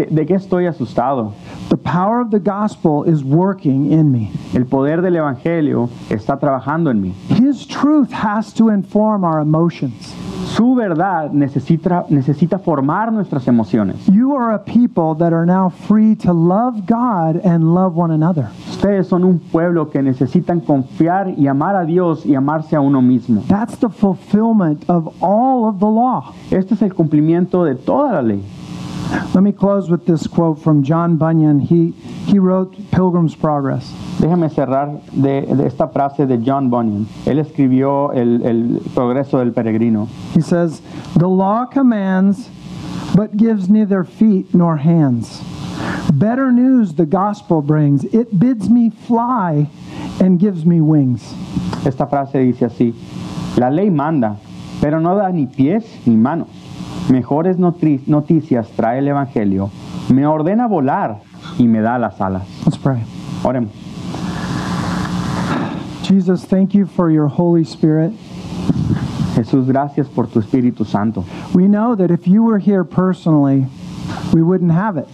¿De 0.09 0.26
qué 0.26 0.36
estoy 0.36 0.67
asustado? 0.67 1.34
The 1.69 1.78
power 1.78 2.21
of 2.21 2.30
the 2.32 2.39
gospel 2.39 3.03
is 3.05 3.23
working 3.23 3.91
in 3.91 4.11
me. 4.11 4.32
El 4.53 4.65
poder 4.65 5.01
del 5.01 5.15
Evangelio 5.17 5.89
está 6.09 6.38
trabajando 6.39 6.89
en 6.91 7.01
mí. 7.01 7.13
His 7.30 7.67
truth 7.67 8.11
has 8.11 8.53
to 8.53 8.69
inform 8.69 9.23
our 9.23 9.39
emotions. 9.41 9.64
Su 9.70 10.76
verdad 10.76 11.32
necesita, 11.32 12.05
necesita 12.09 12.59
formar 12.59 13.11
nuestras 13.11 13.47
emociones. 13.47 14.07
You 14.07 14.36
are 14.36 14.53
a 14.53 14.59
people 14.63 15.16
that 15.18 15.34
are 15.34 15.45
now 15.45 15.70
free 15.70 16.16
to 16.18 16.32
love 16.32 16.86
God 16.86 17.41
and 17.43 17.74
love 17.74 17.97
one 17.97 18.13
another. 18.13 18.47
Ustedes 18.70 19.07
son 19.07 19.24
un 19.24 19.39
pueblo 19.39 19.89
que 19.89 20.01
necesitan 20.01 20.61
confiar 20.61 21.34
y 21.38 21.47
amar 21.47 21.76
a 21.76 21.86
Dios 21.86 22.26
y 22.26 22.36
amarse 22.36 22.76
a 22.76 22.80
uno 22.80 23.01
mismo. 23.01 23.43
That's 23.47 23.78
the 23.80 23.89
fulfillment 23.89 24.86
of 24.88 25.13
all 25.22 25.68
of 25.68 25.80
the 25.80 25.88
law. 25.88 26.34
Este 26.51 26.74
es 26.76 26.82
el 26.82 26.93
cumplimiento 26.93 27.66
de 27.66 27.76
toda 27.76 28.13
la 28.13 28.22
ley. 28.22 28.41
Let 29.34 29.41
me 29.41 29.51
close 29.51 29.89
with 29.89 30.05
this 30.05 30.28
quote 30.28 30.59
from 30.59 30.84
John 30.84 31.18
Bunyan. 31.18 31.59
He, 31.59 31.93
he 32.36 32.39
wrote 32.39 32.75
Pilgrim's 32.91 33.33
Progress. 33.33 33.93
Déjame 34.19 34.49
cerrar 34.49 34.99
de, 35.13 35.41
de 35.55 35.67
esta 35.67 35.88
frase 35.88 36.27
de 36.27 36.38
John 36.38 36.69
Bunyan. 36.69 37.07
Él 37.25 37.39
escribió 37.39 38.11
el, 38.11 38.41
el 38.43 38.81
progreso 38.93 39.39
del 39.39 39.53
peregrino. 39.53 40.09
He 40.33 40.41
says, 40.41 40.81
The 41.15 41.29
law 41.29 41.65
commands, 41.65 42.49
but 43.15 43.38
gives 43.38 43.69
neither 43.69 44.03
feet 44.03 44.53
nor 44.53 44.75
hands. 44.75 45.41
Better 46.13 46.51
news 46.51 46.95
the 46.95 47.05
gospel 47.05 47.61
brings. 47.61 48.03
It 48.03 48.38
bids 48.38 48.69
me 48.69 48.89
fly 48.89 49.69
and 50.19 50.38
gives 50.38 50.65
me 50.65 50.81
wings. 50.81 51.33
Esta 51.86 52.05
frase 52.05 52.39
dice 52.39 52.65
así, 52.65 52.93
la 53.55 53.69
ley 53.69 53.89
manda, 53.89 54.36
pero 54.81 54.99
no 54.99 55.15
da 55.15 55.29
ni 55.29 55.45
pies 55.45 55.86
ni 56.05 56.17
manos. 56.17 56.49
Mejores 57.09 57.57
noticias 57.57 58.67
trae 58.75 58.99
el 58.99 59.07
Evangelio, 59.07 59.69
me 60.09 60.25
ordena 60.25 60.67
volar 60.67 61.21
y 61.57 61.67
me 61.67 61.81
da 61.81 61.97
las 61.97 62.19
alas. 62.19 62.47
Let's 62.65 62.77
pray. 62.77 63.03
Oremos. 63.43 63.71
Jesus, 66.03 66.45
thank 66.45 66.73
you 66.73 66.85
for 66.85 67.09
your 67.09 67.27
Holy 67.27 67.63
Spirit. 67.63 68.11
Jesús, 69.35 69.67
gracias 69.67 70.07
por 70.07 70.27
tu 70.27 70.39
Espíritu 70.39 70.85
Santo. 70.85 71.25
We 71.53 71.67
know 71.67 71.95
that 71.95 72.11
if 72.11 72.27
you 72.27 72.43
were 72.43 72.59
here 72.59 72.83
personally, 72.83 73.65
we 74.33 74.41
wouldn't 74.41 74.71
have 74.71 74.97
it. 74.97 75.07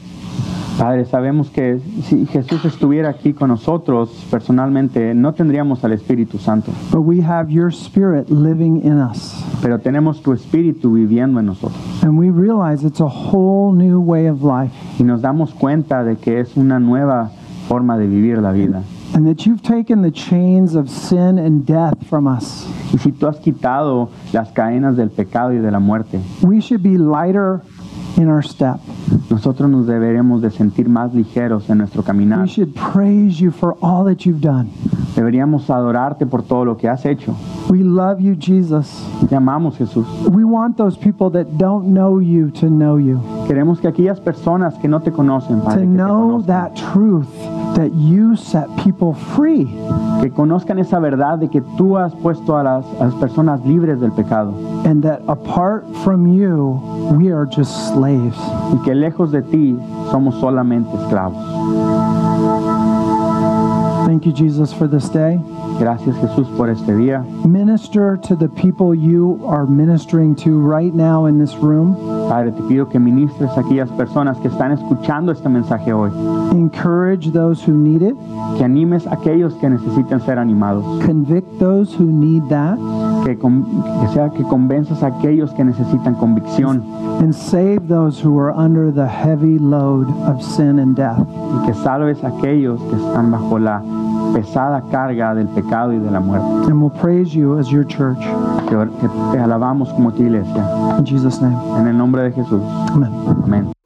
Padre, 0.82 1.06
sabemos 1.06 1.52
que 1.52 1.80
si 2.06 2.26
Jesús 2.26 2.66
estuviera 2.66 3.10
aquí 3.12 3.34
con 3.34 3.50
nosotros 3.50 4.10
personalmente, 4.32 5.14
no 5.14 5.32
tendríamos 5.32 5.84
al 5.84 5.92
Espíritu 5.92 6.40
Santo, 6.40 6.72
But 6.92 7.02
we 7.02 7.22
have 7.22 7.52
your 7.52 7.72
spirit 7.72 8.32
living 8.32 8.82
in 8.84 8.98
us. 8.98 9.46
pero 9.62 9.78
tenemos 9.78 10.24
tu 10.24 10.34
Espíritu 10.34 10.94
viviendo 10.94 11.40
en 11.40 11.46
nosotros. 11.46 11.80
And 12.04 12.18
we 12.18 12.32
realize 12.32 12.84
it's 12.84 13.00
a 13.00 13.06
whole 13.06 13.76
new 13.76 14.02
way 14.02 14.26
of 14.28 14.42
life. 14.42 14.74
Y 14.98 15.04
nos 15.04 15.22
damos 15.22 15.54
cuenta 15.54 16.04
de 16.04 16.16
que 16.16 16.40
es 16.40 16.58
una 16.58 16.80
nueva 16.80 17.30
forma 17.68 17.96
de 17.96 18.08
vivir 18.08 18.40
la 18.40 18.52
vida. 18.52 18.82
And 19.14 19.28
that 19.28 19.46
you've 19.46 19.62
taken 19.62 20.02
the 20.02 20.12
chains 20.12 20.74
of 20.74 20.90
sin 20.90 21.38
and 21.38 21.64
death 21.64 21.94
from 22.10 22.26
us. 22.26 22.66
Y 22.92 22.98
si 22.98 23.12
tú 23.12 23.28
has 23.28 23.38
quitado 23.38 24.10
las 24.34 24.50
cadenas 24.52 24.98
del 24.98 25.12
pecado 25.12 25.54
y 25.54 25.60
de 25.60 25.70
la 25.70 25.80
muerte, 25.80 26.20
We 26.42 26.60
should 26.60 26.82
be 26.82 26.98
lighter 26.98 27.62
in 28.18 28.28
our 28.28 28.44
step. 28.44 28.80
nosotros 29.30 29.70
nos 29.70 29.88
deberemos 29.88 30.42
de 30.42 30.52
sentir 30.52 30.90
más 30.90 31.14
ligeros 31.14 31.70
en 31.70 31.80
nuestro 31.80 32.04
caminar. 32.04 32.42
We 32.42 32.48
should 32.48 32.74
praise 32.74 33.40
you 33.40 33.52
for 33.52 33.76
all 33.82 34.04
that 34.06 34.26
you've 34.26 34.42
done. 34.42 34.70
Deberíamos 35.16 35.70
adorarte 35.70 36.26
por 36.26 36.44
todo 36.44 36.66
lo 36.66 36.78
que 36.78 36.88
has 36.88 37.06
hecho. 37.06 37.36
We 37.70 37.84
love 37.84 38.20
you, 38.20 38.36
Jesus. 38.36 39.06
Te 39.30 39.36
amamos, 39.36 39.78
Jesús. 39.78 40.06
We 40.30 40.44
want 40.44 40.78
those 40.78 40.98
people 40.98 41.30
that 41.32 41.58
don't 41.58 41.94
know 41.94 42.20
you 42.20 42.52
to 42.52 42.68
know 42.68 42.98
you, 42.98 43.20
Queremos 43.48 43.80
que 43.80 43.88
aquellas 43.88 44.20
personas 44.20 44.76
que 44.76 44.88
no 44.88 45.02
te 45.02 45.12
conocen, 45.12 45.62
Padre, 45.62 45.82
to 45.86 45.92
que, 45.92 45.98
te 45.98 45.98
know 45.98 46.44
conozcan, 46.44 46.48
that 46.48 46.76
truth 46.76 47.51
that 47.76 47.94
you 47.94 48.36
set 48.36 48.68
people 48.84 49.14
free. 49.14 49.66
que 50.22 50.30
conozcan 50.30 50.78
esa 50.80 51.00
verdad 51.00 51.40
de 51.40 51.50
que 51.50 51.62
tú 51.78 51.98
has 51.98 52.14
puesto 52.16 52.56
a 52.58 52.64
las, 52.64 52.86
a 53.00 53.06
las 53.06 53.16
personas 53.16 53.66
libres 53.66 54.00
del 54.00 54.12
pecado 54.12 54.54
and 54.86 55.04
that 55.04 55.22
apart 55.28 55.84
from 56.04 56.28
you, 56.28 56.80
we 57.18 57.32
are 57.32 57.46
just 57.46 57.94
slaves. 57.94 58.38
y 58.72 58.84
que 58.84 58.94
lejos 58.94 59.32
de 59.32 59.42
ti 59.42 59.76
somos 60.12 60.36
solamente 60.40 60.92
esclavos. 60.98 61.42
Thank 64.06 64.26
you, 64.26 64.34
Jesus, 64.34 64.74
for 64.74 64.88
this 64.88 65.10
day. 65.10 65.40
Gracias, 65.80 66.16
Jesús, 66.18 66.48
por 66.58 66.70
este 66.70 66.94
día. 66.96 67.24
Minister 67.46 68.18
to 68.18 68.36
the 68.36 68.50
people 68.50 68.94
you 68.94 69.40
are 69.46 69.66
ministering 69.66 70.36
to 70.36 70.60
right 70.60 70.94
now 70.94 71.26
in 71.26 71.40
this 71.40 71.56
room. 71.56 71.96
Padre, 72.28 72.52
te 72.52 72.62
pido 72.64 72.88
que 72.90 73.00
ministres 73.00 73.50
a 73.58 73.62
aquellas 73.62 73.90
personas 73.92 74.38
que 74.40 74.50
están 74.50 74.74
escuchando 74.74 75.32
este 75.32 75.50
mensaje 75.50 75.94
hoy, 75.94 76.12
Encourage 76.52 77.32
those 77.32 77.62
who 77.66 77.74
need 77.74 78.02
it. 78.02 78.16
que 78.58 78.64
animes 78.66 79.08
a 79.08 79.14
aquellos 79.14 79.54
que 79.56 79.70
necesiten 79.70 80.20
ser 80.22 80.38
animados, 80.38 80.84
Convict 81.06 81.48
those 81.60 81.94
who 81.98 82.06
need 82.06 82.44
that. 82.50 82.78
que, 83.26 83.38
que 83.38 84.08
sea 84.14 84.30
que 84.30 84.44
convenzas 84.44 85.02
a 85.04 85.08
aquellos 85.08 85.52
que 85.54 85.64
necesitan 85.64 86.16
convicción 86.16 86.84
And 87.22 87.34
save 87.34 87.88
those 87.88 88.20
who 88.20 88.38
are 88.40 88.52
under 88.52 88.92
the 88.92 89.08
heavy 89.08 89.60
load 89.60 90.08
of 90.28 90.42
sin 90.42 90.80
and 90.80 90.96
death. 90.96 91.20
y 91.20 91.66
que 91.68 91.74
salves 91.74 92.24
a 92.24 92.28
aquellos 92.30 92.82
que 92.82 92.96
están 92.96 93.32
bajo 93.32 93.58
la 93.60 93.82
pesada 94.34 94.82
carga 94.92 95.34
del 95.36 95.48
pecado 95.50 95.94
y 95.94 96.00
de 96.00 96.10
la 96.12 96.20
muerte. 96.20 96.48
And 96.72 96.82
we'll 96.82 96.90
praise 97.02 97.34
you 97.34 97.58
as 97.60 97.70
your 97.70 97.86
church. 97.86 98.20
or- 98.74 98.90
te- 99.02 99.38
alabamos 99.40 99.90
como 99.94 100.12
tu 100.12 100.24
iglesia. 100.24 100.66
In 100.98 101.06
Jesus' 101.06 101.42
name, 101.42 101.56
En 101.80 101.88
el 101.88 101.98
nombre 101.98 102.24
de 102.24 102.32
Jesús. 102.32 102.62
amen. 102.94 103.10
Amén. 103.46 103.81